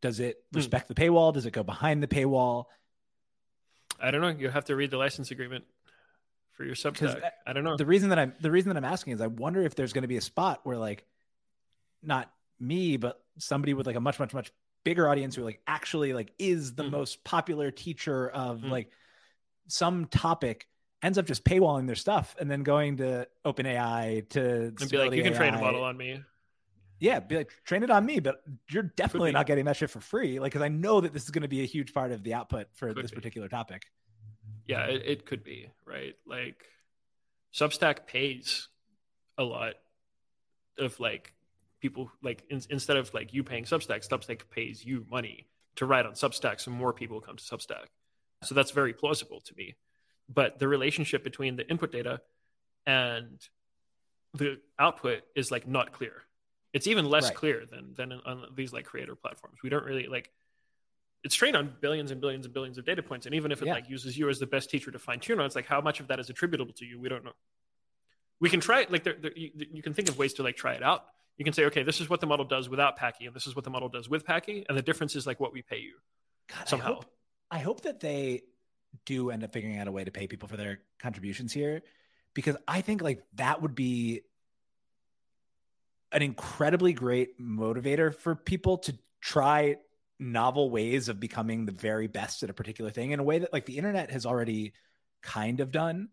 does 0.02 0.20
it 0.20 0.38
hmm. 0.52 0.58
respect 0.58 0.88
the 0.88 0.94
paywall? 0.94 1.34
Does 1.34 1.46
it 1.46 1.52
go 1.52 1.64
behind 1.64 2.04
the 2.04 2.08
paywall? 2.08 2.66
I 4.00 4.12
don't 4.12 4.22
know. 4.22 4.30
You 4.30 4.50
have 4.50 4.66
to 4.66 4.76
read 4.76 4.92
the 4.92 4.98
license 4.98 5.32
agreement 5.32 5.64
for 6.54 6.64
your 6.64 6.76
Substack. 6.76 7.22
I 7.46 7.54
don't 7.54 7.64
know. 7.64 7.78
The 7.78 7.86
reason 7.86 8.10
that 8.10 8.20
I'm 8.20 8.34
the 8.42 8.52
reason 8.52 8.70
that 8.70 8.78
I'm 8.78 8.86
asking 8.86 9.14
is 9.14 9.22
I 9.22 9.28
wonder 9.28 9.62
if 9.62 9.76
there's 9.76 9.94
going 9.94 10.02
to 10.04 10.08
be 10.08 10.18
a 10.18 10.22
spot 10.22 10.62
where 10.64 10.78
like 10.78 11.06
not 12.02 12.32
me, 12.60 12.98
but 12.98 13.22
somebody 13.38 13.74
with 13.74 13.86
like 13.86 13.96
a 13.96 14.00
much 14.00 14.20
much 14.20 14.34
much 14.34 14.52
bigger 14.84 15.08
audience 15.08 15.36
who 15.36 15.44
like 15.44 15.62
actually 15.68 16.14
like 16.14 16.34
is 16.40 16.74
the 16.74 16.84
mm. 16.84 16.92
most 16.92 17.24
popular 17.24 17.70
teacher 17.70 18.28
of 18.28 18.62
mm. 18.62 18.72
like 18.72 18.90
some 19.68 20.06
topic 20.06 20.68
ends 21.02 21.18
up 21.18 21.26
just 21.26 21.44
paywalling 21.44 21.88
their 21.88 21.96
stuff 21.96 22.36
and 22.40 22.50
then 22.50 22.64
going 22.64 22.98
to 22.98 23.28
OpenAI 23.46 24.28
to 24.30 24.74
and 24.80 24.90
be 24.90 24.98
like, 24.98 25.14
you 25.14 25.24
can 25.24 25.34
AI. 25.34 25.38
train 25.38 25.54
a 25.54 25.60
model 25.62 25.84
on 25.84 25.98
me. 25.98 26.22
Yeah, 27.00 27.20
be 27.20 27.38
like, 27.38 27.52
train 27.66 27.82
it 27.82 27.90
on 27.90 28.06
me, 28.06 28.20
but 28.20 28.44
you're 28.70 28.84
definitely 28.84 29.32
not 29.32 29.48
getting 29.48 29.66
that 29.66 29.76
shit 29.76 29.90
for 29.90 30.00
free. 30.00 30.40
Like, 30.40 30.52
because 30.52 30.64
I 30.64 30.68
know 30.68 31.02
that 31.02 31.14
this 31.14 31.24
is 31.24 31.32
going 31.32 31.42
to 31.42 31.48
be 31.48 31.62
a 31.62 31.66
huge 31.66 31.94
part 31.94 32.12
of 32.12 32.24
the 32.24 32.36
output 32.36 32.68
for 32.74 32.94
could 32.94 33.04
this 33.04 33.12
be. 33.12 33.16
particular 33.16 33.48
topic. 33.48 33.88
Yeah, 34.68 34.86
it, 34.86 35.02
it 35.06 35.26
could 35.26 35.44
be 35.44 35.72
right. 35.86 36.14
Like, 36.28 36.64
Substack 37.54 38.06
pays 38.06 38.68
a 39.38 39.44
lot 39.44 39.74
of 40.78 41.00
like 41.00 41.34
people 41.82 42.12
like 42.22 42.44
in, 42.50 42.62
instead 42.70 42.98
of 42.98 43.14
like 43.14 43.34
you 43.34 43.44
paying 43.44 43.64
Substack, 43.64 44.08
Substack 44.08 44.42
pays 44.50 44.86
you 44.86 45.06
money 45.10 45.48
to 45.76 45.86
write 45.86 46.06
on 46.06 46.14
Substack, 46.14 46.60
so 46.60 46.72
more 46.72 46.94
people 46.94 47.20
come 47.20 47.38
to 47.38 47.44
Substack. 47.44 47.86
So 48.44 48.56
that's 48.56 48.72
very 48.72 48.94
plausible 48.94 49.42
to 49.42 49.56
me. 49.56 49.76
But 50.34 50.60
the 50.60 50.68
relationship 50.68 51.24
between 51.24 51.56
the 51.56 51.68
input 51.70 51.92
data 51.92 52.22
and 52.86 53.40
the 54.34 54.60
output 54.80 55.24
is 55.36 55.52
like 55.52 55.68
not 55.68 55.92
clear. 55.92 56.14
It's 56.74 56.88
even 56.88 57.10
less 57.10 57.26
right. 57.26 57.36
clear 57.36 57.64
than 57.70 57.94
than 57.96 58.14
on 58.26 58.46
these 58.56 58.72
like 58.72 58.86
creator 58.86 59.16
platforms. 59.16 59.58
We 59.64 59.70
don't 59.70 59.84
really 59.84 60.08
like 60.08 60.32
it's 61.24 61.36
trained 61.36 61.56
on 61.56 61.74
billions 61.82 62.12
and 62.12 62.20
billions 62.20 62.46
and 62.46 62.54
billions 62.54 62.78
of 62.78 62.86
data 62.86 63.04
points. 63.04 63.26
And 63.26 63.36
even 63.36 63.52
if 63.52 63.62
it 63.62 63.68
yeah. 63.68 63.74
like 63.74 63.90
uses 63.90 64.18
you 64.18 64.30
as 64.30 64.40
the 64.40 64.48
best 64.48 64.70
teacher 64.70 64.90
to 64.92 65.00
fine 65.00 65.20
tune 65.20 65.40
on, 65.40 65.46
it's 65.46 65.56
like 65.56 65.68
how 65.68 65.82
much 65.82 66.00
of 66.00 66.08
that 66.08 66.20
is 66.20 66.30
attributable 66.30 66.74
to 66.74 66.86
you? 66.86 67.00
We 67.00 67.10
don't 67.10 67.24
know. 67.24 67.34
We 68.40 68.50
can 68.50 68.60
try 68.60 68.82
it. 68.82 68.92
Like 68.92 69.04
there, 69.04 69.16
there, 69.22 69.32
you, 69.36 69.52
you, 69.56 69.84
can 69.84 69.94
think 69.94 70.10
of 70.10 70.18
ways 70.18 70.34
to 70.36 70.44
like 70.44 70.56
try 70.56 70.74
it 70.74 70.82
out. 70.82 71.06
You 71.38 71.46
can 71.46 71.54
say, 71.54 71.66
okay, 71.66 71.84
this 71.84 72.02
is 72.02 72.10
what 72.10 72.22
the 72.22 72.28
model 72.28 72.46
does 72.46 72.70
without 72.70 72.98
Packy, 72.98 73.26
and 73.26 73.36
this 73.36 73.48
is 73.48 73.56
what 73.56 73.64
the 73.64 73.70
model 73.70 73.88
does 73.88 74.10
with 74.10 74.26
Packy, 74.26 74.66
and 74.68 74.78
the 74.78 74.82
difference 74.82 75.16
is 75.16 75.28
like 75.28 75.40
what 75.40 75.54
we 75.54 75.62
pay 75.62 75.78
you. 75.78 75.94
God, 76.48 76.68
somehow. 76.68 76.92
I 76.92 76.94
hope, 76.94 77.06
I 77.52 77.60
hope 77.60 77.82
that 77.82 78.00
they 78.00 78.42
do 79.06 79.30
end 79.30 79.44
up 79.44 79.54
figuring 79.54 79.78
out 79.78 79.88
a 79.88 79.92
way 79.92 80.04
to 80.04 80.12
pay 80.12 80.28
people 80.28 80.48
for 80.48 80.58
their 80.58 80.80
contributions 81.00 81.54
here, 81.54 81.82
because 82.34 82.56
I 82.68 82.82
think 82.82 83.02
like 83.02 83.24
that 83.36 83.62
would 83.62 83.76
be 83.76 84.22
an 86.12 86.22
incredibly 86.22 86.94
great 86.94 87.40
motivator 87.40 88.14
for 88.14 88.36
people 88.36 88.80
to 88.80 88.98
try 89.22 89.78
novel 90.20 90.70
ways 90.70 91.10
of 91.10 91.20
becoming 91.20 91.66
the 91.66 91.72
very 91.72 92.08
best 92.08 92.44
at 92.44 92.50
a 92.50 92.54
particular 92.54 92.92
thing 92.92 93.12
in 93.12 93.20
a 93.20 93.24
way 93.24 93.40
that 93.40 93.52
like 93.52 93.66
the 93.66 93.78
internet 93.78 94.12
has 94.12 94.26
already 94.26 94.74
kind 95.24 95.60
of 95.60 95.72
done 95.72 96.10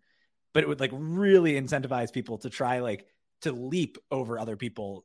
but 0.55 0.63
it 0.63 0.69
would 0.69 0.81
like 0.81 0.91
really 0.95 1.61
incentivize 1.61 2.13
people 2.13 2.39
to 2.39 2.49
try 2.49 2.81
like 2.81 3.07
to 3.43 3.53
leap 3.53 3.99
over 4.11 4.39
other 4.39 4.57
people 4.57 5.05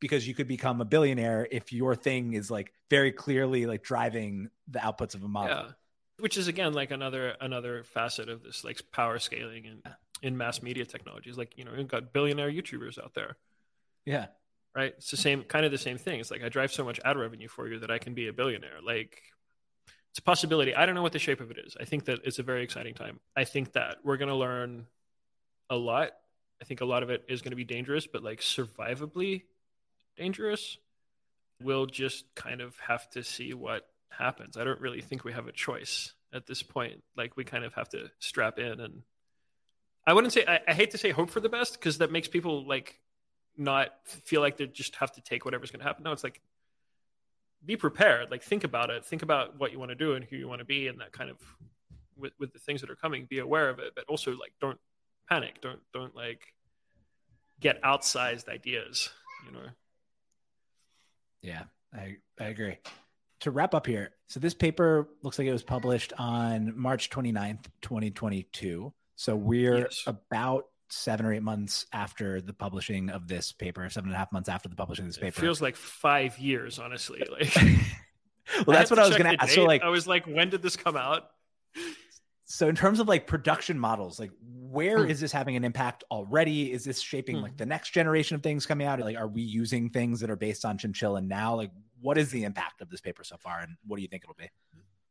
because 0.00 0.26
you 0.26 0.34
could 0.34 0.46
become 0.46 0.80
a 0.80 0.84
billionaire 0.84 1.46
if 1.50 1.72
your 1.72 1.96
thing 1.96 2.32
is 2.34 2.50
like 2.50 2.72
very 2.90 3.10
clearly 3.10 3.66
like 3.66 3.82
driving 3.82 4.48
the 4.68 4.78
outputs 4.78 5.14
of 5.14 5.22
a 5.24 5.28
model 5.28 5.56
yeah. 5.56 5.72
Which 6.18 6.36
is 6.36 6.48
again 6.48 6.72
like 6.72 6.90
another 6.90 7.34
another 7.40 7.82
facet 7.82 8.28
of 8.28 8.42
this 8.42 8.64
like 8.64 8.80
power 8.92 9.18
scaling 9.18 9.66
and 9.66 9.82
in 10.22 10.36
mass 10.36 10.62
media 10.62 10.84
technologies 10.84 11.36
like 11.36 11.58
you 11.58 11.64
know 11.64 11.72
you've 11.76 11.88
got 11.88 12.12
billionaire 12.12 12.50
youtubers 12.50 12.98
out 12.98 13.14
there 13.14 13.36
yeah 14.04 14.26
right? 14.74 14.94
It's 14.96 15.10
the 15.10 15.16
same 15.16 15.42
kind 15.44 15.64
of 15.64 15.72
the 15.72 15.78
same 15.78 15.98
thing. 15.98 16.20
It's 16.20 16.30
like 16.30 16.42
I 16.42 16.48
drive 16.48 16.72
so 16.72 16.84
much 16.84 17.00
ad 17.04 17.16
revenue 17.16 17.48
for 17.48 17.68
you 17.68 17.78
that 17.80 17.90
I 17.90 17.98
can 17.98 18.14
be 18.14 18.28
a 18.28 18.32
billionaire. 18.32 18.80
Like 18.84 19.22
it's 20.10 20.18
a 20.18 20.22
possibility. 20.22 20.74
I 20.74 20.86
don't 20.86 20.94
know 20.94 21.02
what 21.02 21.12
the 21.12 21.18
shape 21.18 21.40
of 21.40 21.50
it 21.50 21.58
is. 21.64 21.76
I 21.80 21.84
think 21.84 22.06
that 22.06 22.20
it's 22.24 22.38
a 22.38 22.42
very 22.42 22.62
exciting 22.62 22.94
time. 22.94 23.20
I 23.36 23.44
think 23.44 23.72
that 23.72 23.98
we're 24.04 24.16
going 24.16 24.28
to 24.28 24.34
learn 24.34 24.86
a 25.70 25.76
lot. 25.76 26.10
I 26.60 26.64
think 26.64 26.80
a 26.80 26.84
lot 26.84 27.02
of 27.02 27.10
it 27.10 27.24
is 27.28 27.42
going 27.42 27.50
to 27.50 27.56
be 27.56 27.64
dangerous, 27.64 28.06
but 28.06 28.22
like 28.22 28.42
survivably 28.42 29.44
dangerous. 30.16 30.78
We'll 31.62 31.86
just 31.86 32.24
kind 32.34 32.60
of 32.60 32.76
have 32.78 33.08
to 33.10 33.22
see 33.22 33.54
what 33.54 33.88
happens. 34.18 34.56
I 34.56 34.64
don't 34.64 34.80
really 34.80 35.00
think 35.00 35.24
we 35.24 35.32
have 35.32 35.46
a 35.46 35.52
choice 35.52 36.12
at 36.32 36.46
this 36.46 36.62
point. 36.62 37.02
Like 37.16 37.36
we 37.36 37.44
kind 37.44 37.64
of 37.64 37.74
have 37.74 37.88
to 37.90 38.10
strap 38.18 38.58
in 38.58 38.80
and 38.80 39.02
I 40.06 40.12
wouldn't 40.12 40.32
say 40.32 40.44
I, 40.46 40.60
I 40.68 40.74
hate 40.74 40.90
to 40.90 40.98
say 40.98 41.10
hope 41.10 41.30
for 41.30 41.40
the 41.40 41.48
best 41.48 41.74
because 41.74 41.98
that 41.98 42.10
makes 42.10 42.28
people 42.28 42.66
like 42.66 43.00
not 43.56 43.90
feel 44.04 44.40
like 44.40 44.56
they 44.56 44.66
just 44.66 44.96
have 44.96 45.12
to 45.12 45.20
take 45.22 45.44
whatever's 45.44 45.70
going 45.70 45.80
to 45.80 45.86
happen. 45.86 46.04
No, 46.04 46.12
it's 46.12 46.24
like 46.24 46.40
be 47.64 47.76
prepared. 47.76 48.30
Like 48.30 48.42
think 48.42 48.64
about 48.64 48.90
it. 48.90 49.04
Think 49.04 49.22
about 49.22 49.58
what 49.58 49.72
you 49.72 49.78
want 49.78 49.90
to 49.90 49.94
do 49.94 50.14
and 50.14 50.24
who 50.24 50.36
you 50.36 50.48
want 50.48 50.58
to 50.58 50.64
be, 50.64 50.88
and 50.88 51.00
that 51.00 51.12
kind 51.12 51.30
of 51.30 51.38
with 52.16 52.32
with 52.38 52.52
the 52.52 52.58
things 52.58 52.80
that 52.82 52.90
are 52.90 52.96
coming. 52.96 53.26
Be 53.28 53.38
aware 53.38 53.68
of 53.70 53.78
it, 53.78 53.92
but 53.94 54.04
also 54.08 54.32
like 54.32 54.52
don't 54.60 54.78
panic. 55.28 55.60
Don't 55.60 55.80
don't 55.92 56.14
like 56.14 56.52
get 57.60 57.80
outsized 57.82 58.48
ideas. 58.48 59.08
You 59.46 59.52
know. 59.52 59.66
Yeah, 61.40 61.62
I 61.92 62.16
I 62.38 62.44
agree. 62.46 62.78
To 63.44 63.50
wrap 63.50 63.74
up 63.74 63.86
here, 63.86 64.12
so 64.26 64.40
this 64.40 64.54
paper 64.54 65.06
looks 65.22 65.38
like 65.38 65.46
it 65.46 65.52
was 65.52 65.62
published 65.62 66.14
on 66.16 66.72
March 66.74 67.10
29th, 67.10 67.66
2022. 67.82 68.90
So 69.16 69.36
we're 69.36 69.80
yes. 69.80 70.02
about 70.06 70.64
seven 70.88 71.26
or 71.26 71.34
eight 71.34 71.42
months 71.42 71.84
after 71.92 72.40
the 72.40 72.54
publishing 72.54 73.10
of 73.10 73.28
this 73.28 73.52
paper, 73.52 73.86
seven 73.90 74.08
and 74.08 74.14
a 74.14 74.18
half 74.18 74.32
months 74.32 74.48
after 74.48 74.70
the 74.70 74.76
publishing 74.76 75.04
of 75.04 75.10
this 75.10 75.18
paper. 75.18 75.28
It 75.28 75.34
feels 75.34 75.60
like 75.60 75.76
five 75.76 76.38
years, 76.38 76.78
honestly. 76.78 77.22
Like, 78.58 78.66
well, 78.66 78.76
that's 78.76 78.92
I 78.92 78.94
what 78.94 79.04
I 79.04 79.08
was 79.08 79.16
going 79.16 79.36
to 79.36 79.42
ask. 79.42 79.54
So, 79.54 79.64
like, 79.64 79.82
I 79.82 79.88
was 79.88 80.06
like, 80.06 80.26
when 80.26 80.50
did 80.50 80.60
this 80.60 80.76
come 80.76 80.98
out? 80.98 81.30
So, 82.44 82.68
in 82.68 82.76
terms 82.76 83.00
of 83.00 83.08
like 83.08 83.26
production 83.26 83.78
models, 83.78 84.20
like, 84.20 84.32
where 84.42 85.02
hmm. 85.02 85.10
is 85.10 85.18
this 85.18 85.32
having 85.32 85.56
an 85.56 85.64
impact 85.64 86.04
already? 86.10 86.70
Is 86.70 86.84
this 86.84 87.00
shaping 87.00 87.36
hmm. 87.36 87.42
like 87.42 87.56
the 87.56 87.64
next 87.64 87.90
generation 87.90 88.34
of 88.34 88.42
things 88.42 88.66
coming 88.66 88.86
out? 88.86 89.00
Like, 89.00 89.16
are 89.16 89.28
we 89.28 89.40
using 89.40 89.88
things 89.88 90.20
that 90.20 90.30
are 90.30 90.36
based 90.36 90.64
on 90.66 90.76
chinchilla 90.76 91.22
now? 91.22 91.54
Like, 91.54 91.70
what 92.00 92.18
is 92.18 92.30
the 92.30 92.44
impact 92.44 92.80
of 92.80 92.90
this 92.90 93.00
paper 93.00 93.24
so 93.24 93.36
far, 93.36 93.60
and 93.60 93.76
what 93.86 93.96
do 93.96 94.02
you 94.02 94.08
think 94.08 94.24
it'll 94.24 94.34
be? 94.34 94.50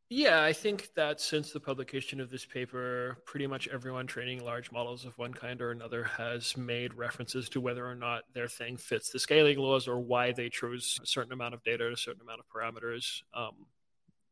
Yeah, 0.10 0.44
I 0.44 0.54
think 0.54 0.90
that 0.96 1.20
since 1.20 1.52
the 1.52 1.60
publication 1.60 2.20
of 2.22 2.30
this 2.30 2.46
paper, 2.46 3.18
pretty 3.26 3.48
much 3.48 3.68
everyone 3.70 4.06
training 4.06 4.44
large 4.44 4.72
models 4.72 5.06
of 5.06 5.18
one 5.18 5.34
kind 5.34 5.60
or 5.60 5.72
another 5.72 6.04
has 6.04 6.56
made 6.56 6.94
references 6.94 7.50
to 7.50 7.60
whether 7.60 7.84
or 7.84 7.96
not 7.96 8.24
their 8.34 8.48
thing 8.48 8.78
fits 8.78 9.10
the 9.10 9.18
scaling 9.18 9.58
laws 9.58 9.88
or 9.88 10.00
why 10.00 10.32
they 10.32 10.50
chose 10.50 11.00
a 11.02 11.06
certain 11.08 11.34
amount 11.34 11.56
of 11.56 11.64
data, 11.64 11.92
a 11.92 11.98
certain 11.98 12.22
amount 12.22 12.42
of 12.42 12.46
parameters, 12.48 13.24
um, 13.34 13.66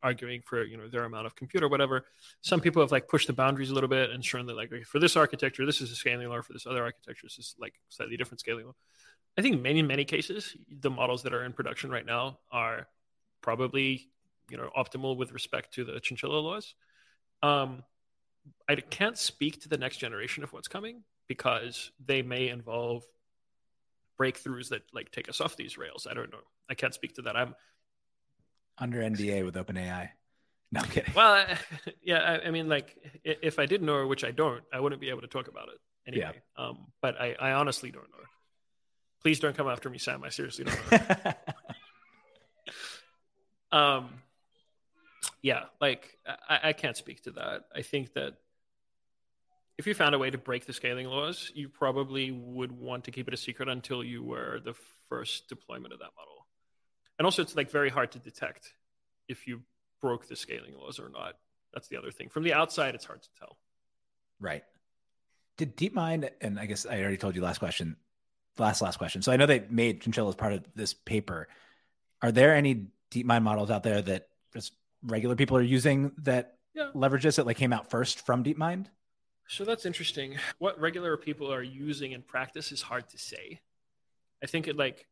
arguing 0.04 0.41
for 0.45 0.64
you 0.64 0.78
know 0.78 0.88
their 0.88 1.06
amount 1.06 1.26
of 1.26 1.36
compute 1.36 1.64
or 1.64 1.68
whatever. 1.68 2.06
Some 2.41 2.60
people 2.60 2.84
have 2.84 2.91
like 2.91 3.08
pushed 3.08 3.28
the 3.28 3.34
boundaries 3.34 3.72
a 3.72 3.74
little 3.74 3.89
bit 3.89 4.12
and 4.12 4.24
shown 4.24 4.45
that 4.47 4.56
like 4.56 4.72
for 4.86 4.99
this 4.99 5.16
architecture, 5.16 5.66
this 5.66 5.82
is 5.82 5.91
a 5.91 5.95
scaling 5.95 6.28
law. 6.28 6.41
For 6.41 6.54
this 6.54 6.68
other 6.68 6.84
architecture, 6.84 7.26
this 7.26 7.39
is 7.39 7.56
like 7.60 7.74
slightly 7.89 8.18
different 8.18 8.39
scaling 8.41 8.66
law. 8.66 8.76
I 9.38 9.41
think 9.41 9.61
many 9.61 9.82
many 9.82 10.05
cases, 10.05 10.55
the 10.69 10.89
models 10.89 11.23
that 11.23 11.34
are 11.34 11.43
in 11.45 11.53
production 11.53 11.89
right 11.89 12.05
now 12.05 12.39
are 12.51 12.88
probably 13.41 14.09
you 14.49 14.57
know 14.57 14.69
optimal 14.77 15.17
with 15.17 15.32
respect 15.32 15.73
to 15.75 15.84
the 15.86 15.99
chinchilla 15.99 16.39
laws. 16.39 16.75
Um, 17.41 17.84
I 18.67 18.75
can't 18.75 19.17
speak 19.17 19.61
to 19.61 19.69
the 19.69 19.77
next 19.77 19.97
generation 19.97 20.43
of 20.43 20.53
what's 20.53 20.67
coming 20.67 21.03
because 21.27 21.91
they 22.03 22.21
may 22.21 22.49
involve 22.49 23.03
breakthroughs 24.19 24.69
that 24.69 24.84
like 24.93 25.11
take 25.11 25.29
us 25.29 25.41
off 25.41 25.55
these 25.55 25.77
rails. 25.77 26.07
I 26.09 26.13
don't 26.13 26.32
know. 26.32 26.41
I 26.69 26.73
can't 26.73 26.93
speak 26.93 27.15
to 27.15 27.23
that. 27.23 27.36
I'm 27.36 27.55
under 28.77 28.99
NDA 28.99 29.45
with 29.45 29.55
OpenAI. 29.55 30.09
No 30.71 30.82
I'm 30.82 30.89
kidding. 30.89 31.13
Well, 31.15 31.45
yeah, 32.01 32.17
I, 32.19 32.47
I, 32.47 32.51
mean, 32.51 32.69
like 32.69 32.95
if 33.23 33.59
I 33.59 33.65
did 33.65 33.82
know, 33.82 34.07
which 34.07 34.23
I 34.23 34.32
don't, 34.32 34.63
I 34.73 34.79
wouldn't 34.79 35.01
be 35.01 35.09
able 35.09 35.21
to 35.21 35.27
talk 35.27 35.47
about 35.47 35.67
it 35.69 35.79
anyway. 36.07 36.41
Yeah. 36.57 36.63
Um, 36.63 36.88
but 37.01 37.19
I, 37.19 37.36
I 37.39 37.51
honestly 37.53 37.91
don't 37.91 38.09
know. 38.09 38.23
Please 39.22 39.39
don't 39.39 39.55
come 39.55 39.67
after 39.67 39.89
me, 39.89 39.97
Sam. 39.97 40.24
I 40.24 40.30
seriously 40.30 40.65
don't 40.65 40.91
know. 40.91 41.34
um, 43.78 44.09
yeah, 45.41 45.63
like 45.80 46.17
I, 46.26 46.59
I 46.63 46.74
can't 46.74 46.97
speak 46.97 47.24
to 47.24 47.32
that. 47.32 47.65
I 47.76 47.82
think 47.82 48.13
that 48.13 48.34
if 49.78 49.88
you 49.88 49.93
found 49.93 50.15
a 50.15 50.19
way 50.19 50.30
to 50.30 50.38
break 50.38 50.65
the 50.65 50.74
scaling 50.74 51.07
laws, 51.07 51.51
you 51.55 51.69
probably 51.69 52.32
would 52.32 52.72
want 52.72 53.05
to 53.05 53.11
keep 53.11 53.28
it 53.28 53.34
a 53.34 53.38
secret 53.38 53.69
until 53.69 54.03
you 54.03 54.24
were 54.24 54.59
the 54.63 54.76
first 55.09 55.49
deployment 55.49 55.93
of 55.93 55.99
that 55.99 56.11
model. 56.17 56.47
And 57.17 57.26
also, 57.26 57.41
it's 57.41 57.55
like 57.55 57.72
very 57.72 57.89
hard 57.89 58.11
to 58.13 58.19
detect 58.19 58.74
if 59.28 59.47
you 59.47 59.61
broke 60.01 60.28
the 60.28 60.36
scaling 60.36 60.76
laws 60.76 60.99
or 60.99 61.09
not. 61.09 61.34
That's 61.74 61.88
the 61.88 61.97
other 61.97 62.11
thing. 62.11 62.30
From 62.30 62.43
the 62.43 62.53
outside, 62.53 62.95
it's 62.95 63.05
hard 63.05 63.22
to 63.22 63.30
tell. 63.39 63.57
Right. 64.39 64.63
Did 65.57 65.78
DeepMind, 65.78 66.30
and 66.41 66.59
I 66.59 66.65
guess 66.65 66.86
I 66.86 66.99
already 66.99 67.17
told 67.17 67.36
you 67.36 67.41
last 67.41 67.59
question, 67.59 67.95
last 68.58 68.82
last 68.82 68.97
question. 68.97 69.22
So 69.22 69.32
I 69.32 69.38
know 69.38 69.45
they 69.45 69.66
made 69.70 70.02
Chinchilla 70.02 70.30
as 70.30 70.36
part 70.36 70.54
of 70.54 70.64
this 70.76 70.93
paper. 70.93 71.47
Are 72.22 72.32
there 72.32 72.56
any 72.56 72.88
DeepMind 73.12 73.43
models 73.43 73.72
out 73.72 73.84
there 73.84 74.02
that 74.02 74.28
just 74.54 74.74
regular 75.04 75.36
people 75.36 75.58
are 75.58 75.62
using 75.62 76.12
that 76.20 76.58
yeah. 76.74 76.89
leverage 76.93 77.24
this 77.24 77.38
that 77.38 77.45
like 77.45 77.58
came 77.58 77.74
out 77.74 77.89
first 77.89 78.26
from 78.26 78.43
DeepMind? 78.43 78.88
So 79.47 79.66
that's 79.66 79.86
interesting. 79.86 80.38
What 80.60 80.80
regular 80.80 81.18
people 81.18 81.52
are 81.52 81.64
using 81.64 82.14
in 82.14 82.22
practice 82.22 82.72
is 82.72 82.82
hard 82.82 83.10
to 83.10 83.18
say. 83.18 83.60
I 84.43 84.47
think 84.47 84.68
it 84.68 84.78
like 84.78 85.08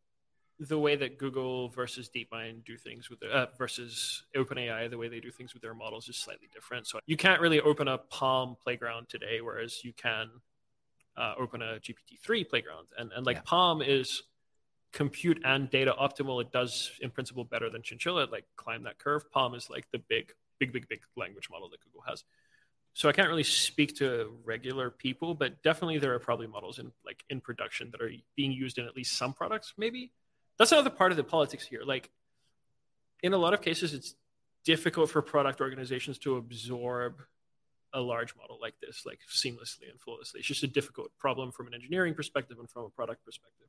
the 0.60 0.78
way 0.78 0.96
that 0.96 1.18
Google 1.18 1.70
versus 1.70 2.10
DeepMind 2.14 2.66
do 2.66 2.78
things 2.78 3.10
with 3.10 3.24
uh, 3.24 3.48
versus 3.58 4.24
OpenAI, 4.36 4.90
the 4.90 4.98
way 4.98 5.08
they 5.08 5.20
do 5.20 5.32
things 5.32 5.54
with 5.54 5.62
their 5.62 5.74
models 5.74 6.10
is 6.10 6.18
slightly 6.18 6.50
different. 6.54 6.88
So 6.88 7.00
you 7.06 7.18
can't 7.18 7.42
really 7.42 7.62
open 7.62 7.88
a 7.88 7.98
PaLM 7.98 8.60
playground 8.60 9.08
today, 9.10 9.42
whereas 9.42 9.84
you 9.84 9.94
can 9.94 10.30
uh, 11.18 11.34
open 11.40 11.62
a 11.62 11.80
GPT-3 11.80 12.48
playground. 12.48 12.88
And 12.98 13.12
and 13.16 13.26
like 13.26 13.38
yeah. 13.38 13.44
PaLM 13.44 13.88
is 13.88 14.24
compute 14.92 15.40
and 15.46 15.70
data 15.70 15.94
optimal, 16.00 16.42
it 16.42 16.52
does 16.52 16.92
in 17.02 17.12
principle 17.12 17.44
better 17.44 17.70
than 17.70 17.82
Chinchilla. 17.82 18.24
It, 18.24 18.32
like 18.32 18.46
climb 18.56 18.84
that 18.84 18.98
curve. 18.98 19.24
PaLM 19.36 19.56
is 19.56 19.70
like 19.70 19.88
the 19.92 20.00
big, 20.00 20.34
big, 20.60 20.74
big, 20.74 20.88
big 20.88 21.02
language 21.16 21.50
model 21.50 21.70
that 21.70 21.80
Google 21.82 22.02
has. 22.08 22.24
So 22.94 23.08
I 23.08 23.12
can't 23.12 23.30
really 23.30 23.44
speak 23.44 23.96
to 23.98 24.36
regular 24.44 24.90
people, 24.90 25.34
but 25.36 25.62
definitely 25.62 26.00
there 26.00 26.14
are 26.14 26.20
probably 26.20 26.48
models 26.48 26.80
in 26.80 26.92
like 27.06 27.24
in 27.30 27.40
production 27.40 27.92
that 27.92 28.02
are 28.02 28.12
being 28.36 28.52
used 28.52 28.78
in 28.78 28.86
at 28.86 28.96
least 28.96 29.18
some 29.18 29.34
products. 29.34 29.74
Maybe 29.78 30.12
that's 30.58 30.72
another 30.72 30.90
part 30.90 31.12
of 31.12 31.18
the 31.18 31.24
politics 31.24 31.66
here. 31.66 31.82
Like 31.86 32.10
in 33.22 33.34
a 33.34 33.38
lot 33.38 33.54
of 33.54 33.62
cases, 33.62 33.94
it's 33.94 34.16
difficult 34.66 35.10
for 35.10 35.22
product 35.22 35.62
organizations 35.62 36.18
to 36.20 36.38
absorb 36.38 37.22
a 37.94 38.00
large 38.00 38.36
model 38.36 38.58
like 38.62 38.76
this, 38.82 39.04
like 39.06 39.20
seamlessly 39.30 39.90
and 39.90 40.00
flawlessly. 40.00 40.40
It's 40.40 40.48
just 40.48 40.64
a 40.64 40.68
difficult 40.68 41.12
problem 41.18 41.52
from 41.52 41.68
an 41.68 41.74
engineering 41.74 42.14
perspective 42.14 42.58
and 42.60 42.70
from 42.70 42.84
a 42.84 42.90
product 42.90 43.26
perspective. 43.26 43.68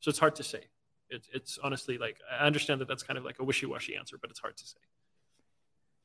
So 0.00 0.08
it's 0.08 0.18
hard 0.18 0.36
to 0.36 0.42
say. 0.42 0.64
It, 1.08 1.26
it's 1.32 1.58
honestly 1.62 1.98
like 1.98 2.18
I 2.30 2.46
understand 2.46 2.80
that 2.80 2.88
that's 2.88 3.02
kind 3.02 3.18
of 3.18 3.24
like 3.24 3.38
a 3.38 3.44
wishy-washy 3.44 3.96
answer, 3.96 4.16
but 4.20 4.30
it's 4.30 4.40
hard 4.40 4.56
to 4.56 4.66
say. 4.66 4.78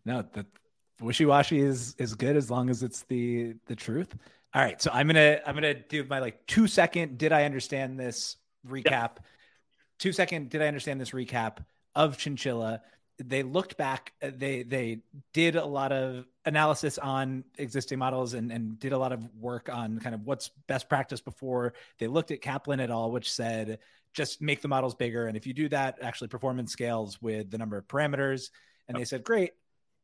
No, 0.03 0.23
the 0.33 0.45
wishy-washy 1.01 1.59
is 1.59 1.95
is 1.97 2.15
good 2.15 2.35
as 2.35 2.49
long 2.49 2.69
as 2.69 2.83
it's 2.83 3.03
the 3.03 3.55
the 3.67 3.75
truth. 3.75 4.15
All 4.53 4.61
right, 4.61 4.81
so 4.81 4.89
I'm 4.93 5.07
gonna 5.07 5.39
I'm 5.45 5.53
gonna 5.53 5.73
do 5.73 6.03
my 6.05 6.19
like 6.19 6.45
two 6.47 6.67
second. 6.67 7.17
Did 7.17 7.31
I 7.31 7.43
understand 7.45 7.99
this 7.99 8.37
recap? 8.67 8.85
Yep. 8.85 9.19
Two 9.99 10.11
second. 10.11 10.49
Did 10.49 10.61
I 10.61 10.67
understand 10.67 10.99
this 10.99 11.11
recap 11.11 11.57
of 11.93 12.17
Chinchilla? 12.17 12.81
They 13.17 13.43
looked 13.43 13.77
back. 13.77 14.13
Uh, 14.21 14.31
they 14.35 14.63
they 14.63 14.99
did 15.33 15.55
a 15.55 15.65
lot 15.65 15.91
of 15.91 16.25
analysis 16.45 16.97
on 16.97 17.43
existing 17.57 17.99
models 17.99 18.33
and 18.33 18.51
and 18.51 18.77
did 18.79 18.91
a 18.91 18.97
lot 18.97 19.13
of 19.13 19.23
work 19.39 19.69
on 19.71 19.99
kind 19.99 20.13
of 20.13 20.25
what's 20.25 20.49
best 20.67 20.89
practice 20.89 21.21
before 21.21 21.73
they 21.99 22.07
looked 22.07 22.31
at 22.31 22.41
Kaplan 22.41 22.79
et 22.79 22.89
al, 22.89 23.11
which 23.11 23.31
said 23.31 23.79
just 24.15 24.41
make 24.41 24.61
the 24.61 24.67
models 24.67 24.95
bigger, 24.95 25.27
and 25.27 25.35
if 25.37 25.45
you 25.45 25.53
do 25.53 25.69
that, 25.69 25.99
actually 26.01 26.29
performance 26.29 26.71
scales 26.71 27.21
with 27.21 27.51
the 27.51 27.57
number 27.57 27.77
of 27.77 27.87
parameters. 27.87 28.49
And 28.87 28.97
they 28.97 29.03
said, 29.03 29.23
great, 29.23 29.51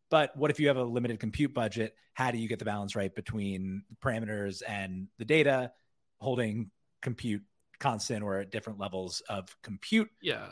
but 0.09 0.36
what 0.36 0.51
if 0.51 0.59
you 0.59 0.68
have 0.68 0.78
a 0.78 0.84
limited 0.84 1.20
compute 1.20 1.53
budget? 1.53 1.95
How 2.14 2.32
do 2.32 2.38
you 2.38 2.49
get 2.49 2.59
the 2.59 2.66
balance 2.66 2.95
right 2.95 3.14
between 3.16 3.84
parameters 4.03 4.62
and 4.68 5.07
the 5.18 5.26
data, 5.26 5.72
holding 6.20 6.72
compute 7.01 7.41
constant 7.80 8.22
or 8.22 8.39
at 8.39 8.51
different 8.51 8.80
levels 8.80 9.24
of 9.30 9.55
compute? 9.64 10.09
Yeah. 10.22 10.47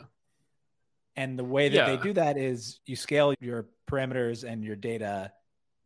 And 1.16 1.38
the 1.38 1.44
way 1.44 1.68
that 1.68 1.74
yeah. 1.74 1.96
they 1.96 2.02
do 2.02 2.12
that 2.14 2.36
is 2.36 2.80
you 2.86 2.96
scale 2.96 3.34
your 3.40 3.66
parameters 3.90 4.44
and 4.44 4.64
your 4.64 4.76
data 4.76 5.32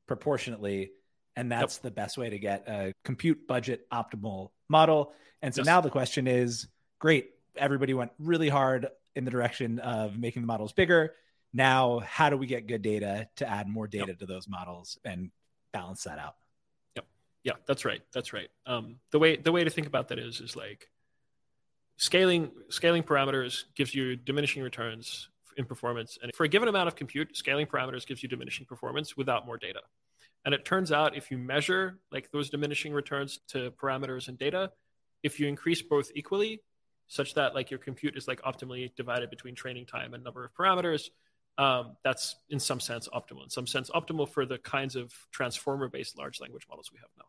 proportionately. 0.07 0.93
And 1.37 1.51
that's 1.51 1.77
yep. 1.77 1.83
the 1.83 1.91
best 1.91 2.16
way 2.18 2.31
to 2.31 2.39
get 2.39 2.68
a 2.68 2.93
compute 3.05 3.47
budget 3.49 3.87
optimal 3.91 4.51
model. 4.68 5.12
And 5.43 5.55
so 5.55 5.61
yes. 5.61 5.66
now 5.66 5.81
the 5.81 5.91
question 5.91 6.27
is 6.27 6.68
great, 6.99 7.31
everybody 7.57 7.95
went 7.95 8.12
really 8.18 8.49
hard 8.49 8.89
in 9.16 9.25
the 9.25 9.31
direction 9.31 9.79
of 9.81 10.18
making 10.18 10.43
the 10.43 10.47
models 10.47 10.72
bigger 10.72 11.14
now 11.55 12.01
how 12.01 12.29
do 12.29 12.37
we 12.37 12.47
get 12.47 12.66
good 12.66 12.83
data 12.83 13.29
to 13.37 13.49
add 13.49 13.68
more 13.68 13.87
data 13.87 14.09
yep. 14.09 14.18
to 14.18 14.27
those 14.27 14.49
models 14.49 14.99
and 15.05 15.31
balance 15.72 16.03
that 16.05 16.18
out 16.18 16.35
yep 16.97 17.07
yeah 17.45 17.53
that's 17.64 17.85
right 17.85 18.03
that's 18.12 18.33
right 18.33 18.51
um, 18.66 18.97
the 19.12 19.18
way 19.18 19.37
the 19.37 19.53
way 19.53 19.64
to 19.64 19.70
think 19.70 19.87
about 19.87 20.09
that 20.09 20.18
is 20.18 20.41
is 20.41 20.57
like 20.57 20.91
scaling 21.97 22.51
scaling 22.68 23.03
parameters 23.03 23.64
gives 23.74 23.95
you 23.95 24.16
diminishing 24.16 24.62
returns 24.62 25.28
in 25.57 25.64
performance 25.64 26.18
and 26.22 26.32
for 26.34 26.45
a 26.45 26.49
given 26.49 26.68
amount 26.68 26.88
of 26.88 26.97
compute 26.97 27.36
scaling 27.36 27.66
parameters 27.66 28.07
gives 28.07 28.22
you 28.22 28.28
diminishing 28.28 28.66
performance 28.66 29.16
without 29.16 29.47
more 29.47 29.57
data 29.57 29.80
and 30.45 30.55
it 30.55 30.64
turns 30.64 30.90
out 30.90 31.16
if 31.16 31.30
you 31.30 31.38
measure 31.38 31.99
like 32.11 32.30
those 32.32 32.51
diminishing 32.51 32.92
returns 32.92 33.40
to 33.47 33.70
parameters 33.72 34.28
and 34.28 34.38
data 34.38 34.70
if 35.22 35.38
you 35.38 35.47
increase 35.47 35.82
both 35.82 36.11
equally 36.14 36.61
such 37.07 37.34
that 37.34 37.55
like 37.55 37.70
your 37.70 37.78
compute 37.78 38.16
is 38.16 38.26
like 38.26 38.42
optimally 38.42 38.92
divided 38.97 39.30
between 39.30 39.55
training 39.55 39.86
time 39.86 40.14
and 40.14 40.24
number 40.24 40.45
of 40.45 40.53
parameters 40.55 41.11
um, 41.59 41.97
that's 42.03 42.36
in 42.49 42.59
some 42.59 42.80
sense 42.80 43.09
optimal. 43.12 43.45
In 43.45 43.51
some 43.51 43.66
sense, 43.66 43.90
optimal 43.90 44.28
for 44.28 44.45
the 44.45 44.59
kinds 44.59 44.97
of 44.97 45.12
transformer-based 45.30 46.18
large 46.18 46.40
language 46.40 46.66
models 46.68 46.90
we 46.92 46.99
have 46.99 47.11
now. 47.16 47.24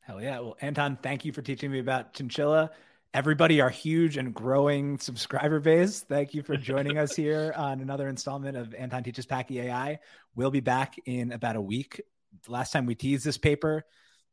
Hell 0.00 0.22
yeah! 0.22 0.40
Well, 0.40 0.56
Anton, 0.60 0.98
thank 1.00 1.24
you 1.24 1.32
for 1.32 1.40
teaching 1.40 1.70
me 1.70 1.78
about 1.78 2.14
Chinchilla. 2.14 2.70
Everybody, 3.14 3.60
our 3.60 3.70
huge 3.70 4.16
and 4.16 4.34
growing 4.34 4.98
subscriber 4.98 5.60
base. 5.60 6.00
Thank 6.00 6.34
you 6.34 6.42
for 6.42 6.56
joining 6.56 6.98
us 6.98 7.14
here 7.14 7.54
on 7.56 7.80
another 7.80 8.08
installment 8.08 8.56
of 8.56 8.74
Anton 8.74 9.04
Teaches 9.04 9.24
Packy 9.24 9.60
AI. 9.60 10.00
We'll 10.34 10.50
be 10.50 10.58
back 10.58 10.96
in 11.06 11.30
about 11.30 11.54
a 11.54 11.60
week. 11.60 12.02
The 12.44 12.50
last 12.50 12.72
time 12.72 12.86
we 12.86 12.96
teased 12.96 13.24
this 13.24 13.38
paper, 13.38 13.84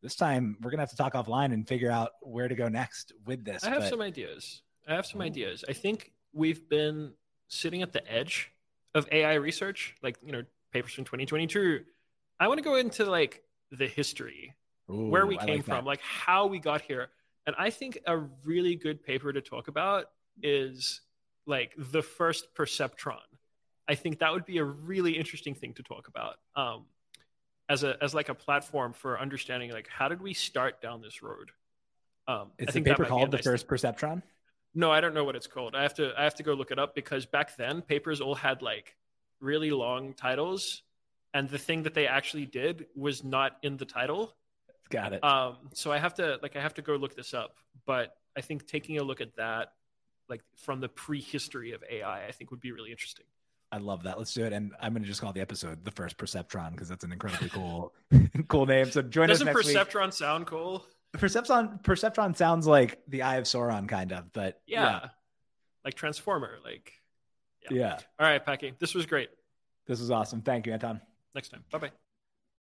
this 0.02 0.16
time 0.16 0.58
we're 0.62 0.72
gonna 0.72 0.82
have 0.82 0.90
to 0.90 0.96
talk 0.96 1.14
offline 1.14 1.54
and 1.54 1.68
figure 1.68 1.92
out 1.92 2.14
where 2.24 2.48
to 2.48 2.56
go 2.56 2.70
next 2.70 3.14
with 3.24 3.46
this. 3.46 3.64
I 3.64 3.70
have 3.70 3.82
but... 3.82 3.90
some 3.92 4.02
ideas. 4.02 4.64
I 4.88 4.96
have 4.96 5.06
some 5.06 5.22
ideas. 5.22 5.64
I 5.70 5.74
think 5.74 6.12
we've 6.34 6.68
been 6.68 7.14
sitting 7.50 7.84
at 7.84 7.94
the 7.94 8.12
edge 8.12 8.52
of 8.96 9.08
AI 9.12 9.36
research, 9.36 9.96
like 10.02 10.18
you 10.26 10.32
know 10.32 10.42
papers 10.74 10.94
from 10.94 11.06
2022, 11.06 11.82
I 12.40 12.48
want 12.48 12.58
to 12.58 12.64
go 12.64 12.78
into 12.78 13.06
like 13.06 13.44
the 13.72 13.88
history, 13.88 14.56
Ooh, 14.90 15.10
where 15.10 15.28
we 15.28 15.38
came 15.38 15.58
like 15.58 15.66
from, 15.66 15.86
like 15.86 16.02
how 16.02 16.48
we 16.48 16.58
got 16.58 16.82
here. 16.82 17.10
And 17.46 17.56
I 17.58 17.70
think 17.70 18.00
a 18.06 18.18
really 18.46 18.76
good 18.76 19.04
paper 19.04 19.34
to 19.34 19.42
talk 19.42 19.68
about 19.68 20.06
is 20.44 21.02
like 21.46 21.74
the 21.78 22.02
first 22.02 22.54
perceptron. 22.56 23.18
I 23.88 23.96
think 23.96 24.20
that 24.20 24.32
would 24.32 24.46
be 24.46 24.60
a 24.60 24.64
really 24.64 25.18
interesting 25.18 25.56
thing 25.56 25.74
to 25.74 25.84
talk 25.84 26.08
about 26.08 26.36
um, 26.56 26.86
as 27.68 27.84
a 27.84 27.98
as 28.02 28.14
like 28.14 28.30
a 28.30 28.36
platform 28.36 28.94
for 28.94 29.20
understanding 29.20 29.72
like 29.72 29.88
how 29.88 30.08
did 30.08 30.22
we 30.22 30.34
start 30.34 30.82
down 30.82 31.02
this 31.02 31.22
road. 31.22 31.52
Um, 32.28 32.52
is 32.58 32.70
I 32.70 32.72
the 32.74 32.82
paper 32.82 33.06
called 33.06 33.32
the 33.32 33.38
nice 33.38 33.46
first 33.46 33.68
thing. 33.68 33.78
perceptron? 33.78 34.22
No, 34.74 34.92
I 34.92 35.02
don't 35.02 35.14
know 35.14 35.24
what 35.24 35.36
it's 35.36 35.48
called. 35.48 35.76
I 35.76 35.82
have 35.82 35.96
to 35.96 36.14
I 36.18 36.24
have 36.24 36.36
to 36.36 36.44
go 36.44 36.54
look 36.54 36.72
it 36.72 36.80
up 36.80 36.96
because 36.96 37.26
back 37.26 37.58
then 37.58 37.82
papers 37.82 38.22
all 38.22 38.36
had 38.36 38.62
like 38.62 38.96
really 39.40 39.72
long 39.72 40.14
titles, 40.14 40.84
and 41.34 41.50
the 41.50 41.58
thing 41.58 41.84
that 41.84 41.94
they 41.94 42.08
actually 42.08 42.46
did 42.46 42.86
was 42.96 43.24
not 43.24 43.58
in 43.64 43.78
the 43.78 43.86
title. 43.86 44.36
Got 44.92 45.14
it. 45.14 45.24
Um, 45.24 45.58
so 45.74 45.92
I 45.92 45.98
have 45.98 46.14
to 46.16 46.40
like 46.42 46.56
I 46.56 46.62
have 46.62 46.74
to 46.76 46.82
go 46.82 46.96
look 46.96 47.16
this 47.16 47.34
up. 47.34 47.56
But 47.86 48.16
I 48.38 48.42
think 48.42 48.68
taking 48.68 48.98
a 48.98 49.04
look 49.04 49.22
at 49.22 49.36
that, 49.38 49.74
like 50.30 50.42
from 50.58 50.82
the 50.82 50.90
prehistory 50.90 51.72
of 51.74 51.84
AI, 51.90 52.28
I 52.28 52.32
think 52.32 52.52
would 52.52 52.62
be 52.62 52.72
really 52.72 52.92
interesting. 52.92 53.26
I 53.72 53.78
love 53.78 54.04
that. 54.04 54.18
Let's 54.18 54.34
do 54.34 54.44
it. 54.44 54.52
And 54.52 54.74
I'm 54.82 54.92
going 54.94 55.02
to 55.02 55.08
just 55.08 55.22
call 55.22 55.32
the 55.32 55.40
episode 55.40 55.86
the 55.86 55.92
first 55.92 56.18
Perceptron 56.18 56.72
because 56.72 56.90
that's 56.90 57.06
an 57.06 57.14
incredibly 57.14 57.50
cool, 57.54 57.94
cool 58.50 58.66
name. 58.66 58.92
So 58.92 59.02
join 59.02 59.32
us. 59.32 59.40
Doesn't 59.40 59.48
us 59.48 59.56
next 59.56 59.94
Perceptron 59.94 60.08
week. 60.08 60.14
sound 60.14 60.46
cool? 60.46 60.86
Perceptron 61.18 61.82
Perceptron 61.82 62.36
sounds 62.36 62.68
like 62.68 63.00
the 63.08 63.24
Eye 63.24 63.36
of 63.36 63.46
Sauron, 63.46 63.88
kind 63.88 64.14
of, 64.14 64.32
but 64.34 64.62
yeah, 64.66 64.84
yeah. 64.84 65.10
like 65.84 65.94
Transformer, 65.94 66.58
like 66.64 66.94
yeah. 67.70 67.78
yeah. 67.78 67.98
All 68.20 68.26
right, 68.26 68.44
Packy, 68.44 68.74
this 68.80 68.96
was 68.96 69.06
great. 69.06 69.30
This 69.88 70.00
was 70.00 70.10
awesome. 70.10 70.42
Thank 70.42 70.68
you, 70.68 70.74
Anton. 70.74 71.02
Next 71.36 71.50
time. 71.50 71.64
Bye 71.72 71.78
bye. 71.80 71.92